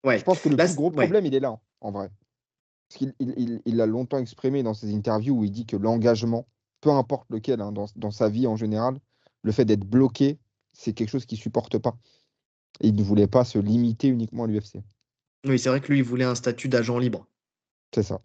[0.04, 0.18] Ouais.
[0.18, 1.04] Je pense que le Là, plus gros ouais.
[1.04, 2.10] problème, il est là, en vrai.
[2.88, 6.46] Parce qu'il il, il- longtemps exprimé dans ses interviews où il dit que l'engagement,
[6.82, 8.98] peu importe lequel, hein, dans, dans sa vie en général,
[9.42, 10.38] le fait d'être bloqué,
[10.72, 11.96] c'est quelque chose qu'il supporte pas.
[12.80, 14.78] Il ne voulait pas se limiter uniquement à l'UFC.
[15.46, 17.26] Oui, c'est vrai que lui, il voulait un statut d'agent libre.
[17.94, 18.20] C'est ça.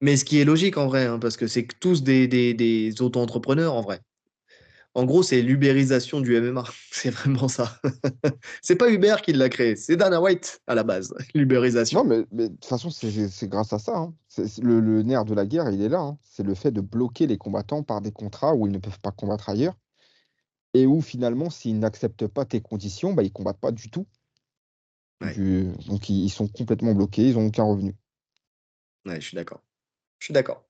[0.00, 3.02] Mais ce qui est logique en vrai, hein, parce que c'est tous des, des, des
[3.02, 4.00] auto-entrepreneurs en vrai.
[4.94, 6.64] En gros, c'est l'ubérisation du MMA.
[6.90, 7.78] C'est vraiment ça.
[8.62, 12.04] c'est pas Uber qui l'a créé, c'est Dana White à la base, l'ubérisation.
[12.04, 13.96] Non, mais, de toute façon, c'est grâce à ça.
[13.96, 14.14] hein.
[14.60, 16.00] Le nerf de la guerre, il est là.
[16.00, 16.18] hein.
[16.22, 19.12] C'est le fait de bloquer les combattants par des contrats où ils ne peuvent pas
[19.12, 19.74] combattre ailleurs.
[20.74, 24.06] Et où finalement, s'ils n'acceptent pas tes conditions, bah, ils ne combattent pas du tout.
[25.20, 25.34] Ouais.
[25.34, 27.94] Du- donc ils, sont complètement bloqués, ils n'ont aucun revenu.
[29.06, 29.62] Ouais, je suis d'accord.
[30.18, 30.64] Je suis d'accord.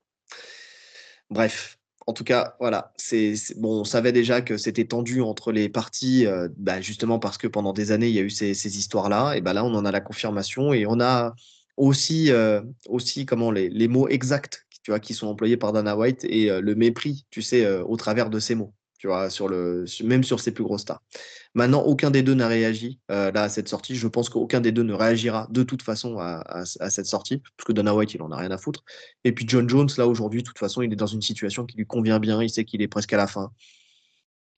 [1.31, 2.93] Bref, en tout cas, voilà.
[2.97, 7.37] C'est bon, on savait déjà que c'était tendu entre les parties, euh, bah, justement parce
[7.37, 9.35] que pendant des années, il y a eu ces, ces histoires-là.
[9.37, 11.35] Et ben là, on en a la confirmation et on a
[11.77, 15.97] aussi, euh, aussi comment les, les mots exacts, tu vois, qui sont employés par Dana
[15.97, 18.73] White et euh, le mépris, tu sais, au travers de ces mots.
[18.99, 21.01] Tu vois, sur le, même sur ses plus grosses stars.
[21.55, 23.95] Maintenant, aucun des deux n'a réagi euh, là à cette sortie.
[23.95, 27.39] Je pense qu'aucun des deux ne réagira de toute façon à, à- à cette sortie,
[27.39, 28.85] parce que Dana White, il en a rien à foutre.
[29.25, 31.77] Et puis John Jones, là aujourd'hui, de toute façon, il est dans une situation qui
[31.77, 32.43] lui convient bien.
[32.43, 33.53] Il sait qu'il est presque à la fin.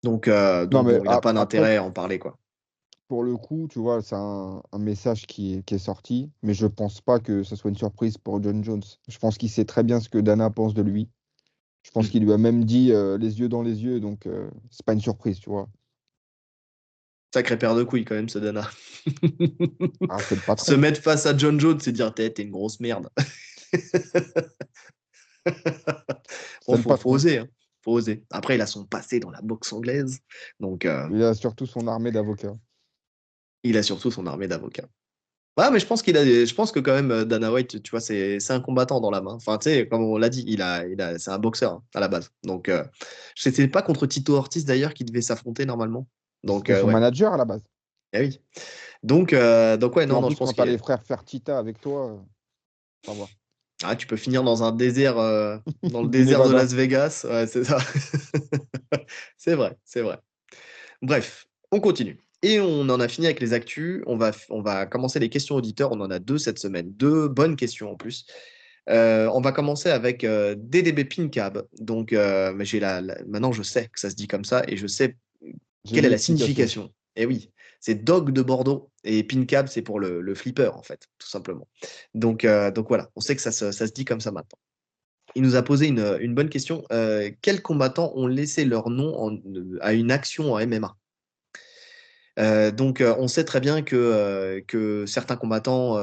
[0.03, 2.39] Donc, euh, donc mais bon, il n'a pas d'intérêt à en parler, quoi.
[3.09, 6.55] Pour le coup, tu vois, c'est un, un message qui est, qui est sorti, mais
[6.55, 8.83] je pense pas que ce soit une surprise pour John Jones.
[9.09, 11.11] Je pense qu'il sait très bien ce que Dana pense de lui.
[11.91, 12.11] Je pense Mm.
[12.11, 14.93] qu'il lui a même dit euh, les yeux dans les yeux, donc euh, c'est pas
[14.93, 15.69] une surprise, tu vois.
[17.35, 18.69] Sacré paire de couilles quand même, ce Dana.
[20.09, 20.37] Ah, c'est.
[20.59, 23.09] Se mettre face à John Jones et dire t'es une grosse merde.
[25.47, 27.49] C'est Bon, le faut, oser, hein.
[27.83, 28.25] faut oser.
[28.31, 30.21] Après, il a son passé dans la boxe anglaise,
[30.61, 32.57] donc euh, Il a surtout son armée d'avocats.
[33.65, 34.89] il a surtout son armée d'avocats.
[35.61, 37.91] Ouais, mais je pense qu'il a, je pense que quand même euh, Dana White, tu
[37.91, 39.33] vois, c'est, c'est un combattant dans la main.
[39.33, 41.83] Enfin, tu sais, comme on l'a dit, il a, il a, c'est un boxeur hein,
[41.95, 42.31] à la base.
[42.45, 42.85] Donc, euh,
[43.35, 46.07] c'était pas contre Tito Ortiz d'ailleurs qui devait s'affronter normalement.
[46.45, 46.93] Donc, euh, son ouais.
[46.93, 47.63] manager à la base.
[48.13, 48.41] Eh oui.
[49.03, 52.19] Donc, euh, donc ouais, non, non, je pense que les frères Fertita avec toi,
[53.83, 55.57] ah, tu peux finir dans un désert, euh,
[55.91, 56.53] dans le désert de.
[56.53, 57.25] Las Vegas.
[57.29, 57.79] Ouais, c'est ça.
[59.37, 60.19] c'est vrai, c'est vrai.
[61.01, 62.19] Bref, on continue.
[62.43, 64.03] Et on en a fini avec les actus.
[64.07, 65.93] On va, on va commencer les questions auditeurs.
[65.93, 66.91] On en a deux cette semaine.
[66.93, 68.25] Deux bonnes questions en plus.
[68.89, 71.67] Euh, on va commencer avec euh, DDB Pincab.
[71.79, 74.77] Donc, euh, j'ai la, la- maintenant, je sais que ça se dit comme ça et
[74.77, 75.17] je sais
[75.87, 76.93] quelle est la signification.
[77.17, 81.07] Eh oui, c'est Dog de Bordeaux et Pincab, c'est pour le, le flipper, en fait,
[81.19, 81.69] tout simplement.
[82.15, 84.59] Donc, donc voilà, on sait que ça se, ça se dit comme ça maintenant.
[85.35, 86.85] il nous a posé une, une bonne question.
[87.43, 89.39] Quels combattants ont laissé leur nom en-
[89.81, 90.97] à une action en MMA?
[92.41, 95.99] Euh, donc, euh, on sait très bien que, euh, certains combattants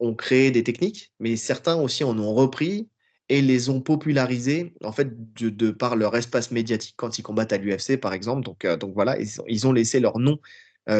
[0.00, 2.88] ont créé des techniques, mais certains aussi en ont repris
[3.28, 5.08] et les ont popularisés en fait
[5.40, 8.42] de, par leur espace médiatique quand ils combattent à l'UFC par exemple.
[8.42, 9.16] Donc, voilà,
[9.48, 10.38] ils, ont- laissé leur nom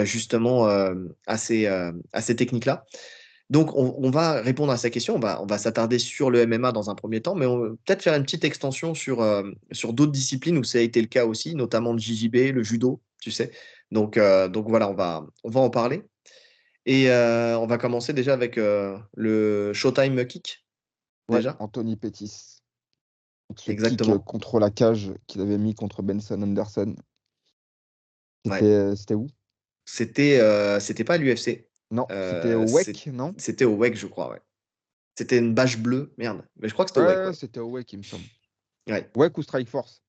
[0.05, 0.67] justement
[1.27, 2.85] à ces, techniques-là.
[3.51, 5.17] Donc, on, va répondre à sa question.
[5.17, 8.15] On va, s'attarder sur le MMA dans un premier temps, mais on va peut-être faire
[8.15, 9.27] une petite extension sur,
[9.73, 13.01] sur d'autres disciplines où ça a été le cas aussi, notamment le JJB, le judo,
[13.21, 13.51] tu sais.
[13.93, 16.03] Donc, euh, donc voilà, on va, on va en parler.
[16.87, 20.67] Et euh, on va commencer déjà avec euh, le Showtime Kick.
[21.29, 22.59] Ouais, Déjà Anthony Pettis.
[23.57, 24.19] Ce Exactement.
[24.19, 26.97] contre la cage qu'il avait mis contre Benson Anderson.
[28.45, 29.29] C'était où?
[29.85, 31.69] C'était euh, c'était pas à l'UFC.
[31.91, 33.35] Non, c'était au WEC, non?
[33.37, 34.41] C'était au WEC, je crois, ouais.
[35.19, 36.15] C'était une bâche bleue.
[36.17, 36.43] Merde.
[36.57, 37.27] Mais je crois que c'était au Ouais, WEC.
[37.27, 37.35] ouais.
[37.35, 38.25] c'était au WEC, il me semble.
[39.15, 40.03] WEC ou Strike Force,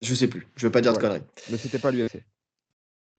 [0.00, 0.48] Je sais plus.
[0.56, 1.22] Je veux pas dire de conneries.
[1.50, 2.24] mais c'était pas l'UFC.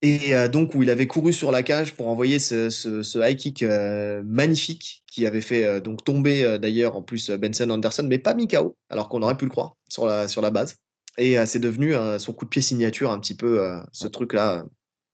[0.03, 3.18] Et euh, donc, où il avait couru sur la cage pour envoyer ce, ce- ce
[3.19, 8.06] high kick euh, magnifique qui avait fait euh, donc tomber d'ailleurs en plus Benson Anderson,
[8.07, 10.76] mais pas mis KO, alors qu'on aurait pu le croire sur la, sur la base.
[11.18, 13.60] Et c'est devenu son coup de pied signature, un petit peu
[13.91, 14.11] ce Ouais.
[14.11, 14.65] truc-là,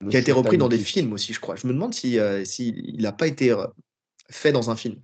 [0.10, 1.55] qui a été repris dans des films aussi, je crois.
[1.55, 3.55] Je me demande si, euh, si il n'a pas été
[4.30, 5.01] fait dans un film,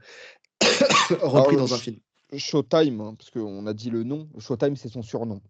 [1.22, 1.98] repris Alors, dans un film.
[2.38, 4.30] Showtime, hein, parce qu'on a dit le nom.
[4.40, 5.42] Showtime, c'est son surnom.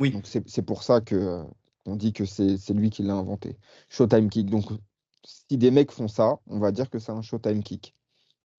[0.00, 1.44] Oui, Donc c'est c'est pour ça que
[1.90, 3.56] on dit que c'est lui qui l'a inventé.
[3.88, 4.50] Showtime kick.
[4.50, 4.66] Donc
[5.24, 7.96] si des mecs font ça, on va dire que c'est un Showtime kick.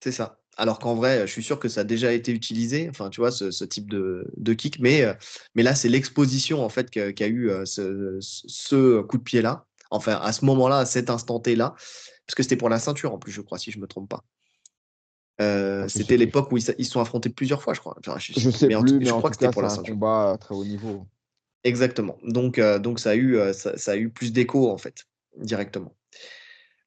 [0.03, 0.38] c'est ça.
[0.58, 3.32] Alors qu'en vrai, je suis sûr que ça a déjà été utilisé, enfin, tu vois,
[3.32, 5.14] ce, ce type de, de kick, mais, euh,
[5.56, 10.16] mais là, c'est l'exposition, en fait, qu'a eu euh, ce, ce coup de pied-là, enfin,
[10.22, 11.74] à ce moment-là, à cet instant T-là,
[12.26, 14.26] parce que c'était pour la ceinture, en plus, je crois, si je me trompe pas.
[15.41, 17.95] Euh, Ah, c'était l'époque où ils se sont affrontés plusieurs fois, je crois.
[17.99, 19.49] Enfin, je, Je sais mais en plus, tout- mais je en crois tout que c'était
[19.49, 19.95] pour la un ceinture.
[19.95, 21.08] combat à très haut niveau.
[21.64, 22.18] Exactement.
[22.24, 25.06] Donc, euh, donc ça, a eu, euh, ça, ça a eu plus d'écho, en fait,
[25.38, 25.96] directement.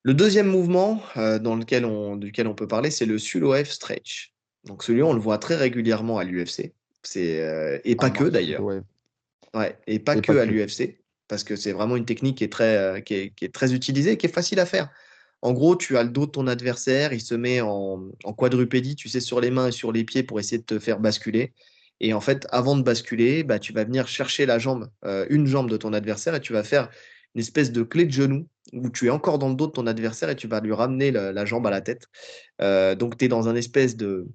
[0.03, 4.35] Le deuxième mouvement euh, dans lequel on, duquel on peut parler, c'est le Suloef Stretch.
[4.65, 6.73] Donc celui-là, on le voit très régulièrement à l'UFC.
[7.03, 8.63] C'est euh, et pas Ah, que d'ailleurs.
[8.63, 9.79] ouais.
[9.87, 10.99] Et pas que à l'UFC,
[11.29, 13.73] parce que c'est vraiment une technique qui est très, euh, qui est, qui est très
[13.73, 14.91] utilisée, qui est facile à faire.
[15.41, 18.97] En gros, tu as le dos de ton adversaire, il se met en, en quadrupédie,
[18.97, 21.53] tu sais, sur les mains et sur les pieds pour essayer de te faire basculer.
[22.01, 25.47] Et en fait, avant de basculer, bah, tu vas venir chercher la jambe, euh, une
[25.47, 26.91] jambe de ton adversaire, et tu vas faire
[27.35, 29.87] une espèce de clé de genou où tu es encore dans le dos de ton
[29.87, 32.07] adversaire et tu vas lui ramener la, la jambe à la tête.
[32.61, 34.27] Euh, donc, tu es dans un espèce de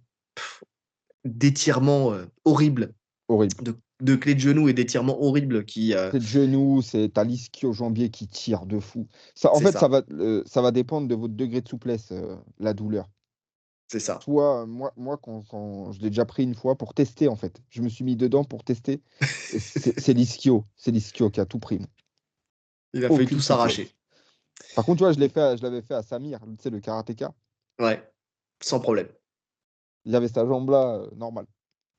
[1.26, 2.94] d'étirement euh, horrible,
[3.28, 3.56] Horrible.
[3.62, 8.10] de, de clé de genou et d'étirement horrible qui, C'est de genoux, c'est ta l'ischio-jambier
[8.10, 9.08] qui tire de fou.
[9.36, 9.80] Ça, en fait, ça.
[9.80, 10.02] ça va,
[10.46, 12.14] ça va dépendre de votre degré de souplesse,
[12.60, 13.10] la douleur.
[13.92, 14.20] C'est ça.
[14.28, 17.62] Euh, moi, moi quand, quand je l'ai déjà pris une fois pour tester, en fait.
[17.70, 19.02] Je me suis mis dedans pour tester.
[19.20, 20.66] C'est l'ischio.
[20.76, 21.80] C'est l'ischio qui a tout pris.
[22.94, 23.46] Il a failli Aucune tout souplesse.
[23.48, 23.96] s'arracher.
[24.76, 26.80] Par contre, tu vois, je l'ai fait, je l'avais fait à Samir, tu sais, le
[26.80, 27.34] karatéka.
[27.80, 28.04] Ouais,
[28.62, 29.08] sans problème.
[30.06, 31.46] Il avait sa jambe là, euh, normale.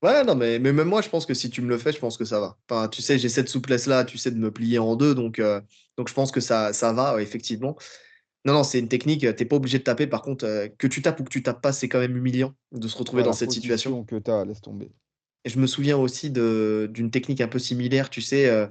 [0.03, 1.99] Ouais, non, mais, mais même moi, je pense que si tu me le fais, je
[1.99, 2.59] pense que ça va.
[2.69, 5.61] Enfin, tu sais, j'ai cette souplesse-là, tu sais, de me plier en deux, donc, euh,
[5.97, 7.77] donc je pense que ça, ça va, effectivement.
[8.45, 10.07] Non, non, c'est une technique, euh, t'es pas obligé de taper.
[10.07, 12.55] Par contre, euh, que tu tapes ou que tu tapes pas, c'est quand même humiliant
[12.73, 14.05] de se retrouver dans cette situation.
[14.05, 14.91] que laisse tomber.
[15.45, 18.67] Et je me souviens aussi d'une technique un peu similaire, tu sais, euh,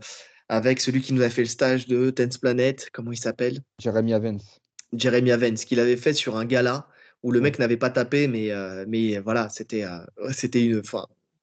[0.49, 3.59] avec celui qui nous a fait le stage de Tense Planet, comment il s'appelle?
[3.79, 4.59] Jeremy Avens.
[4.93, 6.87] Jeremy Avens, qu'il avait fait sur un gala
[7.21, 9.83] où le mec n'avait pas tapé, mais, euh, mais voilà, c'était
[10.31, 10.81] c'était une.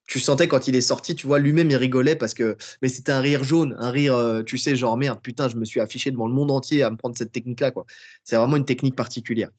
[0.06, 2.56] Tu sentais quand il est sorti, tu vois, lui-même il rigolait parce que.
[2.82, 5.64] Mais c'était un rire jaune, un rire, euh, tu sais, genre merde, putain, je me
[5.64, 7.86] suis affiché devant le monde entier à me prendre cette technique-là, quoi.
[8.24, 9.50] C'est vraiment une technique particulière.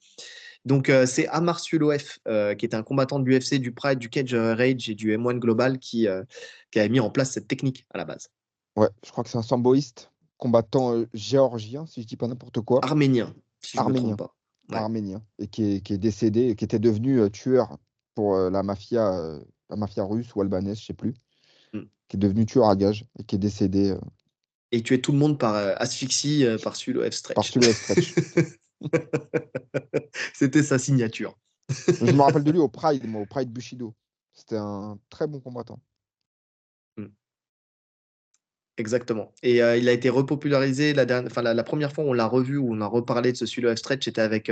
[0.65, 4.09] Donc, euh, c'est Amar Suloef, euh, qui est un combattant de l'UFC, du Pride, du
[4.09, 6.07] Cage Rage et du M1 Global, qui,
[6.71, 8.29] qui a mis en place cette technique à la base.
[8.75, 12.83] Ouais, je crois que c'est un samboïste, combattant géorgien, si je dis pas n'importe quoi.
[12.83, 14.15] Arménien, si je ne me Arménien.
[14.15, 14.33] trompe pas.
[14.69, 14.77] Ouais.
[14.83, 17.77] arménien et qui est, qui est décédé, qui était devenu tueur
[18.15, 19.39] pour la mafia,
[19.69, 21.14] la mafia russe ou albanaise, je sais plus,
[21.73, 21.81] Mm.
[22.07, 23.99] qui est devenu tueur à gage et qui est décédé euh,
[24.72, 27.35] Et tuer tout le monde par euh, asphyxie euh, par Suloef Stretch.
[27.35, 28.14] par Suloef Stretch.
[30.34, 31.38] C'était sa signature.
[31.69, 33.94] je me rappelle de lui au Pride, moi, au Pride Bushido.
[34.34, 35.80] C'était un très bon combattant.
[38.80, 39.34] Exactement.
[39.41, 42.27] Et euh, il a été repopularisé la, dernière, la, la première fois où on l'a
[42.27, 44.52] revu, où on a reparlé de ce Suloef Stretch, c'était avec,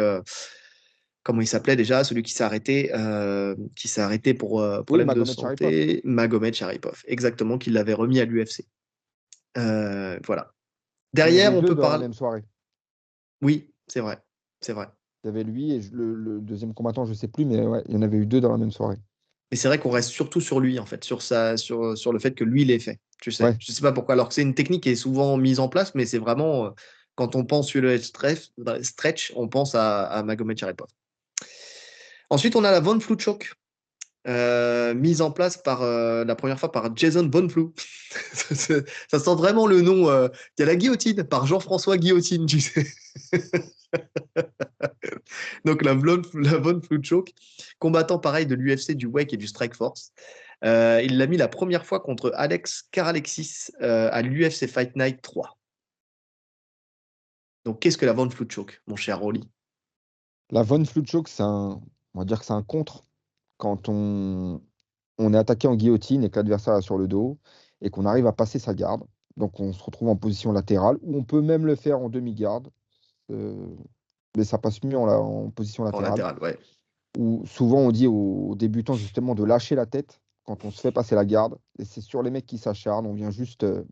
[1.26, 5.08] comment il s'appelait déjà, celui qui s'est arrêté, euh, qui s'est arrêté pour euh, problème
[5.08, 7.04] de Magomed santé, Magomed Sharipov.
[7.08, 8.64] Exactement, qui l'avait remis à l'UFC.
[9.58, 10.54] Euh, voilà.
[11.14, 12.04] Derrière, on peut la parler.
[12.04, 12.44] même soirée.
[13.42, 14.20] Oui, c'est vrai.
[14.62, 14.88] C'est vrai.
[15.24, 17.96] Il y avait lui et le, le deuxième combattant, je sais plus, mais ouais, il
[17.96, 18.98] y en avait eu deux dans la même soirée.
[19.50, 22.20] Et c'est vrai qu'on reste surtout sur lui, en fait, sur, sa, sur, sur le
[22.20, 23.00] fait que lui l'ait fait.
[23.20, 23.56] Tu sais.
[23.60, 24.14] Je sais pas pourquoi.
[24.14, 26.70] Alors que c'est une technique qui est souvent mise en place, mais c'est vraiment, euh,
[27.16, 30.88] quand on pense sur le stretch, on pense à, à Magomed Sharipov.
[32.30, 33.56] Ensuite, on a la Von Flutschok,
[34.28, 37.74] euh, mise en place par euh, la première fois par Jason Bonflou.
[38.32, 40.10] ça sent vraiment le nom.
[40.10, 42.88] Euh, il y a la guillotine par Jean-François Guillotine, tu sais.
[45.66, 47.32] Donc la, la Von Flutschok,
[47.78, 50.12] combattant pareil de l'UFC, du Wake et du Strike Force.
[50.64, 55.56] il l'a mis la première fois contre Alex Karalexis à l'UFC Fight Night 3.
[57.64, 59.44] Donc qu'est-ce que la Von Flutschok, mon cher Rolly
[60.52, 61.82] La Von Flutschok, c'est un,
[62.16, 63.04] on va dire que c'est un contre
[63.58, 64.62] quand on,
[65.18, 67.38] on est attaqué en guillotine et que l'adversaire est sur le dos
[67.82, 69.04] et qu'on arrive à passer sa garde.
[69.36, 72.70] Donc on se retrouve en position latérale ou on peut même le faire en demi-garde.
[73.32, 73.68] Euh,
[74.38, 76.06] mais ça passe mieux en, en position latérale.
[76.06, 76.58] En latéral, ouais.
[77.18, 80.92] Où souvent on dit aux, débutants justement de lâcher la tête quand on se fait
[80.92, 81.58] passer la garde.
[81.80, 83.08] Et c'est sur les mecs qui s'acharnent.
[83.08, 83.84] On vient juste euh,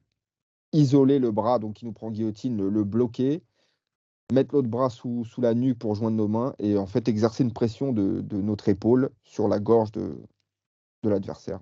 [0.72, 3.44] isoler le bras, donc qui nous prend guillotine, le bloquer
[4.32, 7.44] mettre l'autre bras sous, sous, la nuque pour joindre nos mains et en fait exercer
[7.44, 10.18] une pression de, de notre épaule sur la gorge de,
[11.04, 11.60] de l'adversaire.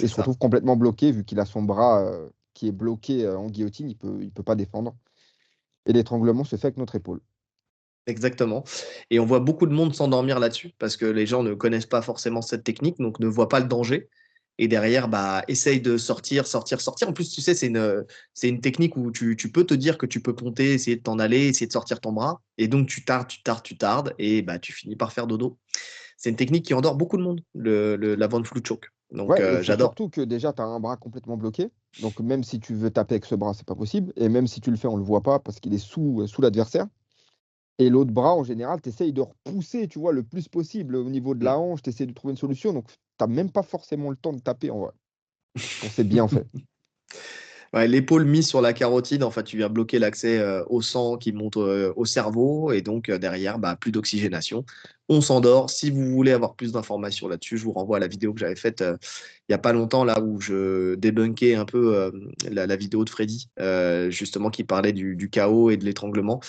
[0.00, 3.38] Et se retrouve complètement bloqué vu qu'il a son bras euh, qui est bloqué euh,
[3.38, 4.94] en guillotine, il ne peut, il peut pas défendre.
[5.86, 7.20] Et l'étranglement se fait avec notre épaule.
[8.06, 8.64] Exactement.
[9.10, 12.02] Et on voit beaucoup de monde s'endormir là-dessus parce que les gens ne connaissent pas
[12.02, 14.08] forcément cette technique, donc ne voient pas le danger
[14.58, 17.08] et derrière, bah, essaye de sortir, sortir, sortir.
[17.08, 18.04] En plus, tu sais, c'est une,
[18.34, 21.02] c'est une technique où tu, tu, peux te dire que tu peux compter, essayer de
[21.02, 22.40] t'en aller, essayer de sortir ton bras.
[22.58, 25.58] Et donc, tu tardes, tu tardes, tu tardes, et bah, tu finis par faire dodo.
[26.16, 28.90] C'est une technique qui endort beaucoup de monde, le, le la Van choke.
[29.10, 29.90] Donc, euh, j'adore.
[29.90, 31.70] Surtout que déjà, tu as un bras complètement bloqué.
[32.00, 34.12] Donc, même si tu veux taper avec ce bras, c'est pas possible.
[34.16, 36.40] Et même si tu le fais, on le voit pas parce qu'il est sous, sous
[36.40, 36.86] l'adversaire.
[37.78, 41.08] Et l'autre bras, en général, tu essayes de repousser, tu vois, le plus possible au
[41.08, 41.60] niveau de la mm.
[41.60, 42.72] hanche, tu essaies de trouver une solution.
[42.72, 42.86] Donc,
[43.28, 44.92] même pas forcément le temps de taper en vrai.
[45.56, 46.46] C'est bien fait.
[47.74, 51.32] L'épaule mise sur la carotide, en fait, tu viens bloquer l'accès euh, au sang qui
[51.32, 54.66] monte euh, au cerveau et donc euh, derrière, bah, plus d'oxygénation.
[55.08, 55.70] On s'endort.
[55.70, 58.56] Si vous voulez avoir plus d'informations là-dessus, je vous renvoie à la vidéo que j'avais
[58.56, 62.12] faite il n'y a pas longtemps, là où je débunkais un peu
[62.50, 63.48] la, vidéo de Freddy,
[64.08, 66.40] justement, qui parlait du chaos et de l'étranglement.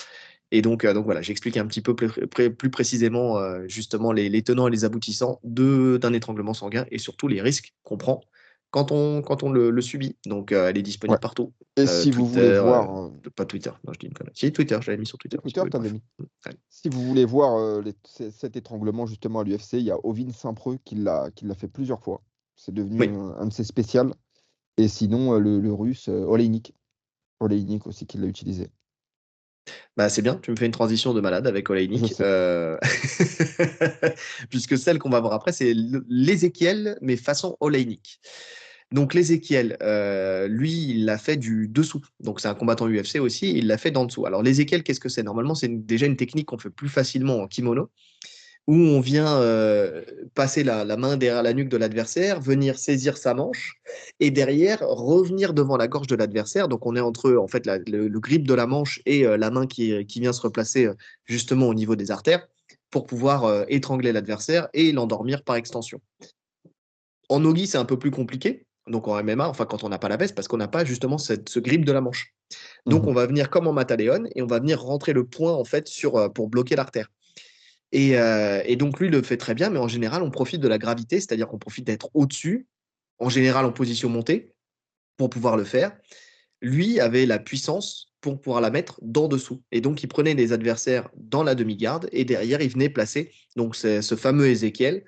[0.53, 4.67] Et donc, euh, donc voilà, j'explique un petit peu plus, précisément euh, justement les, tenants
[4.67, 8.21] et les aboutissants d'un étranglement sanguin et surtout les risques qu'on prend
[8.69, 10.15] quand on, quand on le, subit.
[10.27, 11.53] Donc, euh, elle est disponible partout.
[11.75, 13.11] Et si vous voulez voir.
[13.35, 14.33] pas Twitter, non, je dis une connerie.
[14.35, 15.37] Si, Twitter, je l'avais mis sur Twitter.
[15.41, 16.03] Twitter, t'avais mis.
[16.69, 20.95] Si vous voulez voir cet étranglement justement à l'UFC, il y a Ovin Saint-Preux qui
[20.95, 22.21] l'a fait plusieurs fois.
[22.55, 23.01] C'est devenu
[23.39, 24.13] un, de ses spéciales.
[24.77, 26.75] Et sinon, le, russe, Oleinik.
[27.39, 28.69] Oleinik aussi qui l'a utilisé.
[29.95, 32.13] Bah, c'est bien, tu me fais une transition de malade avec Oleinik.
[32.21, 32.77] Euh,
[34.49, 35.73] puisque celle qu'on va voir après, c'est
[36.07, 38.19] l'Ézéchiel, mais façon Oleinik.
[38.91, 42.01] Donc l'Ézéchiel, euh, lui, il l'a fait du dessous.
[42.19, 44.25] Donc c'est un combattant UFC aussi, il l'a fait d'en dessous.
[44.25, 45.23] Alors l'Ézéchiel, qu'est-ce que c'est?
[45.23, 47.89] Normalement, c'est déjà une technique qu'on fait plus facilement en kimono
[48.67, 50.03] où on vient euh,
[50.35, 53.81] passer la, main derrière la nuque de l'adversaire, venir saisir sa manche
[54.19, 56.69] et derrière revenir devant la gorge de l'adversaire.
[56.69, 59.67] Donc on est entre en fait le, grip de la manche et euh, la main
[59.67, 60.93] qui, qui, vient se replacer euh,
[61.25, 62.47] justement au niveau des artères
[62.89, 65.99] pour pouvoir étrangler l'adversaire et l'endormir par extension.
[67.27, 68.67] En nogi, c'est un peu plus compliqué.
[68.85, 71.17] Donc en MMA, enfin quand on n'a pas la veste, parce qu'on n'a pas justement
[71.17, 72.35] cette, ce grip de la manche.
[72.85, 75.53] Donc mmh on va venir comme en Mataléon et on va venir rentrer le point
[75.53, 77.09] en fait sur, pour bloquer l'artère.
[77.93, 80.77] Euh, et, donc lui le fait très bien, mais en général, on profite de la
[80.77, 82.67] gravité, c'est-à-dire qu'on profite d'être au-dessus,
[83.19, 84.53] en général en position montée,
[85.17, 85.95] pour pouvoir le faire.
[86.61, 89.61] Lui avait la puissance pour pouvoir la mettre d'en dessous.
[89.71, 93.75] Et donc, il prenait les adversaires dans la demi-garde et derrière, il venait placer donc
[93.75, 95.03] ce fameux Ézéchiel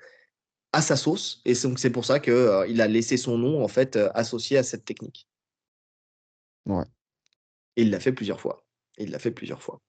[0.72, 1.40] à sa sauce.
[1.44, 4.58] Et donc, c'est pour ça qu'il euh, a laissé son nom en fait euh, associé
[4.58, 5.26] à cette technique.
[6.66, 6.84] Ouais.
[7.76, 8.64] Et il l'a fait plusieurs fois.
[8.98, 9.80] il l'a fait plusieurs fois.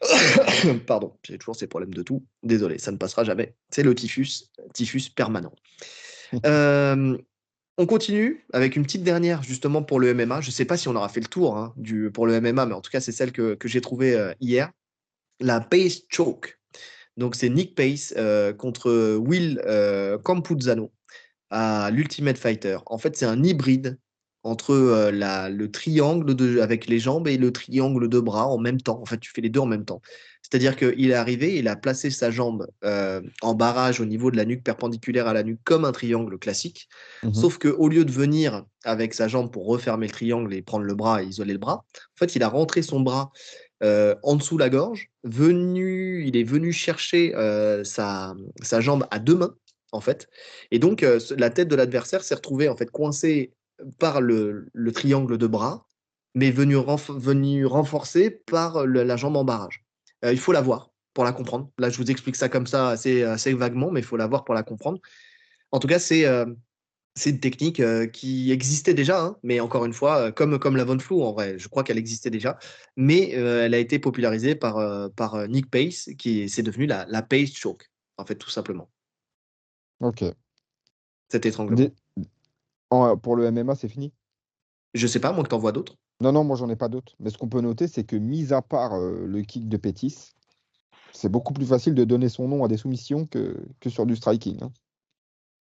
[0.86, 2.24] Pardon, j'ai toujours ces problèmes de tout.
[2.42, 3.54] Désolé, ça ne passera jamais.
[3.70, 5.52] C'est le typhus, typhus permanent.
[7.78, 10.40] on continue avec une petite dernière justement pour le MMA.
[10.40, 12.66] Je ne sais pas si on aura fait le tour hein, du, pour le MMA,
[12.66, 14.70] mais en tout cas, c'est celle que, j'ai trouvée euh, hier.
[15.40, 16.58] La Pace Choke.
[17.16, 20.92] Donc, c'est Nick Pace euh, contre Will euh, Campuzano
[21.50, 22.78] à l'Ultimate Fighter.
[22.86, 23.98] En fait, c'est un hybride
[24.48, 28.58] entre euh, la, le triangle de, avec les jambes et le triangle de bras en
[28.58, 29.00] même temps.
[29.00, 30.00] En fait, tu fais les deux en même temps.
[30.42, 34.36] C'est-à-dire qu'il est arrivé, il a placé sa jambe euh, en barrage au niveau de
[34.38, 36.88] la nuque perpendiculaire à la nuque comme un triangle classique.
[37.22, 40.84] Mmh Sauf qu'au lieu de venir avec sa jambe pour refermer le triangle et prendre
[40.84, 43.30] le bras et isoler le bras, en fait, il a rentré son bras
[43.82, 45.10] euh, en dessous la gorge.
[45.24, 47.34] Venu, il est venu chercher
[47.84, 49.54] sa, sa jambe à deux mains
[49.92, 50.28] en fait.
[50.70, 51.04] Et donc,
[51.36, 53.52] la tête de l'adversaire s'est retrouvée en fait coincée
[53.98, 55.86] par le, triangle de bras,
[56.34, 59.84] mais venu, venu renforcer par la jambe en barrage.
[60.22, 61.70] il faut la voir pour la comprendre.
[61.78, 64.44] Là, je vous explique ça comme ça assez, assez vaguement, mais il faut la voir
[64.44, 64.98] pour la comprendre.
[65.72, 66.26] En tout cas, c'est
[67.14, 67.82] c'est une technique
[68.12, 71.58] qui existait déjà, hein, mais encore une fois, comme, comme la Von Flou, en vrai,
[71.58, 72.58] je crois qu'elle existait déjà,
[72.96, 77.52] mais elle a été popularisée par, par Nick Pace, qui c'est devenu la, la Pace
[77.52, 78.88] Choke, en fait, tout simplement.
[80.00, 80.24] Ok.
[81.28, 81.90] Cet étranglement.
[82.88, 84.12] Pour le MMA, c'est fini?
[84.94, 85.96] Je sais pas, moi que t'en vois d'autres.
[86.20, 87.14] Non, non, moi j'en ai pas d'autres.
[87.20, 90.32] Mais ce qu'on peut noter, c'est que mis à part le kick de Pétis,
[91.12, 94.16] c'est beaucoup plus facile de donner son nom à des soumissions que, que sur du
[94.16, 94.62] striking.
[94.62, 94.72] Hein.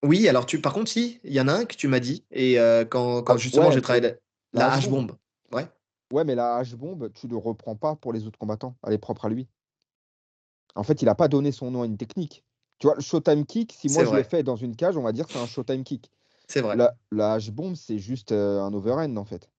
[0.04, 2.24] Oui, alors tu, par contre, si, il y en a un que tu m'as dit,
[2.32, 4.16] et euh, quand, quand, justement j'ai travaillé
[4.54, 5.14] la, la H-bombe.
[5.52, 5.68] Ouais.
[6.12, 8.76] Ouais, mais la H-bombe, tu ne le reprends pas pour les autres combattants.
[8.86, 9.48] Elle est propre à lui.
[10.76, 12.46] En fait, il n'a pas donné son nom à une technique.
[12.78, 15.12] Tu vois, le Showtime Kick, si moi je l'ai fait dans une cage, on va
[15.12, 16.12] dire que c'est un Showtime Kick.
[16.48, 16.76] C'est vrai.
[16.76, 19.50] La, la H-bombe, c'est juste euh, un overhand, en fait.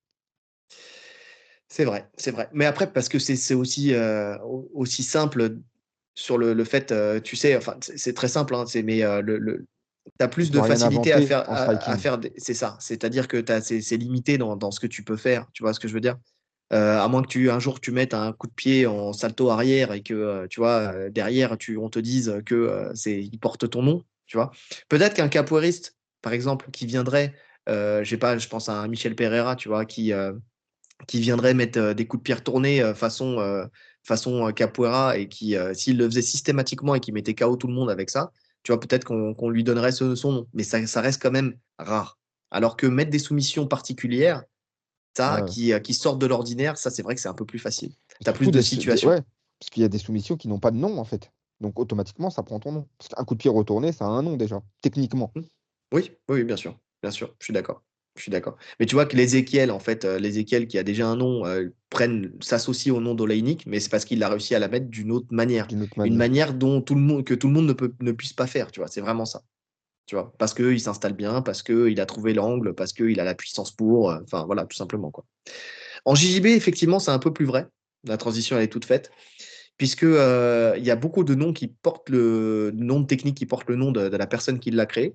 [1.68, 2.48] C'est vrai, c'est vrai.
[2.52, 4.38] Mais après, parce que c'est aussi, euh,
[4.72, 5.58] aussi simple
[6.14, 9.66] sur le, le fait, tu sais, enfin, c'est très simple, hein, mais le,
[10.18, 12.76] tu as plus de facilité à faire, à, faire c'est ça.
[12.80, 15.46] C'est-à-dire que c'est limité dans, dans, ce que tu peux faire.
[15.52, 16.16] Tu vois ce que je veux dire?
[16.72, 19.48] Euh, À moins que tu un jour tu mettes un coup de pied en salto
[19.48, 23.38] arrière et que euh, tu vois euh, derrière tu, on te dise que c'est il
[23.38, 24.02] porte ton nom.
[24.26, 24.50] Tu vois?
[24.90, 27.34] Peut-être qu'un capoeiriste, par exemple, qui viendrait,
[27.66, 30.12] je pas, je pense à un Michel Pereira, tu vois, qui
[31.06, 33.68] qui viendrait mettre des coups de pierre tournés façon
[34.02, 37.90] façon capoeira et qui s'il le faisait systématiquement et qui mettait KO tout le monde
[37.90, 38.32] avec ça
[38.62, 40.46] tu vois, peut-être qu'on lui donnerait ce, son nom.
[40.52, 42.18] Mais ça, ça, reste quand même rare.
[42.50, 44.44] Alors que mettre des soumissions particulières,
[45.16, 47.58] ça, qui, euh, qui sortent de l'ordinaire, ça, c'est vrai que c'est un peu plus
[47.58, 47.92] facile.
[48.22, 49.08] Tu as plus de situations.
[49.08, 49.22] Ouais,
[49.58, 51.32] parce qu'il y a des soumissions qui n'ont pas de nom, en fait.
[51.60, 52.88] Donc, automatiquement, ça prend ton nom.
[52.98, 55.32] Parce qu'un coup de pied retourné, ça a un nom déjà, techniquement.
[55.92, 56.78] Oui, oui, bien sûr.
[57.02, 57.82] Bien sûr, je suis d'accord.
[58.16, 58.56] Je suis d'accord.
[58.80, 61.68] Mais tu vois que l'Ézéchiel, en fait, euh, l'Ézéchiel qui a déjà un nom, euh,
[61.88, 65.12] prennent, s'associe au nom d'Oleinik, mais c'est parce qu'il a réussi à la mettre d'une
[65.12, 65.68] autre manière.
[66.04, 68.48] Une manière dont tout le monde, que tout le monde ne, peut, ne puisse pas
[68.48, 68.88] faire, tu vois.
[68.88, 69.42] C'est vraiment ça.
[70.06, 73.34] Tu vois, parce qu'il s'installe bien, parce qu'il a trouvé l'angle, parce qu'il a la
[73.34, 74.10] puissance pour.
[74.10, 75.10] Euh, enfin, voilà, tout simplement.
[75.12, 75.24] Quoi.
[76.04, 77.66] En JJB, effectivement, c'est un peu plus vrai.
[78.04, 79.10] La transition, elle est toute faite
[79.76, 83.68] puisque il y a beaucoup de noms qui portent le nom de technique qui porte
[83.68, 85.14] le nom de la personne qui l'a créé.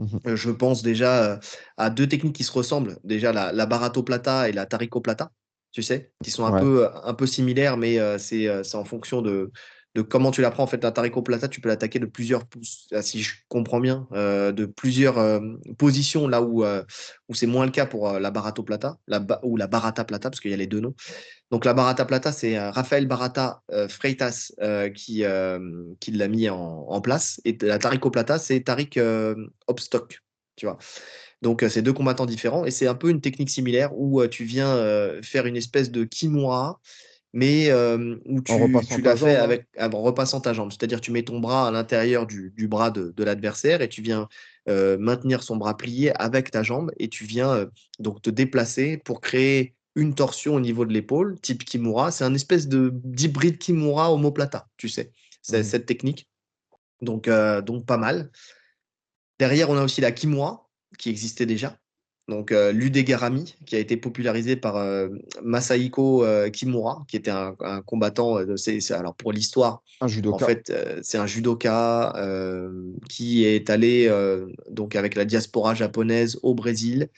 [0.00, 1.38] Mmh je pense déjà
[1.76, 2.98] à deux techniques qui se ressemblent.
[3.04, 5.30] Déjà la, la Barato Plata et la Tarico Plata,
[5.70, 9.52] tu sais, qui sont un, peu, un peu similaires, mais c'est en fonction de,
[9.94, 10.64] de comment tu la prends.
[10.64, 12.44] En fait, la Tarico Plata, tu peux l'attaquer de plusieurs,
[12.92, 15.40] ah, si je comprends bien, de plusieurs
[15.78, 19.66] positions là où, où c'est moins le cas pour la Barato Plata la, ou la
[19.66, 20.94] Barata Plata, parce qu'il y a les deux noms.
[21.50, 25.24] Donc la Barata Plata, c'est euh, Rafael Barata euh, Freitas euh, qui,
[26.00, 27.40] qui l'a mis en, place.
[27.44, 28.98] Et la Tarico Plata, c'est Tariq
[29.66, 30.20] Obstock.
[30.56, 30.78] Tu vois.
[31.42, 32.64] Donc c'est deux combattants différents.
[32.64, 34.76] Et c'est un peu une technique similaire où tu viens
[35.22, 36.80] faire une espèce de kimura,
[37.34, 38.54] mais où tu,
[38.88, 39.42] tu l'as fait hein.
[39.42, 40.70] avec, en repassant ta jambe.
[40.72, 44.00] C'est-à-dire tu mets ton bras à l'intérieur du, du, bras de, de l'adversaire et tu
[44.00, 44.28] viens
[44.66, 49.74] maintenir son bras plié avec ta jambe et tu viens donc te déplacer pour créer
[49.96, 52.10] une torsion au niveau de l'épaule, type Kimura.
[52.10, 55.12] C'est un espèce de d'hybride Kimura homoplata, tu sais.
[55.48, 55.62] Mmh.
[55.62, 56.28] cette technique.
[57.00, 58.30] Donc, euh, donc pas mal.
[59.38, 61.78] Derrière, on a aussi la Kimura, qui existait déjà.
[62.28, 65.08] Donc euh, l'Udegarami, qui a été popularisé par euh,
[65.42, 67.54] Masahiko Kimura, qui était un,
[67.86, 68.38] combattant.
[68.56, 70.44] c'est, alors pour l'histoire, un judoka.
[70.44, 70.72] En fait,
[71.02, 72.14] c'est un judoka
[73.08, 74.10] qui est allé
[74.70, 77.08] donc avec la diaspora japonaise au Brésil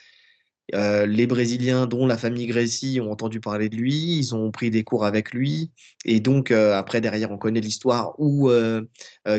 [0.75, 4.71] euh, les Brésiliens, dont la famille Gracie, ont entendu parler de lui, ils ont pris
[4.71, 5.71] des cours avec lui.
[6.05, 8.83] Et donc, euh, après, derrière, on connaît l'histoire où euh,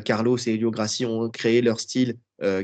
[0.05, 2.17] Carlos et Elio Gracie ont créé leur style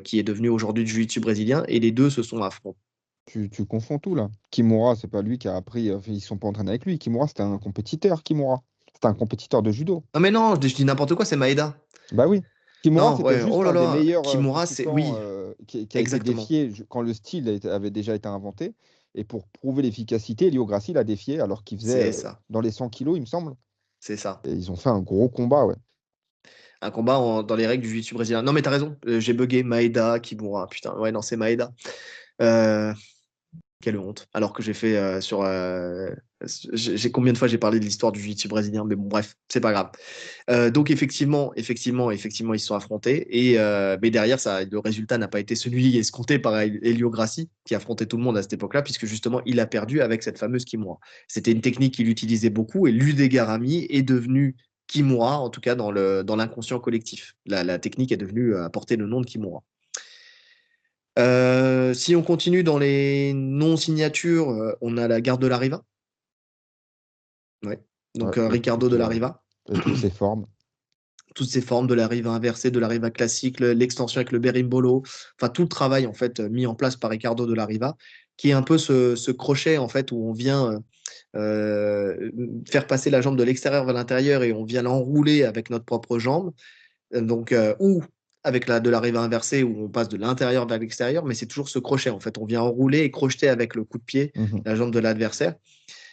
[0.04, 1.64] qui est devenu aujourd'hui du jiu-jitsu brésilien.
[1.68, 2.78] Et les deux se sont affrontés.
[3.26, 4.30] Tu, tu, confonds tout là.
[4.52, 7.00] Kimura, c'est pas lui qui a appris, ils sont pas entraînés avec lui.
[7.00, 8.62] Kimura, c'était un compétiteur, Kimura.
[8.94, 10.04] C'était un compétiteur de judo.
[10.14, 11.76] Ah, mais non, je, dis n'importe quoi, c'est Maeda.
[12.12, 12.42] Bah oui.
[12.84, 15.06] Kimura, c'était juste oh un des meilleurs Kimura, c'est oui
[15.68, 18.74] qui, a été défié quand le style avait déjà été inventé.
[19.16, 22.40] Et pour prouver l'efficacité, Elio Grassi l'a défié alors qu'il faisait ça.
[22.50, 23.54] dans les 100 kilos, il me semble.
[24.00, 24.42] C'est ça.
[24.44, 25.76] Et ils ont fait un gros combat, ouais.
[26.82, 28.42] Un combat dans les règles du jiu brésilien.
[28.42, 29.64] Non, mais t'as raison, euh, j'ai bugué.
[29.64, 30.68] Maeda, Kimura.
[30.68, 31.72] Putain, ouais, non, c'est Maeda.
[32.42, 32.94] Euh,
[33.84, 34.28] quelle honte.
[34.34, 35.42] Alors que j'ai fait euh, sur.
[35.42, 36.10] Euh,
[36.74, 39.60] j'ai combien de fois j'ai parlé de l'histoire du jiu brésilien, mais bon, bref, c'est
[39.60, 39.92] pas grave.
[40.50, 43.28] Euh, donc effectivement, effectivement, effectivement, ils se sont affrontés.
[43.30, 43.58] Et
[44.02, 48.06] mais derrière, ça, le résultat n'a pas été celui escompté par Elio Grassi, qui affrontait
[48.06, 50.98] tout le monde à cette époque-là, puisque justement, il a perdu avec cette fameuse Kimura.
[51.28, 54.56] C'était une technique qu'il utilisait beaucoup, et l'Udegarami est devenu
[54.88, 57.36] Kimura, en tout cas dans l'inconscient collectif.
[57.46, 59.64] La, la, technique est devenue à porter le nom de Kimura.
[61.18, 65.84] Si on continue dans les non-signatures, on a la garde de la Riva.
[67.64, 67.80] Ouais.
[68.16, 69.44] Donc Ricardo de la Riva.
[69.66, 70.46] Toutes ses formes.
[71.36, 75.02] Toutes ces formes de la riva inversée, de la riva classique, l'extension avec le berimbolo,
[75.42, 77.98] enfin tout le travail en fait mis en place par Ricardo de la Riva,
[78.38, 80.80] qui est un peu ce, crochet en fait où on vient
[81.36, 82.32] euh,
[82.70, 86.20] faire passer la jambe de l'extérieur vers l'intérieur et on vient l'enrouler avec notre propre
[86.20, 86.52] jambe.
[87.12, 88.04] Donc, euh, ou
[88.44, 91.46] avec la, de la rive inversée où on passe de l'intérieur vers l'extérieur, mais c'est
[91.46, 92.10] toujours ce crochet.
[92.10, 94.92] En fait, on vient enrouler et crocheter avec le coup de pied mmh la jambe
[94.92, 95.56] de l'adversaire.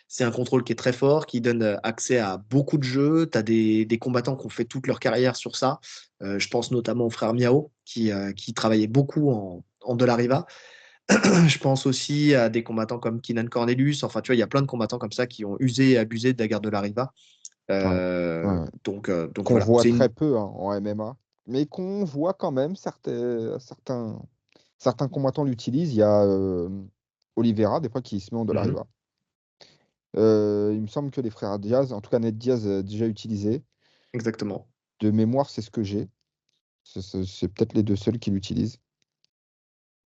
[0.09, 3.28] C'est un contrôle qui est très fort, qui donne euh, accès à beaucoup de jeux.
[3.31, 5.78] Tu as des, combattants qui ont fait toute leur carrière sur ça.
[6.20, 10.47] je pense notamment au frère Miao, qui, qui travaillait beaucoup en, en de la riva.
[11.47, 14.02] je pense aussi à des combattants comme Kinan Cornelius.
[14.05, 15.98] Enfin, tu vois, il y a plein de combattants comme ça qui ont usé et
[15.98, 17.12] abusé de la guerre de la Riva.
[17.70, 21.16] Euh, donc, euh, donc qu'on voit très peu hein, en MMA,
[21.51, 24.22] mais qu'on voit quand même certains, certains,
[24.78, 25.93] certains combattants l'utilisent.
[25.93, 26.68] Il y a euh,
[27.36, 28.68] Oliveira, des fois, qui se met en de la mhm.
[28.68, 28.86] Riva.
[30.14, 33.64] il me semble que les frères Diaz, en tout cas Ned Diaz, a déjà utilisé.
[34.12, 34.68] Exactement.
[35.01, 36.09] De mémoire, c'est ce que j'ai.
[36.85, 38.78] C'est peut-être les deux seuls qui l'utilisent.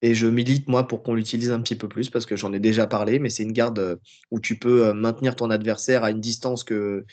[0.01, 2.59] Et je milite, moi, pour qu'on l'utilise un petit peu plus parce que j'en ai
[2.59, 3.95] déjà parlé, mais c'est une garde euh,
[4.29, 7.05] où tu peux euh, maintenir ton adversaire à une distance que,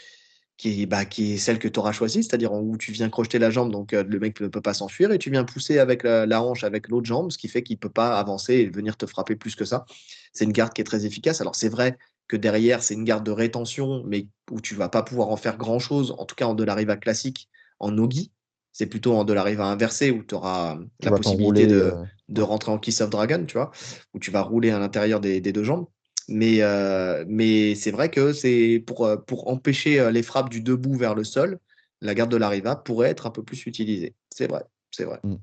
[0.62, 3.51] qui, bah, qui est celle que tu auras choisie, c'est-à-dire où tu viens crocheter la
[3.51, 6.40] jambe, donc euh, le mec ne peut pas s'enfuir, et tu viens pousser avec la,
[6.40, 9.05] hanche avec l'autre jambe, ce qui fait qu'il ne peut pas avancer et venir te
[9.05, 9.84] frapper plus que ça.
[10.32, 11.40] C'est une garde qui est très efficace.
[11.40, 11.98] Alors c'est vrai
[12.28, 15.56] que derrière, c'est une garde de rétention, mais où tu vas pas pouvoir en faire
[15.56, 17.48] grand-chose, en tout cas en de la riva classique,
[17.80, 18.30] en nogi,
[18.70, 22.70] c'est plutôt en de la inversée où tu auras la possibilité de, euh, de, rentrer
[22.70, 23.72] en Kiss of Dragon, tu vois,
[24.14, 25.86] où tu vas rouler à l'intérieur des, deux jambes.
[26.28, 30.94] Mais, euh, mais c'est vrai que c'est pour, euh, pour empêcher les frappes du debout
[30.94, 31.58] vers le sol,
[32.00, 34.14] la garde de la riva pourrait être un peu plus utilisée.
[34.30, 35.20] C'est vrai, c'est vrai.
[35.24, 35.36] Mm.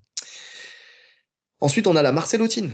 [1.61, 2.73] Ensuite, on a la Marcelotine.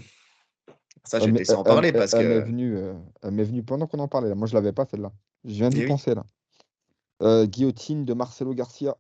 [1.03, 2.27] Ça, j'ai laissé en parler parce elle que.
[2.27, 2.77] M'est venue,
[3.22, 4.34] elle m'est venue pendant qu'on en parlait.
[4.34, 5.11] Moi, je ne l'avais pas celle-là.
[5.44, 7.45] Je viens d'y eh penser là.
[7.45, 8.98] guillotine de Marcelo Garcia.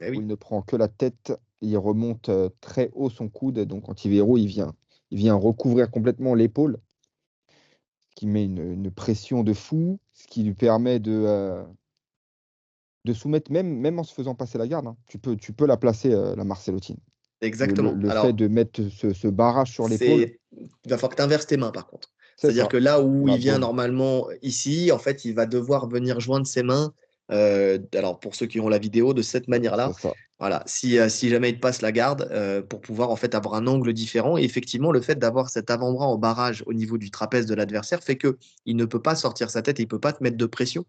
[0.00, 3.88] Eh il ne prend que la tête, il remonte euh, très haut son coude, donc
[3.88, 4.74] Antivero, il vient,
[5.10, 6.78] il vient recouvrir complètement l'épaule,
[8.14, 11.62] qui met une, pression de fou, ce qui lui permet de, euh,
[13.04, 14.96] de soumettre, même, même en se faisant passer la garde, hein.
[15.06, 16.98] tu, peux, tu peux la placer, euh, la Marcelotine.
[17.40, 17.92] Exactement.
[17.92, 20.30] Le, fait de mettre ce, barrage sur l'épaule.
[20.52, 22.10] Il va falloir que tu inverses tes mains, par contre.
[22.36, 26.46] C'est-à-dire que là où il vient normalement ici, en fait, il va devoir venir joindre
[26.46, 26.92] ses mains
[27.30, 29.92] euh, alors pour ceux qui ont la vidéo, de cette manière-là,
[30.38, 33.54] voilà, si, euh, si jamais il passe la garde, euh, pour pouvoir en fait avoir
[33.54, 34.36] un angle différent.
[34.36, 38.02] Et effectivement, le fait d'avoir cet avant-bras en barrage au niveau du trapèze de l'adversaire
[38.02, 38.36] fait que
[38.66, 40.84] il ne peut pas sortir sa tête, et il peut pas te mettre de pression.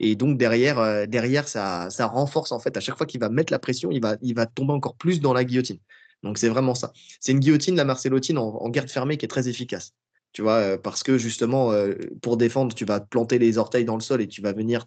[0.00, 3.52] Et donc derrière, derrière ça, ça renforce en fait à chaque fois qu'il va mettre
[3.52, 5.78] la pression, il va, il va tomber encore plus dans la guillotine.
[6.22, 6.92] Donc c'est vraiment ça.
[7.20, 9.94] C'est une guillotine, la Marcellotine en, en, garde fermée qui est très efficace.
[10.32, 11.72] Tu vois, parce que justement,
[12.20, 14.86] pour défendre, tu vas planter les orteils dans le sol et tu vas venir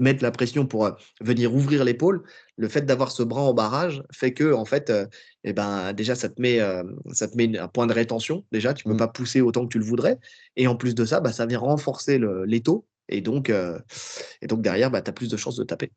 [0.00, 2.22] mettre la pression pour euh, venir ouvrir l'épaule,
[2.56, 5.06] le fait d'avoir ce bras en barrage fait que en fait, euh,
[5.44, 6.82] eh ben déjà ça te met euh,
[7.12, 8.44] ça te met un point de rétention.
[8.52, 8.98] Déjà, tu peux mmh.
[8.98, 10.18] pas pousser autant que tu le voudrais,
[10.56, 14.90] et en plus de ça, bah, ça vient renforcer l'étau, et donc et donc derrière,
[14.90, 15.92] bah, tu as plus de chances de taper.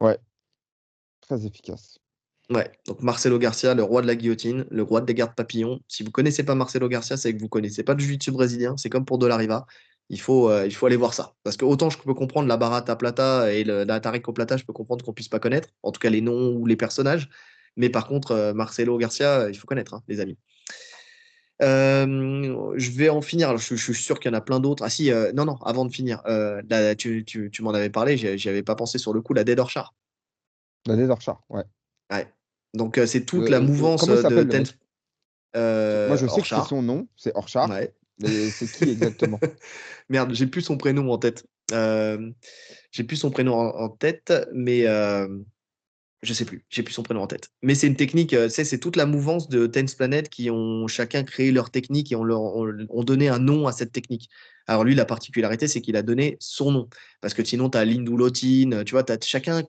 [0.00, 0.18] Ouais,
[1.20, 1.98] très efficace.
[2.50, 5.80] Ouais, donc Marcelo Garcia, le roi de la guillotine, le roi des gardes papillons.
[5.88, 8.76] Si vous connaissez pas Marcelo Garcia, c'est que vous connaissez pas le jiu-jitsu brésilien.
[8.76, 9.64] C'est comme pour De La Riva
[10.12, 11.34] il faut, euh, il faut aller voir ça.
[11.42, 14.64] Parce que autant je peux comprendre la Barata Plata et le, la Tarico Plata, je
[14.64, 17.30] peux comprendre qu'on puisse pas connaître, en tout cas les noms ou les personnages.
[17.76, 20.36] Mais par contre, euh, Marcelo Garcia, il faut connaître, hein, les amis.
[21.62, 23.56] Euh, je vais en finir.
[23.56, 24.82] je, suis sûr qu'il y en a plein d'autres.
[24.84, 26.22] Ah si, non, non, avant de finir,
[26.98, 29.58] tu, tu, tu m'en avais parlé, j'y avais pas pensé sur le coup, la Dead
[29.58, 29.94] Orchard.
[30.86, 31.64] La Dead Orchard, ouais.
[32.12, 32.30] Ouais.
[32.74, 34.64] Donc c'est toute la mouvance de Ten...
[36.08, 37.70] Moi je sais que c'est son nom, c'est Orchard.
[37.70, 37.94] Ouais.
[38.22, 39.40] Mais c'est qui exactement?
[40.08, 41.44] Merde, j'ai plus son prénom en tête.
[41.72, 42.30] Euh,
[42.90, 45.26] j'ai plus son prénom en, tête, mais euh,
[46.22, 46.64] je sais plus.
[46.68, 47.48] J'ai plus son prénom en tête.
[47.62, 48.34] Mais c'est une technique.
[48.34, 52.16] Euh, c'est toute la mouvance de Tense Planet qui ont chacun créé leur technique et
[52.16, 52.66] ont, leur,
[53.04, 54.28] donné un nom à cette technique.
[54.66, 56.88] Alors lui, la particularité, c'est qu'il a donné son nom.
[57.20, 58.84] Parce que sinon, tu as l'indulotine.
[58.84, 59.62] Tu vois, as, chacun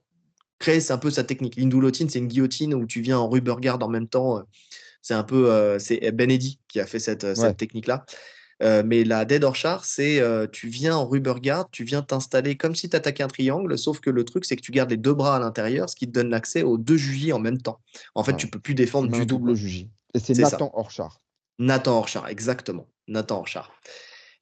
[0.58, 1.56] crée un peu sa technique.
[1.56, 4.42] L'indulotine, c'est une guillotine où tu viens en rubber guard en même temps.
[5.00, 5.78] C'est un peu.
[5.78, 8.04] c'est Benedi qui a fait cette, cette technique-là.
[8.62, 12.56] Euh, mais la Dead Orchard, c'est euh, tu viens en rubber guard, tu viens t'installer
[12.56, 14.96] comme si tu attaquais un triangle, sauf que le truc, c'est que tu gardes les
[14.96, 17.80] deux bras à l'intérieur, ce qui te donne l'accès aux deux jugis en même temps.
[18.14, 19.90] En fait, tu peux plus défendre du double jugi.
[20.14, 21.20] Et c'est Nathan Orchard.
[21.58, 22.88] Nathan Orchard, exactement.
[23.08, 23.72] Nathan Orchard.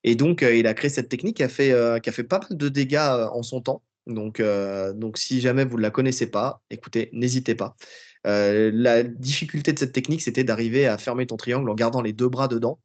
[0.05, 2.40] Et donc, euh, il a créé cette technique qui a, fait, qui a fait pas
[2.40, 3.82] mal de dégâts en son temps.
[4.06, 4.43] Donc,
[4.94, 7.76] donc si jamais vous ne la connaissez pas, écoutez, n'hésitez pas.
[8.24, 12.28] La difficulté de cette technique, c'était d'arriver à fermer ton triangle en gardant les deux
[12.28, 12.78] bras dedans.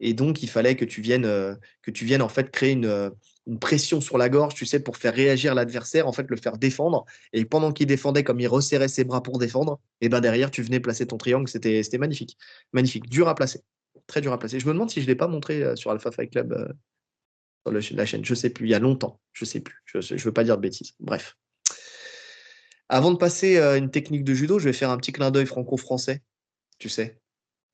[0.00, 3.10] Et donc, il fallait que tu viennes, euh, que tu viennes en fait créer une,
[3.46, 6.58] une, pression sur la gorge, tu sais, pour faire réagir l'adversaire, en fait, le faire
[6.58, 7.04] défendre.
[7.32, 10.62] Et pendant qu'il défendait, comme il resserrait ses bras pour défendre, et ben derrière, tu
[10.62, 11.48] venais placer ton triangle.
[11.48, 12.36] C'était magnifique.
[12.72, 13.08] Magnifique.
[13.08, 13.60] Dur à placer.
[14.06, 14.60] Très dur à placer.
[14.60, 16.74] Je me demande si je ne l'ai pas montré sur Alpha Fight Club
[17.80, 18.24] sur la chaîne.
[18.24, 19.20] Je sais plus, il y a longtemps.
[19.32, 19.82] Je sais plus.
[19.84, 20.92] Je ne veux pas dire de bêtises.
[21.00, 21.36] Bref.
[22.88, 25.44] Avant de passer à une technique de judo, je vais faire un petit clin d'œil
[25.44, 26.22] franco-français,
[26.78, 27.20] tu sais,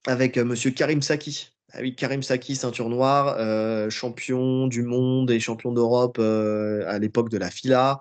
[0.07, 1.54] avec euh, monsieur Karim Saki.
[1.81, 7.31] Oui, Karim Saki, ceinture noire, euh, champion du monde et champion d'Europe euh, à l'époque
[7.31, 7.99] de la FILA,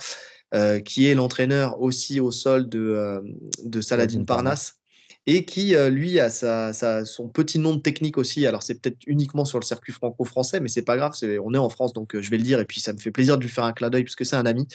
[0.85, 3.23] qui est l'entraîneur aussi au sol de,
[3.63, 4.77] de Saladin Parnasse
[5.25, 8.45] et qui, euh, lui, a sa, son petit nom de technique aussi.
[8.45, 11.13] Alors, c'est peut-être uniquement sur le circuit franco-français, mais c'est pas grave,
[11.43, 13.11] on est en France, donc euh, je vais le dire, et puis ça me fait
[13.11, 14.67] plaisir de lui faire un clin d'œil, puisque c'est un ami.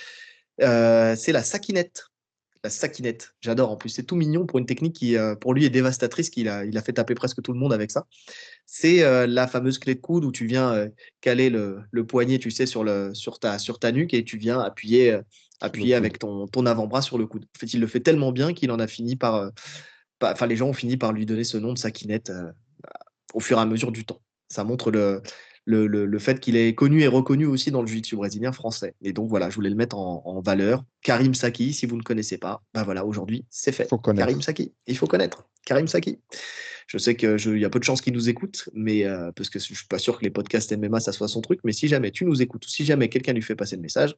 [0.62, 2.06] Euh, c'est la sakinette.
[2.64, 5.70] La sakinette, j'adore en plus, c'est tout mignon pour une technique qui, pour lui, est
[5.70, 8.06] dévastatrice, qu'il a, il a fait taper presque tout le monde avec ça.
[8.66, 10.88] C'est la fameuse clé de coude où tu viens
[11.20, 14.38] caler le, le, poignet, tu sais, sur, le, sur, ta, sur ta nuque et tu
[14.38, 15.20] viens appuyer,
[15.60, 17.44] appuyer avec ton, ton avant-bras sur le coude.
[17.44, 19.52] En fait, il le fait tellement bien qu'il en a fini par
[20.22, 22.50] enfin, les gens ont fini par lui donner ce nom de Sakinette euh,
[23.34, 24.20] au fur et à mesure du temps.
[24.48, 25.22] Ça montre le,
[25.68, 28.94] le, le, fait qu'il est connu et reconnu aussi dans le jiu-jitsu brésilien français.
[29.02, 30.82] Et donc voilà, je voulais le mettre en, valeur.
[31.02, 33.88] Karim Saki, si vous ne connaissez pas, ben voilà, aujourd'hui c'est fait.
[34.16, 35.46] Karim Saki, il faut connaître.
[35.66, 36.18] Karim Saki.
[36.86, 39.58] Je sais qu'il y a peu de chances qu'il nous écoute, mais euh, parce que
[39.58, 41.60] je suis pas sûr que les podcasts MMA ça soit son truc.
[41.64, 44.16] Mais si jamais tu nous écoutes, si jamais quelqu'un lui fait passer le message,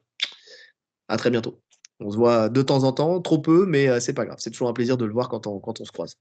[1.09, 1.61] à très bientôt.
[1.99, 4.37] On se voit de temps en temps, trop peu, mais euh, c'est pas grave.
[4.39, 6.15] C'est toujours un plaisir de le voir quand on, quand on se croise.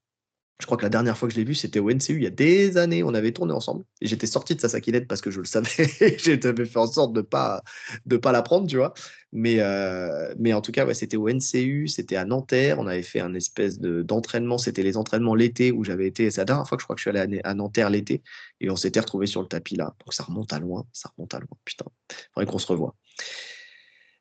[0.61, 2.27] Je crois que la dernière fois que je l'ai vu, c'était au NCU il y
[2.27, 3.03] a des années.
[3.03, 3.83] On avait tourné ensemble.
[4.03, 5.69] Et j'étais sorti de sa sakinette parce que je le savais.
[6.19, 7.63] J'avais fait en sorte de ne pas,
[8.05, 8.93] de pas la prendre, tu vois.
[9.33, 12.79] Mais, euh, mais en tout cas, ouais, c'était au NCU, c'était à Nanterre.
[12.79, 14.59] On avait fait un espèce d'entraînement.
[14.59, 16.31] c'était les entraînements l'été où j'avais été.
[16.31, 18.23] C'est la dernière fois que je crois que je suis allé à, Nanterre l'été.
[18.61, 19.95] Et on s'était retrouvé sur le tapis là.
[20.05, 20.85] Donc ça remonte à loin.
[20.93, 21.57] Ça remonte à loin.
[21.65, 21.87] Putain.
[22.11, 22.95] Il faudrait qu'on se revoie.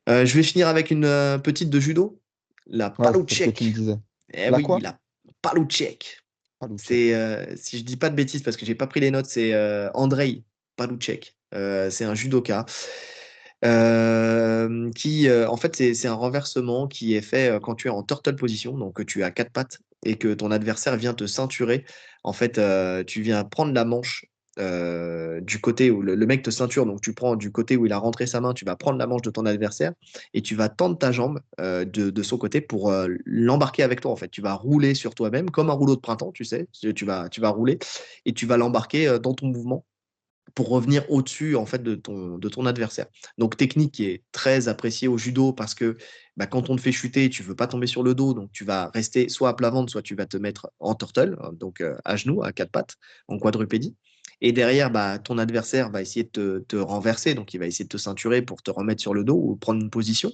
[0.07, 2.22] Euh, je vais finir avec une euh, petite de judo,
[2.66, 3.61] la Palouchek.
[4.34, 4.98] Eh oui, la
[5.41, 6.19] Palouchek.
[6.77, 9.27] C'est, euh, si je dis pas de bêtises parce que j'ai pas pris les notes,
[9.27, 9.53] c'est
[9.94, 10.44] Andrei
[10.76, 11.36] Palouchek.
[11.52, 12.65] c'est un judoka.
[14.95, 18.77] qui, en fait, c'est un renversement qui est fait quand tu es en turtle position,
[18.77, 21.86] donc que tu as quatre pattes et que ton adversaire vient te ceinturer.
[22.23, 22.60] En fait,
[23.06, 24.26] tu viens prendre la manche
[24.60, 27.94] euh, du côté où le, mec te ceinture, donc tu prends du côté où il
[27.94, 29.94] a rentré sa main, tu vas prendre la manche de ton adversaire
[30.34, 34.11] et tu vas tendre ta jambe euh, de, son côté pour euh, l'embarquer avec toi.
[34.11, 36.68] En fait, tu vas rouler sur toi-même comme un rouleau de printemps, tu sais.
[36.73, 37.80] Tu vas, tu vas rouler
[38.26, 39.86] et tu vas l'embarquer dans ton mouvement
[40.56, 43.06] pour revenir au-dessus en fait de ton, adversaire.
[43.38, 45.98] Donc technique qui est très appréciée au judo parce que
[46.36, 48.65] bah, quand on te fait chuter, tu veux pas tomber sur le dos, donc tu
[48.65, 52.15] vas rester soit à plat ventre, soit tu vas te mettre en turtle, donc à
[52.18, 52.95] genoux, à quatre pattes,
[53.27, 53.95] en quadrupédie.
[54.41, 57.90] Et derrière, bah, ton adversaire va essayer de te, renverser, donc il va essayer de
[57.90, 60.32] te ceinturer pour te remettre sur le dos ou prendre une position.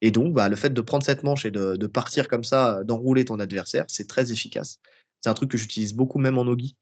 [0.00, 3.24] Et donc, bah, le fait de prendre cette manche et de, partir comme ça, d'enrouler
[3.24, 4.80] ton adversaire, c'est très efficace.
[5.20, 6.76] C'est un truc que j'utilise beaucoup même en ogi.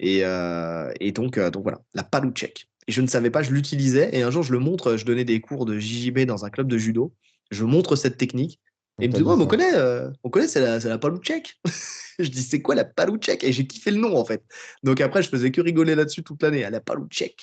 [0.00, 2.68] Et, euh, donc, euh, donc voilà, la palouchek.
[2.88, 4.10] Et je ne savais pas, je l'utilisais.
[4.12, 6.68] Et un jour, je le montre, je donnais des cours de JJB dans un club
[6.68, 7.14] de judo.
[7.50, 8.60] Je montre cette technique.
[9.02, 11.58] Et il me dit, on connaît, euh, on connaît, c'est la, la palouchek.
[12.20, 13.42] je dis, c'est quoi la palouchek?
[13.42, 14.44] Et j'ai kiffé le nom, en fait.
[14.84, 16.62] Donc après, je faisais que rigoler là-dessus toute l'année.
[16.64, 17.40] À la palouchek.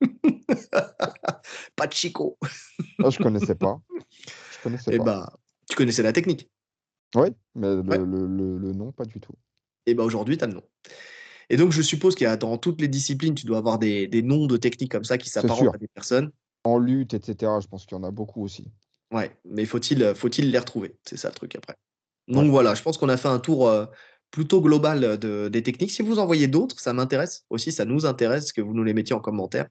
[1.76, 2.38] pas de chico.
[3.02, 3.80] oh, je connaissais pas.
[4.52, 5.32] Je connaissais Et eh bah,
[5.68, 6.48] tu connaissais la technique.
[7.16, 9.34] Oui, mais le, nom, pas du tout.
[9.86, 10.62] Et eh bah aujourd'hui, tu as le nom.
[11.50, 14.08] Et donc, je suppose qu'il y a dans toutes les disciplines, tu dois avoir des,
[14.22, 16.30] noms de techniques comme ça qui s'apparentent à des personnes.
[16.62, 18.70] En lutte, etc., je pense qu'il y en a beaucoup aussi.
[19.12, 20.96] Ouais, mais faut-il faut les retrouver?
[21.04, 21.76] C'est ça le truc après.
[22.28, 23.70] Donc voilà, je pense qu'on a fait un tour
[24.30, 25.92] plutôt global de, des techniques.
[25.92, 28.94] Si vous en voyez d'autres, ça m'intéresse aussi, ça nous intéresse que vous nous les
[28.94, 29.68] mettiez en commentaire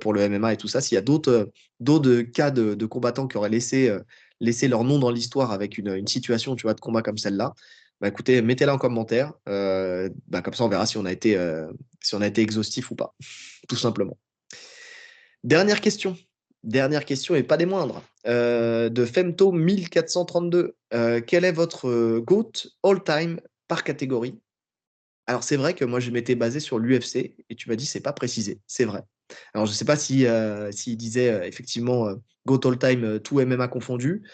[0.00, 0.80] pour le MMA et tout ça.
[0.80, 3.94] S'il y a d'autres cas de, combattants qui auraient laissé,
[4.40, 7.54] laissé leur nom dans l'histoire avec une, situation tu vois, de combat comme celle-là,
[8.00, 9.32] bah écoutez, mettez-la en commentaire.
[9.46, 11.36] Bah comme ça, on verra si on a été,
[12.00, 13.14] si on a été exhaustif ou pas,
[13.68, 14.16] tout simplement.
[15.44, 16.16] Dernière question.
[16.66, 18.02] Dernière question et pas des moindres.
[18.26, 20.74] Euh, de Femto 1432.
[20.94, 22.50] Euh, quel est votre euh, GOAT
[22.82, 24.40] all-time par catégorie?
[25.28, 28.00] Alors, c'est vrai que moi, je m'étais basé sur l'UFC et tu m'as dit c'est
[28.00, 28.60] pas précisé.
[28.66, 29.04] C'est vrai.
[29.54, 30.28] Alors, je ne sais pas s'il
[30.72, 32.12] si, disait effectivement
[32.46, 34.24] GOAT all-time, tout MMA confondu.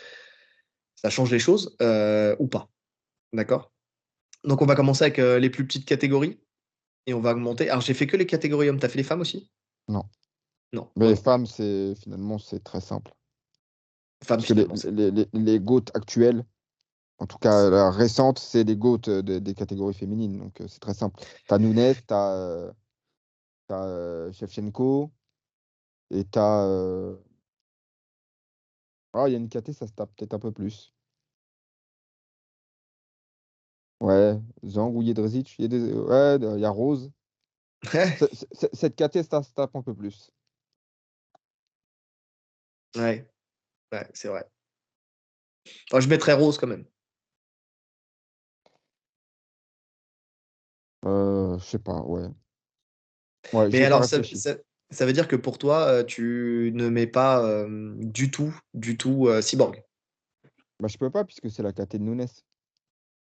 [0.95, 1.77] Ça change les choses
[2.39, 2.71] ou pas.
[3.35, 3.73] D'accord?
[4.45, 6.41] Donc, on va commencer avec les plus petites catégories
[7.07, 7.69] et on va augmenter.
[7.69, 8.81] Alors, j'ai fait que les catégories hommes.
[8.81, 9.51] Tu as fait les femmes aussi?
[9.89, 10.05] Non.
[10.73, 10.89] Non.
[10.97, 13.13] Mais les femmes, c'est finalement, c'est très simple.
[14.25, 16.45] Femme, Parce que les, les, les, les GOAT actuels,
[17.19, 20.39] en tout cas la récente, c'est des GOAT euh, des, des catégories féminines.
[20.39, 21.23] Donc euh, c'est très simple.
[21.47, 22.73] T'as Nunes, t'as euh,
[23.71, 25.13] euh, Shevchenko
[26.11, 26.67] et t'as.
[29.15, 30.95] Ah, il y a une KT, ça se tape peut-être un peu plus.
[34.01, 35.93] Ouais, Zhang ou Jedrzejczyk, il y a des...
[35.93, 37.13] Ouais, il y a Rose.
[38.73, 40.33] Cette KT, ça se tape un peu plus.
[42.97, 43.27] Ouais,
[43.93, 44.45] ouais, c'est vrai.
[45.91, 46.85] Enfin, je mettrais Rose quand même.
[51.05, 52.29] Euh, je sais pas, ouais.
[53.73, 54.57] Mais alors, ça, ça-
[54.91, 58.97] ça veut dire que pour toi, euh, tu ne mets pas euh, du tout, du
[58.97, 59.83] tout euh, Cyborg?
[60.81, 62.27] Bah, je peux pas, puisque c'est la KT de Nunes.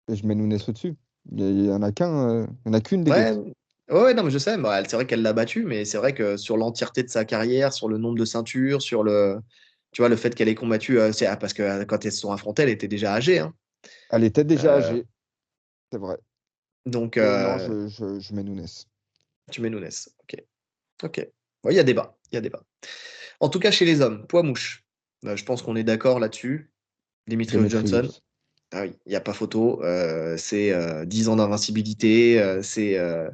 [0.08, 0.96] Et je mets Nunes au-dessus.
[1.32, 3.54] Il y, il y en a qu'un, euh, il y en a qu'une des Ouais.
[3.90, 4.56] Ouais, ouais, non, mais je sais.
[4.58, 7.24] bah, elle- c'est vrai qu'elle l'a battu, mais c'est vrai que sur l'entièreté de sa
[7.24, 9.40] carrière, sur le nombre de ceintures, sur le,
[9.92, 12.12] tu vois, le fait qu'elle ait combattu, euh, c'est ah, parce que euh, quand elles
[12.12, 13.38] se sont affrontées, elle était déjà âgée.
[13.38, 13.54] hein.
[14.08, 15.06] Elle était déjà Euh, âgée,
[15.92, 16.18] c'est vrai.
[16.86, 18.68] Donc, Mais non, euh, je, je, je mets Nunes.
[19.50, 19.88] tu mets Nunes.
[20.22, 20.42] Ok.
[21.02, 21.18] Ok.
[21.64, 22.16] Ouais, Il y a débat.
[22.32, 22.62] Il y a débat.
[23.40, 24.84] En tout cas, chez les hommes, poids mouche.
[25.26, 26.72] Euh, je pense qu'on est d'accord là-dessus.
[27.28, 27.70] Dimitrios Demetrius.
[27.70, 28.08] Johnson.
[28.72, 29.82] Ah oui, il n'y a pas photo.
[29.84, 32.40] Euh, c'est euh, 10 ans d'invincibilité.
[32.40, 33.30] euh, c'est, euh,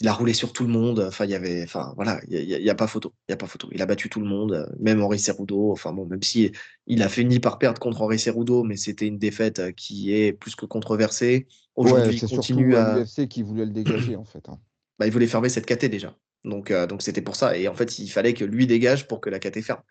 [0.00, 1.00] il a roulé sur tout le monde.
[1.00, 3.12] Enfin, il y avait, enfin, voilà, il n'y a, il y a pas photo.
[3.28, 3.68] Il y a pas photo.
[3.72, 5.70] Il a battu tout le monde, euh, même Henri Cerudo.
[5.70, 6.50] Enfin bon, même si
[6.86, 10.32] il a fini par perdre contre Henri Cerudo, mais c'était une défaite euh, qui est
[10.32, 11.46] plus que controversée.
[11.76, 12.98] Aujourd'hui, il continue à.
[12.98, 14.48] l'UFC qui voulait le dégager, en fait.
[14.48, 14.58] hein.
[14.98, 16.16] Bah, il voulait fermer cette KT déjà.
[16.44, 17.56] Donc, euh, donc c'était pour ça.
[17.58, 19.82] Et en fait, il fallait que lui dégage pour que la KT ferme.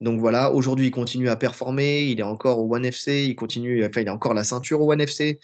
[0.00, 2.04] Donc voilà, aujourd'hui, il continue à performer.
[2.06, 3.26] Il est encore au One FC.
[3.26, 5.38] Il continue, enfin, il a encore la ceinture au One FC.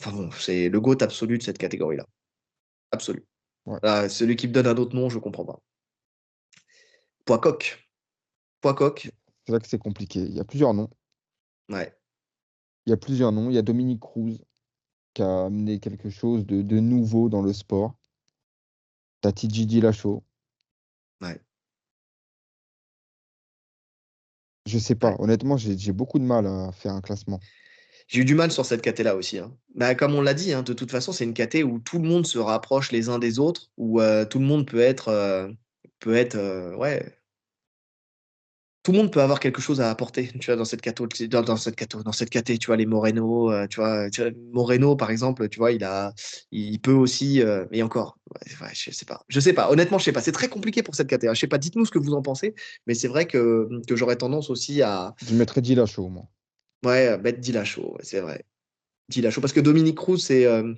[0.00, 2.06] Enfin bon, c'est le GOAT absolu de cette catégorie-là.
[2.92, 3.26] Absolu.
[3.66, 4.08] Ouais.
[4.08, 5.60] Celui qui me donne un autre nom, je comprends pas.
[7.24, 7.84] Poids coq.
[8.62, 10.20] C'est là que c'est compliqué.
[10.20, 10.90] Il y a plusieurs noms.
[11.68, 11.94] Ouais.
[12.86, 13.50] Il y a plusieurs noms.
[13.50, 14.38] Il y a Dominique Cruz
[15.14, 17.94] qui a amené quelque chose de, de nouveau dans le sport.
[19.20, 20.22] T'as TJ Dillashaw.
[21.20, 21.40] Ouais.
[24.66, 25.16] Je sais pas.
[25.18, 27.40] Honnêtement, j'ai beaucoup de mal à faire un classement.
[28.08, 29.38] J'ai eu du mal sur cette KT-là aussi.
[29.38, 29.54] hein.
[29.74, 32.08] Bah, comme on l'a dit, hein, de toute façon, c'est une KT où tout le
[32.08, 35.48] monde se rapproche les uns des autres, où euh, tout le monde peut être, euh,
[36.00, 37.14] peut être, euh, ouais,
[38.82, 41.56] tout le monde peut avoir quelque chose à apporter, tu vois, dans cette cato, dans,
[41.58, 44.06] cette cato, dans cette KT, tu vois, les Moreno, tu vois,
[44.52, 46.14] Moreno, par exemple, tu vois, il a,
[46.52, 48.18] il peut aussi, et encore,
[48.72, 51.08] je sais pas, je sais pas, honnêtement, je sais pas, c'est très compliqué pour cette
[51.08, 51.34] KT, hein.
[51.34, 52.54] je sais pas, dites-nous ce que vous en pensez,
[52.86, 56.24] mais c'est vrai que, que j'aurais tendance aussi à, Je mettrais Dillashaw, moi.
[56.84, 58.44] Ouais, mettre Dillashaw, ouais, c'est vrai,
[59.08, 60.72] Dillashaw, parce que Dominique Cruz, c'est, euh,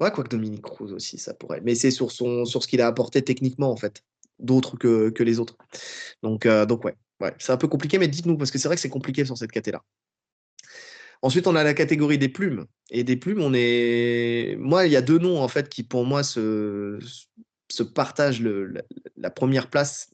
[0.00, 2.80] ouais, quoi que Dominique Cruz aussi, ça pourrait, mais c'est sur son, sur ce qu'il
[2.80, 4.02] a apporté techniquement, en fait,
[4.38, 5.56] d'autres que, que les autres.
[6.22, 8.76] Donc, euh, donc ouais, ouais, c'est un peu compliqué, mais dites-nous, parce que c'est vrai
[8.76, 9.82] que c'est compliqué sur cette KT-là.
[11.22, 12.66] Ensuite, on a la catégorie des plumes.
[12.90, 14.56] Et des plumes, on est.
[14.58, 16.98] Moi, il y a deux noms, en fait, qui, pour moi, se,
[17.94, 18.74] partagent le,
[19.16, 20.10] la première place,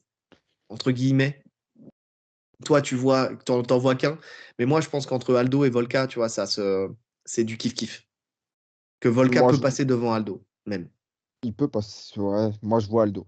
[0.69, 1.41] entre guillemets.
[2.65, 4.17] Toi, tu vois, t'en, t'en vois qu'un.
[4.59, 6.89] Mais moi, je pense qu'entre Aldo et Volca, tu vois, ça se,
[7.25, 8.03] c'est du kiff-kiff.
[9.01, 10.89] Que Volca Moi, peut je- passer devant Aldo, même.
[11.43, 12.17] Il peut passer.
[12.17, 13.27] Ouais, moi, je vois Aldo.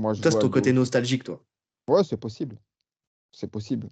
[0.00, 0.50] Moi, je Toi, c'est vois ton Aldo.
[0.50, 1.42] côté nostalgique, toi.
[1.88, 2.58] Ouais, c'est possible.
[3.32, 3.88] C'est possible.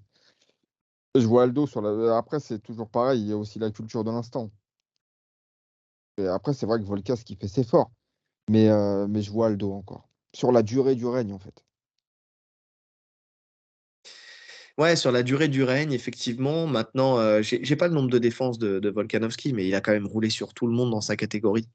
[1.17, 2.17] Je vois Aldo sur la.
[2.17, 3.21] Après, c'est toujours pareil.
[3.21, 4.53] Il y a aussi la culture de l'instant.
[6.19, 7.93] Et après, c'est vrai que Volca, ce qu'il fait, c'est fort.
[8.51, 10.09] Mais, euh, mais je vois Aldo encore.
[10.35, 11.65] Sur la durée du règne, en fait.
[14.77, 16.67] Ouais, sur la durée du règne, effectivement.
[16.67, 19.93] Maintenant, euh, j'ai pas le nombre de défenses de, de Volkanovski, mais il a quand
[19.93, 21.69] même roulé sur tout le monde dans sa catégorie.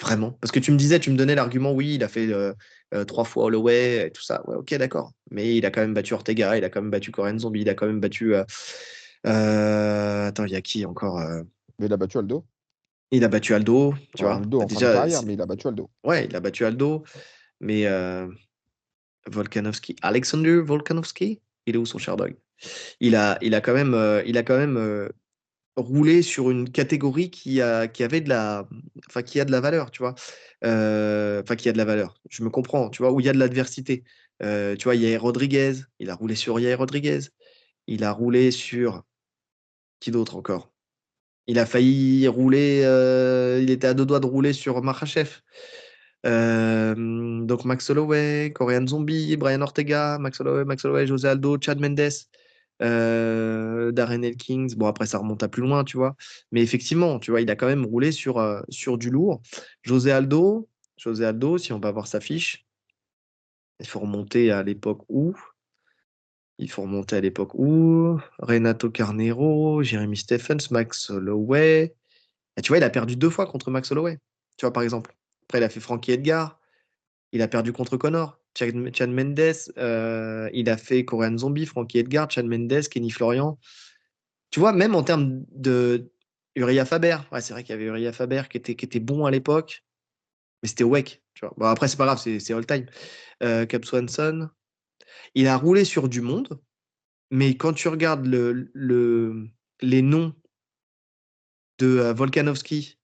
[0.00, 0.32] Vraiment.
[0.40, 2.52] Parce que tu me disais, tu me donnais l'argument, oui, il a fait euh,
[2.94, 4.42] euh, trois fois Holloway et tout ça.
[4.46, 5.12] Ouais, ok, d'accord.
[5.30, 7.68] Mais il a quand même battu Ortega, il a quand même battu Korean Zombie, il
[7.68, 8.34] a quand même battu.
[8.34, 8.44] euh,
[9.24, 11.18] attends, il y a qui encore
[11.78, 12.44] Mais il a battu Aldo.
[13.10, 14.36] Il a battu Aldo, tu vois.
[14.36, 15.90] Aldo Bah, en fin de déjà, carrière, mais il a battu Aldo.
[16.04, 17.04] ouais, il a battu Aldo.
[17.60, 17.86] Mais
[19.28, 22.36] Volkanovski, Alexander Volkanovski, il est où son Sherdog?
[23.00, 25.08] Il a, il a quand même, euh, euh,
[25.76, 30.14] roulé sur une catégorie qui a, de la, valeur, tu vois.
[30.64, 32.14] Euh, Enfin qui a de la valeur.
[32.30, 34.04] Je me comprends, tu vois, où il y a de l'adversité.
[34.40, 37.20] Tu vois, Yair Rodriguez, il a roulé sur Yair Rodriguez.
[37.86, 39.04] Il a roulé sur
[40.00, 40.72] qui d'autre encore?
[41.46, 42.80] Il a failli rouler,
[43.62, 45.40] il était à deux doigts de rouler sur Makhachev.
[46.26, 51.80] Euh, donc Max Holloway, Korean Zombie, Brian Ortega, Max Holloway, Max Holloway, José Aldo, Chad
[51.80, 52.10] Mendes,
[52.82, 54.68] euh, Darren Elkins.
[54.76, 56.16] Bon, après, ça remonte à plus loin, tu vois.
[56.52, 59.40] Mais effectivement, tu vois, il a quand même roulé sur, euh, sur du lourd.
[59.82, 62.66] José Aldo, José Aldo, si on va voir sa fiche,
[63.80, 65.34] il faut remonter à l'époque où?
[66.58, 68.18] Il faut remonter à l'époque où?
[68.38, 71.94] Renato Carnero, Jeremy Stephens, Max Holloway.
[72.56, 74.18] Et tu vois, il a perdu deux fois contre Max Holloway.
[74.56, 75.14] Tu vois, par exemple.
[75.48, 76.60] Après, il a fait Frankie Edgar.
[77.32, 78.38] Il a perdu contre Connor.
[78.56, 79.40] Chad, Mendes.
[79.78, 83.58] Euh, il a fait Korean Zombie, Frankie Edgar, Chad Mendes, Kenny Florian.
[84.50, 86.10] Tu vois, même en termes de
[86.54, 87.18] Uriah Faber.
[87.30, 89.84] Ouais, c'est vrai qu'il y avait Uriah Faber qui était, qui était bon à l'époque.
[90.62, 90.84] Mais c'était
[91.42, 91.54] vois.
[91.56, 92.86] Bon, après, c'est pas grave, c'est all time.
[93.42, 94.48] Euh, Cap Swanson.
[95.34, 96.60] Il a roulé sur du monde,
[97.30, 99.48] mais quand tu regardes le, le,
[99.82, 100.34] les noms
[101.78, 102.98] de euh, Volkanovski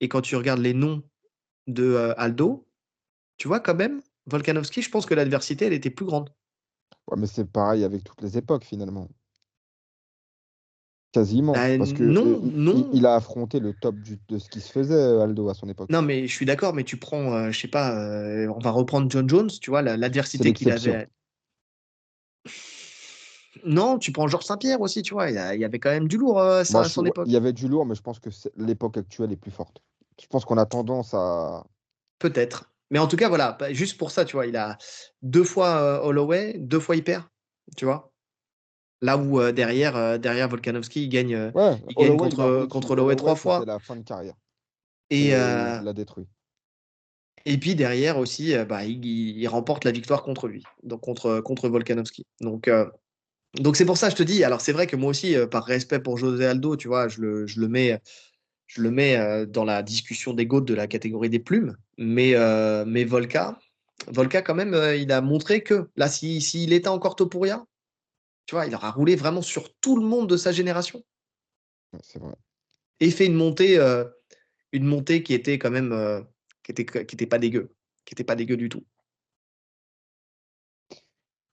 [0.00, 1.02] et quand tu regardes les noms
[1.66, 2.66] de euh, Aldo,
[3.36, 6.30] tu vois quand même, Volkanovski, je pense que l'adversité, elle était plus grande.
[7.08, 9.08] Ouais, mais c'est pareil avec toutes les époques finalement.
[11.12, 11.52] Quasiment.
[11.52, 12.90] Bah, parce que non, il, non.
[12.92, 15.88] il a affronté le top du- de ce qui se faisait, Aldo, à son époque.
[15.90, 18.70] Non, mais je suis d'accord, mais tu prends, euh, je sais pas, euh, on va
[18.70, 21.08] reprendre John Jones, tu vois, l'adversité qu'il avait.
[23.64, 26.38] Non, tu prends Georges Saint-Pierre aussi, tu vois, il y, avait quand même du lourd
[26.38, 27.26] euh, ça, Moi, à son époque.
[27.26, 29.80] il y avait du lourd, mais je pense que l'époque actuelle est plus forte.
[30.20, 31.64] Je pense qu'on a tendance à.
[32.18, 32.72] Peut-être.
[32.90, 34.78] Mais en tout cas, voilà, juste pour ça, tu vois, il a
[35.22, 37.24] deux fois euh, Holloway, deux fois il perd,
[37.76, 38.12] tu vois.
[39.02, 42.90] Là où euh, derrière, euh, derrière Volkanovski, il gagne, Ouais, il gagne il contre.
[42.90, 43.58] Holloway trois fois.
[43.58, 44.34] C'était la fin de carrière.
[45.10, 46.26] Et, Et il l'a détruit.
[47.44, 51.68] et puis derrière aussi, bah, il, il- remporte la victoire contre lui, donc contre, contre
[51.68, 52.24] Volkanovski.
[52.40, 52.70] Donc,
[53.54, 56.00] donc c'est pour ça, je te dis, alors c'est vrai que moi aussi, par respect
[56.00, 58.00] pour José Aldo, tu vois, je le, je le mets,
[58.66, 61.76] je le mets euh, dans la discussion des GOAT de la catégorie des plumes.
[61.98, 63.58] Mais, euh, mais Volka,
[64.08, 67.64] Volka, quand même, euh, il a montré que là, s'il si, était encore Topuria,
[68.46, 71.02] tu vois, il aura roulé vraiment sur tout le monde de sa génération.
[72.02, 72.34] C'est vrai.
[73.00, 74.04] Et fait une montée, euh,
[74.72, 76.22] une montée qui était quand même, euh,
[76.62, 77.74] qui était, qui était pas dégueu,
[78.04, 78.84] qui était pas dégueu du tout.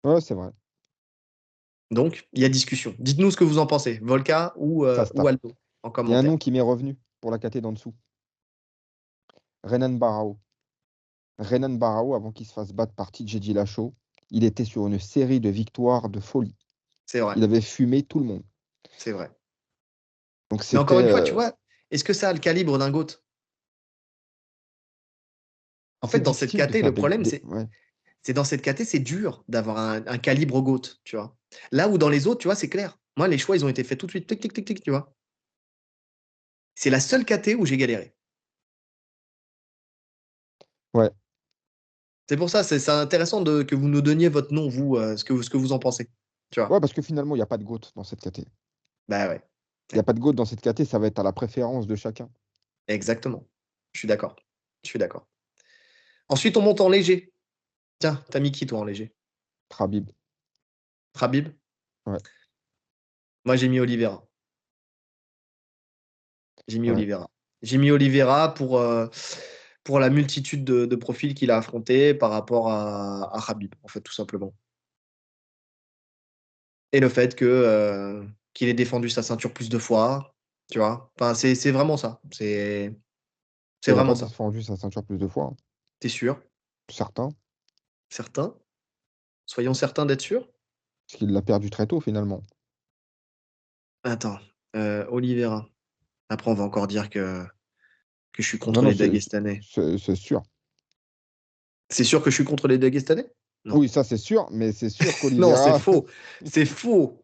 [0.04, 0.52] Ouais, c'est vrai.
[1.92, 2.96] Donc, il y a discussion.
[3.00, 5.28] Dites-nous ce que vous en pensez, Volka ou, ou.
[5.28, 5.54] Aldo,
[5.84, 7.96] en Il y a un nom qui m'est revenu pour la caté d'en dessous.
[9.64, 10.42] Renan Barao.
[11.40, 13.94] Renan Barao, avant qu'il se fasse battre par TJ Dillashaw,
[14.30, 16.58] il était sur une série de victoires de folie.
[17.06, 18.44] C'est vrai, Il avait fumé tout le monde.
[18.98, 19.32] c'est vrai.
[20.50, 21.58] Donc Mais encore une fois, tu euh, vois,
[21.92, 23.08] est-ce que ça a le calibre d'un GOAT?
[26.02, 27.70] En fait, dans cette caté, le problème, des- c'est ouais.
[28.22, 31.38] c'est dans cette caté, c'est dur d'avoir un, un calibre GOAT, tu vois.
[31.72, 32.98] Là où dans les autres, tu vois, c'est clair.
[33.18, 34.92] Moi, les choix, ils ont été faits tout de suite, tic, tic, tic, tic, tu
[34.92, 35.14] vois.
[36.76, 38.14] C'est la seule caté où j'ai galéré.
[40.94, 41.10] Ouais.
[42.30, 45.24] C'est pour ça, c'est intéressant de, que vous nous donniez votre nom, vous, euh, ce,
[45.24, 46.10] que, vous- ce que vous en pensez.
[46.52, 48.46] Tu vois Ouais, parce que finalement, il n'y a pas de GOAT dans cette caté.
[49.08, 49.42] Bah ouais,
[49.92, 51.88] Il n'y a pas de GOAT dans cette caté, ça va être à la préférence
[51.88, 52.30] de chacun.
[52.88, 53.48] exactement.
[53.92, 54.36] Je suis d'accord.
[54.84, 55.28] Je suis d'accord.
[56.30, 57.34] Ensuite, on monte en léger.
[58.00, 59.14] Tiens, t'as mis qui, toi, en léger?
[59.70, 60.10] Khabib.
[61.16, 61.50] Rabib
[62.06, 62.18] Ouais.
[63.46, 64.26] Moi, j'ai mis Oliveira.
[66.68, 66.96] J'ai mis Ouais.
[66.96, 67.30] Oliveira.
[67.62, 69.08] J'ai mis Oliveira pour, euh,
[69.84, 73.88] pour la multitude de, de profils qu'il a affrontés par rapport à, à Khabib, en
[73.88, 74.54] fait, tout simplement.
[76.92, 78.24] Et le fait que euh,
[78.54, 80.36] qu'il ait défendu sa ceinture plus de fois,
[80.72, 81.12] tu vois.
[81.20, 82.22] Enfin, c'est c'est vraiment ça.
[82.32, 82.96] C'est
[83.88, 84.28] Il vraiment ça.
[84.28, 85.46] défendu sa ceinture plus de fois.
[85.46, 85.56] hein.
[86.00, 86.40] T'es sûr?
[86.90, 87.30] Certains.
[88.10, 88.56] Certain?
[89.46, 90.48] Soyons certains d'être sûrs
[91.08, 92.42] Parce qu'il l'a perdu très tôt, finalement.
[94.04, 94.40] Attends,
[94.78, 95.70] euh, Oliveira.
[96.34, 97.44] Après, on va encore dire que,
[98.34, 99.62] que je suis contre Non, non, les Dagestanais.
[99.64, 100.42] C'est sûr.
[101.90, 103.32] C'est sûr que je suis contre les Dagestanais
[103.66, 103.78] Non.
[103.78, 105.74] Oui, ça c'est sûr, mais c'est sûr Non, qu'Oliveira.
[105.74, 106.08] c'est faux.
[106.46, 107.20] C'est faux.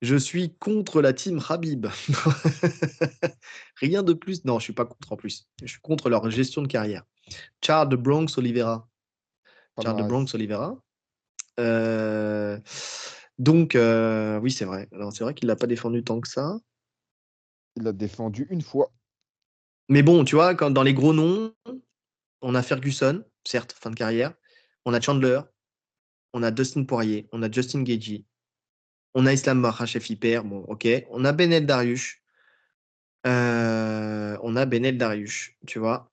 [0.00, 1.86] Je suis contre la team Habib.
[3.76, 4.44] Rien de plus.
[4.44, 5.48] Non, je suis pas contre en plus.
[5.62, 7.04] Je suis contre leur gestion de carrière.
[7.64, 8.88] Charles de Bronx Oliveira.
[9.82, 10.08] Charles de.
[10.08, 10.76] Bronx Oliveira.
[11.60, 12.58] Euh,
[13.38, 14.88] Donc, euh, oui, c'est vrai.
[14.92, 16.58] Alors, C'est vrai qu'il l'a pas défendu tant que ça.
[17.76, 18.92] Il l'a défendu une fois.
[19.88, 21.54] Mais bon, tu vois, quand, dans les gros noms,
[22.40, 24.34] on a Ferguson, certes, fin de carrière.
[24.84, 25.40] On a Chandler.
[26.32, 27.28] On a Dustin Poirier.
[27.32, 28.24] On a Justin Gagey.
[29.14, 30.44] On a Islam Makhachev hyper.
[30.44, 30.88] Bon, ok.
[31.10, 32.22] On a Benel Dariush.
[33.26, 36.10] Euh, on a Benel Dariush, tu vois.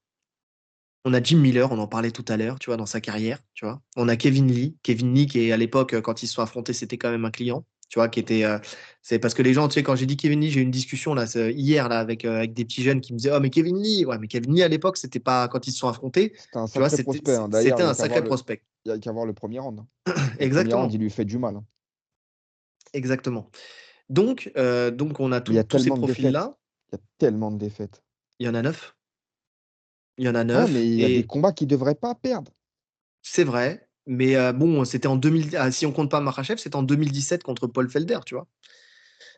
[1.04, 3.38] On a Jim Miller, on en parlait tout à l'heure, tu vois, dans sa carrière,
[3.54, 3.82] tu vois.
[3.96, 6.98] On a Kevin Lee, Kevin Lee qui à l'époque quand ils se sont affrontés, c'était
[6.98, 8.44] quand même un client, tu vois, qui était.
[8.44, 8.58] euh,
[9.02, 10.70] c'est parce que les gens, tu sais, quand j'ai dit Kevin Lee, j'ai eu une
[10.70, 13.50] discussion là hier là avec euh, avec des petits jeunes qui me disaient, oh mais
[13.50, 16.32] Kevin Lee, ouais, mais Kevin Lee à l'époque, c'était pas quand ils se sont affrontés,
[16.38, 17.34] C'était un tu vois, sacré c'était prospect.
[17.36, 17.48] hein.
[17.52, 18.62] C'était il y a un qu'à sacré le- prospect.
[18.86, 19.80] Il y a qu'à voir le premier round.
[19.80, 19.86] hein.
[20.06, 21.56] Le premier Exactement, round, il lui fait du mal.
[21.56, 21.64] hein.
[22.92, 23.50] exactement.
[24.08, 26.56] Donc, euh, donc on a il y a tous ces profils-là.
[26.92, 28.02] Il y a tellement de défaites.
[28.38, 28.96] Il y en a neuf.
[30.18, 30.72] Il y en a neuf.
[30.72, 32.52] mais il y a et des combats qu'il ne devrait pas perdre.
[33.22, 33.88] c'est vrai.
[34.10, 35.56] Mais euh, bon, c'était en 2000.
[35.56, 38.48] ah, si on compte pas Marachev, c'était en 2017 contre Paul Felder, tu vois.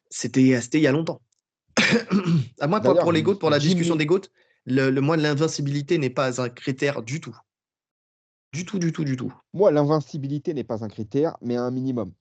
[0.08, 1.20] C'était il y a longtemps.
[2.58, 4.22] à moi, pour, les GOAT, pour la discussion des GOAT,
[4.64, 7.36] le, le moins de l'invincibilité n'est pas un critère du tout.
[8.54, 9.30] Du tout, du tout, du tout.
[9.52, 12.14] Moi, l'invincibilité n'est pas un critère, mais un minimum.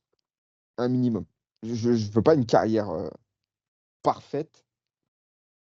[0.77, 1.23] Un minimum.
[1.63, 3.09] Je ne veux pas une carrière euh,
[4.03, 4.65] parfaite,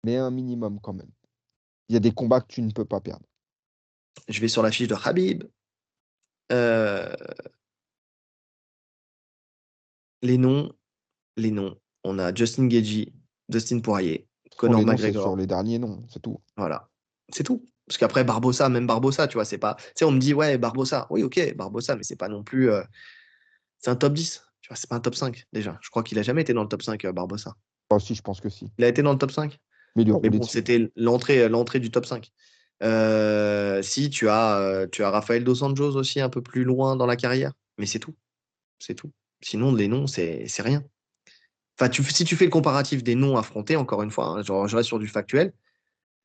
[0.06, 1.12] mais un minimum quand même.
[1.90, 3.26] Il y a des combats que tu ne peux pas perdre.
[4.30, 5.44] Je vais sur la fiche de Habib.
[6.52, 7.14] Euh,
[10.22, 10.72] Les noms,
[11.38, 11.78] les noms.
[12.04, 13.14] On a Justin Gagey,
[13.48, 14.28] Dustin Poirier,
[14.58, 15.24] Conor McGregor.
[15.24, 16.42] Sur les derniers noms, c'est tout.
[16.58, 16.90] Voilà.
[17.34, 17.64] C'est tout.
[17.88, 19.76] Parce qu'après, Barbossa, même Barbossa, tu vois, c'est pas.
[19.76, 21.08] Tu sais, on me dit, ouais, Barbossa.
[21.10, 22.70] Oui, ok, Barbossa, mais c'est pas non plus.
[22.70, 22.84] euh,
[23.80, 24.44] C'est un top 10.
[24.62, 25.78] Tu vois, c'est pas un top 5, déjà.
[25.82, 27.56] Je crois qu'il a jamais été dans le top 5, euh, Barbossa.
[27.90, 28.72] Ah, si, je pense que si.
[28.78, 29.58] Il a été dans le top 5
[29.96, 32.30] Mais bon, c'était l'entrée, l'entrée du top 5.
[32.82, 36.96] Euh, si tu as, euh, tu as Rafael Dos Anjos aussi un peu plus loin
[36.96, 38.16] dans la carrière, mais c'est tout.
[38.80, 39.12] C'est tout.
[39.42, 40.84] Sinon, les noms, c'est c'est rien.
[41.78, 44.76] Enfin, tu, si tu fais le comparatif des noms affrontés, encore une fois, hein, je
[44.76, 45.54] reste sur du factuel,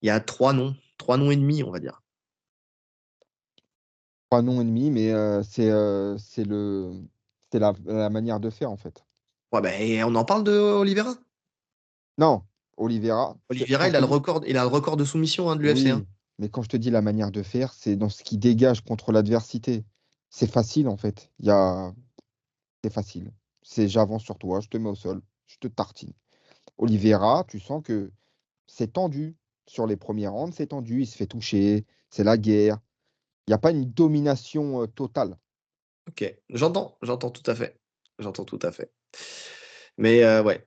[0.03, 2.03] il y a trois noms, trois noms et demi, on va dire.
[4.31, 6.93] Pas non ennemi, mais euh, c'est euh, c'est le
[7.53, 9.05] c'est la, la manière de faire en fait.
[9.53, 11.15] Ouais, ben, et on en parle de Oliveira?
[12.19, 12.43] Non,
[12.77, 13.37] Oliveira.
[13.49, 15.89] Oliveira, il a le record, il a le record de soumission hein, de l'UFC.
[15.89, 16.05] hein.
[16.39, 19.13] Mais quand je te dis la manière de faire, c'est dans ce qui dégage contre
[19.13, 19.85] l'adversité.
[20.31, 21.31] C'est facile en fait.
[21.41, 21.51] Il.
[22.83, 23.33] C'est facile.
[23.63, 26.13] C'est j'avance sur toi, je te mets au sol, je te tartine.
[26.77, 28.13] Oliveira, tu sens que
[28.67, 29.37] c'est tendu.
[29.67, 32.79] Sur les premiers rounds, c'est tendu, il se fait toucher, c'est la guerre.
[33.47, 35.39] Il n'y a pas une domination euh, totale.
[36.09, 37.81] Ok, j'entends, j'entends tout à fait.
[38.19, 38.93] J'entends tout à fait.
[39.97, 40.67] Mais euh, ouais,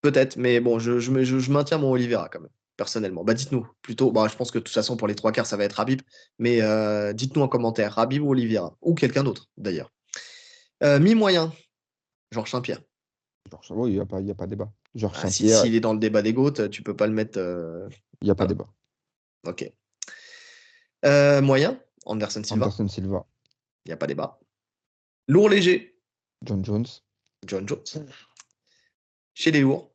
[0.00, 3.24] peut-être, mais bon, je, je- je maintiens mon Oliveira quand même, personnellement.
[3.24, 5.58] Bah dites-nous, plutôt, bah, je pense que de toute façon, pour les trois quarts, ça
[5.58, 6.00] va être Habib,
[6.38, 9.92] mais euh, dites-nous en commentaire, Habib ou Oliveira, ou quelqu'un d'autre d'ailleurs.
[10.82, 11.52] Euh, Mi-moyen,
[12.32, 12.80] Georges Saint-Pierre.
[13.50, 14.72] Genre, oui, il n'y a pas, y a pas débat.
[14.94, 17.38] Genre Ah, Saint-Pierre, S'il est dans le débat des GOAT, tu peux pas le mettre.
[17.38, 17.88] euh,
[18.22, 18.54] il n'y a pas voilà.
[18.54, 18.72] débat.
[19.46, 19.72] Ok.
[21.42, 23.26] Moyen, Anderson Silva, Anderson Silva,
[23.84, 24.38] il n'y a pas débat.
[25.26, 25.98] Lourd léger,
[26.44, 26.86] John Jones.
[27.46, 28.06] John Jones.
[29.34, 29.92] Chez les lourds,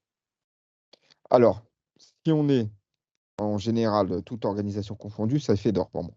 [1.30, 1.66] Alors,
[2.26, 2.70] si on est
[3.40, 6.14] en général, toute organisation confondue, ça fait d'or pour moi.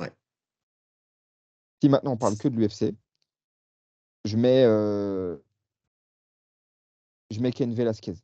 [0.00, 0.12] Ouais.
[1.82, 2.94] Si maintenant on parle que de l'UFC,
[4.24, 5.36] je mets, euh,
[7.30, 8.14] je mets Ken Velasquez,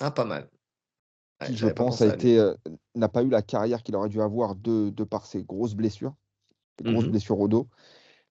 [0.00, 0.48] ah, pas mal.
[1.40, 2.54] Ouais, qui je pense a été, euh,
[2.94, 6.14] n'a pas eu la carrière qu'il aurait dû avoir de, de par ses grosses blessures,
[6.78, 7.12] ses grosses Mhm.
[7.12, 7.68] blessures au dos,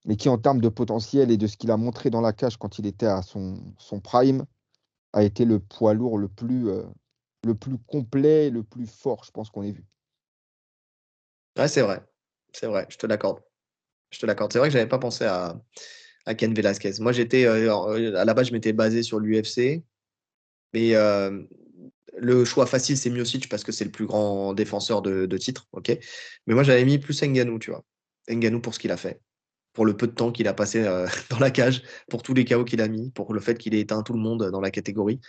[0.05, 2.57] mais qui en termes de potentiel et de ce qu'il a montré dans la cage
[2.57, 4.45] quand il était à son, son prime,
[5.13, 6.83] a été le poids lourd le plus, euh,
[7.45, 9.85] le plus complet, et le plus fort, je pense qu'on ait vu.
[11.57, 12.01] Ouais, c'est vrai.
[12.53, 13.41] C'est vrai, je te l'accorde.
[14.11, 14.51] Je te l'accorde.
[14.51, 15.59] C'est vrai que j'avais pas pensé à,
[16.25, 16.93] à Ken Velasquez.
[16.99, 19.83] Moi, j'étais euh, euh, à la base, je m'étais basé sur l'UFC.
[20.73, 20.93] Mais
[22.17, 25.67] le choix facile, c'est Miocic parce que c'est le plus grand défenseur de, de titre.
[26.47, 27.83] Mais moi, j'avais mis plus Ngannou, tu vois.
[28.29, 29.21] Ngannou pour ce qu'il a fait.
[29.73, 32.45] Pour le peu de temps qu'il a passé euh, dans la cage, pour tous les
[32.45, 34.71] chaos qu'il a mis, pour le fait qu'il ait éteint tout le monde dans la
[34.71, 35.19] catégorie.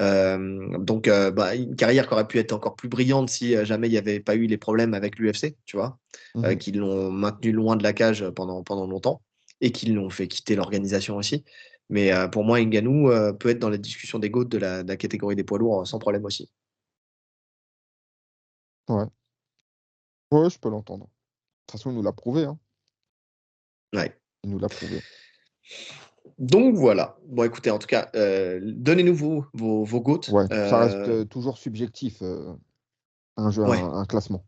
[0.00, 3.88] Euh, donc, euh, bah, une carrière qui aurait pu être encore plus brillante si jamais
[3.88, 5.98] il n'y avait pas eu les problèmes avec l'UFC, tu vois
[6.34, 6.56] Mhm.
[6.58, 9.22] qui l'ont maintenu loin de la cage pendant, pendant longtemps
[9.60, 11.44] et qui l'ont fait quitter l'organisation aussi.
[11.90, 14.88] Mais pour moi, Ngannou euh, peut être dans la discussion des GOAT de la, de
[14.88, 16.50] la catégorie des poids lourds sans problème aussi.
[18.88, 19.06] Ouais.
[20.32, 21.04] Ouais, je peux l'entendre.
[21.06, 21.10] De
[21.68, 22.44] toute façon, il nous l'a prouvé.
[22.44, 22.58] Hein.
[23.92, 24.16] Ouais.
[24.44, 25.00] Il nous l'a prouvé.
[26.38, 27.16] Donc voilà.
[27.26, 30.02] Bon, écoutez, en tout cas, euh, donnez-nous vos, vos, vos.
[30.30, 32.52] Ouais, ça reste Euh, euh, toujours subjectif, euh,
[33.36, 33.80] un jeu, Ouais.
[33.80, 34.44] un, un classement.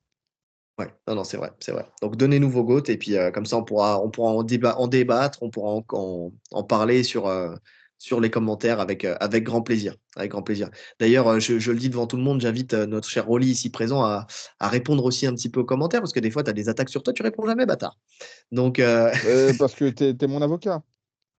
[0.78, 1.86] Ouais, non, non, c'est vrai, c'est vrai.
[2.02, 4.74] Donc donnez-nous vos GOAT et puis euh, comme ça on pourra, on pourra en, déba-
[4.74, 7.54] en débattre, on pourra en, en- en parler sur, euh,
[8.04, 9.94] sur les commentaires avec, euh, avec grand plaisir.
[10.14, 10.68] Avec grand plaisir.
[11.00, 13.46] D'ailleurs, euh, je, je le dis devant tout le monde, j'invite euh, notre cher Rolly
[13.48, 14.26] ici présent à,
[14.60, 16.68] à répondre aussi un petit peu aux commentaires parce que des fois tu as des
[16.68, 17.96] attaques sur toi, tu réponds jamais, bâtard.
[18.52, 20.82] Donc euh, Euh, parce que t'es es mon avocat.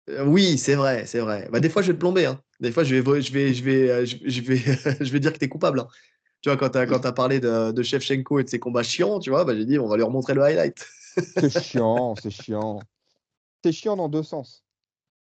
[0.27, 1.49] oui, c'est vrai, c'est vrai.
[1.53, 2.24] Bah, des fois je vais te plomber.
[2.24, 2.41] hein.
[2.61, 4.57] Des fois je vais, je vais, je vais, je, je vais,
[5.05, 5.81] je vais dire que tu es coupable.
[5.81, 5.89] hein.
[6.41, 9.31] Tu vois, quand tu as, parlé de, de Shevchenko et de ses combats chiants, tu
[9.31, 10.86] vois, bah, j'ai dit on va lui remontrer le highlight.
[11.39, 12.81] C'est chiant, c'est chiant.
[13.65, 14.62] C'est chiant dans deux sens.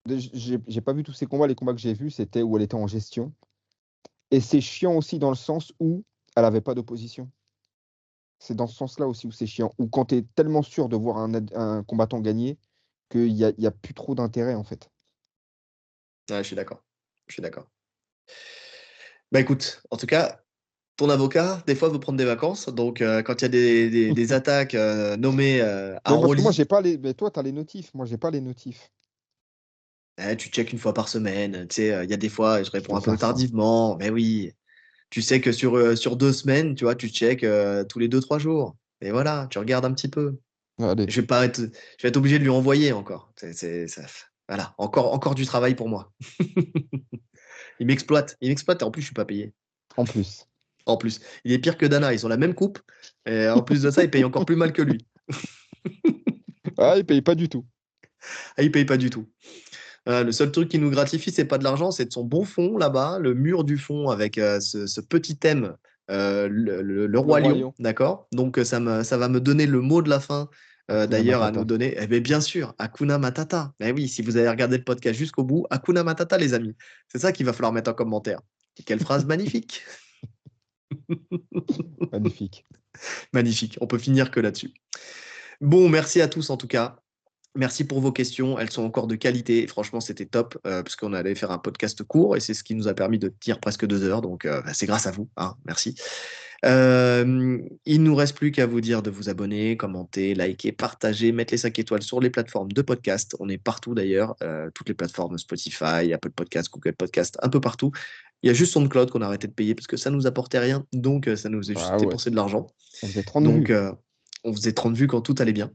[0.06, 1.48] J'ai pas vu tous ces combats.
[1.48, 3.34] Les combats que j'ai vus, c'était où elle était en gestion.
[4.32, 6.04] Et c'est chiant aussi dans le sens où
[6.36, 7.30] elle avait pas d'opposition.
[8.40, 9.72] C'est dans ce sens-là aussi où c'est chiant.
[9.78, 12.58] Ou quand tu es tellement sûr de voir un, combattant gagner
[13.10, 14.90] qu'il n'y a, y a plus trop d'intérêt en fait.
[16.30, 16.82] Ouais, je suis d'accord.
[17.28, 17.68] Je suis d'accord.
[19.32, 20.42] Bah écoute, en tout cas,
[20.98, 22.68] ton avocat, des fois, veut prendre des vacances.
[22.70, 26.66] Donc, euh, quand il y a des, des, attaques euh, nommées euh, à Moi, j'ai
[26.66, 26.98] pas les.
[26.98, 27.94] Mais toi, tu as les notifs.
[27.94, 28.92] Moi, j'ai pas les notifs.
[30.18, 31.68] Eh, tu checkes une fois par semaine.
[31.68, 33.98] Tu sais, il y a des fois, je réponds un peu tardivement.
[33.98, 34.52] Mais oui,
[35.10, 37.46] tu sais que sur, sur deux semaines, tu vois, tu checkes
[37.90, 38.76] tous les deux, trois jours.
[39.02, 40.38] Et voilà, tu regardes un petit peu.
[40.80, 43.32] Je vais pas être, je vais être obligé de lui envoyer encore.
[43.36, 43.86] C'est,
[44.48, 46.12] voilà, encore, encore du travail pour moi.
[47.80, 49.54] il m'exploite, il m'exploite en plus je suis pas payé.
[49.98, 50.48] En plus.
[50.86, 52.14] En plus, il est pire que Dana.
[52.14, 52.80] Ils ont la même coupe.
[53.26, 55.06] Et en plus de ça, il paye encore plus mal que lui.
[56.78, 57.66] ah, il paye pas du tout.
[58.58, 59.30] Ah, il paye pas du tout.
[60.10, 62.44] Euh, le seul truc qui nous gratifie, c'est pas de l'argent, c'est de son bon
[62.44, 65.76] fond là-bas, le mur du fond avec euh, ce, petit thème,
[66.10, 68.28] euh, le, roi, lion, d'accord?
[68.32, 70.50] Donc ça, ça va me donner le mot de la fin.
[70.90, 73.72] D'ailleurs, à nous donner, eh bien, bien sûr, Akuna Matata.
[73.80, 76.76] Mais oui, si vous avez regardé le podcast jusqu'au bout, Akuna Matata, les amis.
[77.08, 78.42] C'est ça qu'il va falloir mettre en commentaire.
[78.86, 79.84] quelle phrase magnifique
[82.12, 82.66] Magnifique.
[83.32, 83.78] Magnifique.
[83.80, 84.74] On peut finir que là-dessus.
[85.62, 86.98] Bon, merci à tous en tout cas.
[87.56, 88.58] Merci pour vos questions.
[88.58, 89.68] Elles sont encore de qualité.
[89.68, 92.88] Franchement, c'était top euh, puisqu'on allait faire un podcast court et c'est ce qui nous
[92.88, 94.22] a permis de tenir presque deux heures.
[94.22, 95.30] Donc, euh, bah, c'est grâce à vous.
[95.38, 95.56] Hein.
[95.66, 95.96] Merci.
[96.64, 101.32] Euh, il ne nous reste plus qu'à vous dire de vous abonner, commenter, liker, partager,
[101.32, 103.36] mettre les 5 étoiles sur les plateformes de podcast.
[103.40, 104.36] On est partout d'ailleurs,
[104.76, 107.92] toutes les plateformes Spotify, Apple Podcast, Google Podcast, un peu partout.
[108.44, 110.60] Il y a juste SoundCloud qu'on a arrêté de payer parce que ça nous apportait
[110.60, 110.86] rien.
[110.94, 112.68] Donc, euh, ça nous faisait juste ah dépenser de l'argent.
[113.04, 113.76] On faisait 30 donc, vues.
[113.76, 113.92] Euh,
[114.44, 115.72] on faisait 30 vues quand tout allait bien.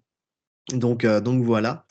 [0.72, 1.86] Donc, euh, donc voilà.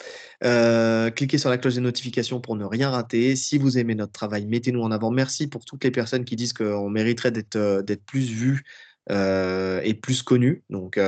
[1.15, 3.35] cliquez sur la cloche des notifications pour ne rien rater.
[3.35, 5.11] Si vous aimez notre travail, mettez-nous en avant.
[5.11, 8.64] Merci pour toutes les personnes qui disent qu'on mériterait d'être plus vus
[9.10, 10.64] et plus connus.
[10.69, 10.99] Donc,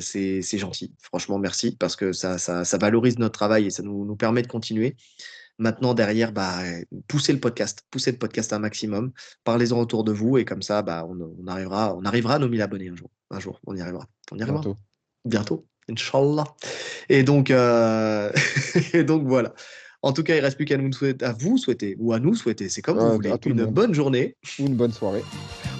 [0.00, 0.94] c'est gentil.
[1.02, 4.42] Franchement, merci parce que ça, ça, ça, valorise notre travail et ça nous, nous permet
[4.42, 4.96] de continuer.
[5.58, 6.62] Maintenant, derrière, bah,
[7.08, 9.12] poussez le podcast, poussez le podcast un maximum,
[9.42, 12.60] parlez-en autour de vous et comme ça, bah, on, arrivera, on arrivera à nos 1000
[12.60, 13.10] abonnés un jour.
[13.30, 14.06] Un jour, on y arrivera.
[14.32, 14.60] On y arrivera.
[14.60, 14.78] Bientôt.
[15.24, 16.44] Bientôt, Inch'Allah.
[17.08, 18.30] Et donc, euh,
[18.92, 19.52] et donc voilà.
[20.02, 22.20] En tout cas, il ne reste plus qu'à nous souhaiter, à vous souhaiter ou à
[22.20, 25.24] nous souhaiter, c'est comme vous voulez, une bonne journée ou une bonne soirée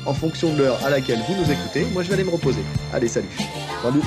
[0.07, 1.85] en fonction de l'heure à laquelle vous nous écoutez.
[1.93, 2.63] Moi, je vais aller me reposer.
[2.93, 3.29] Allez, salut.
[3.83, 4.01] Salut.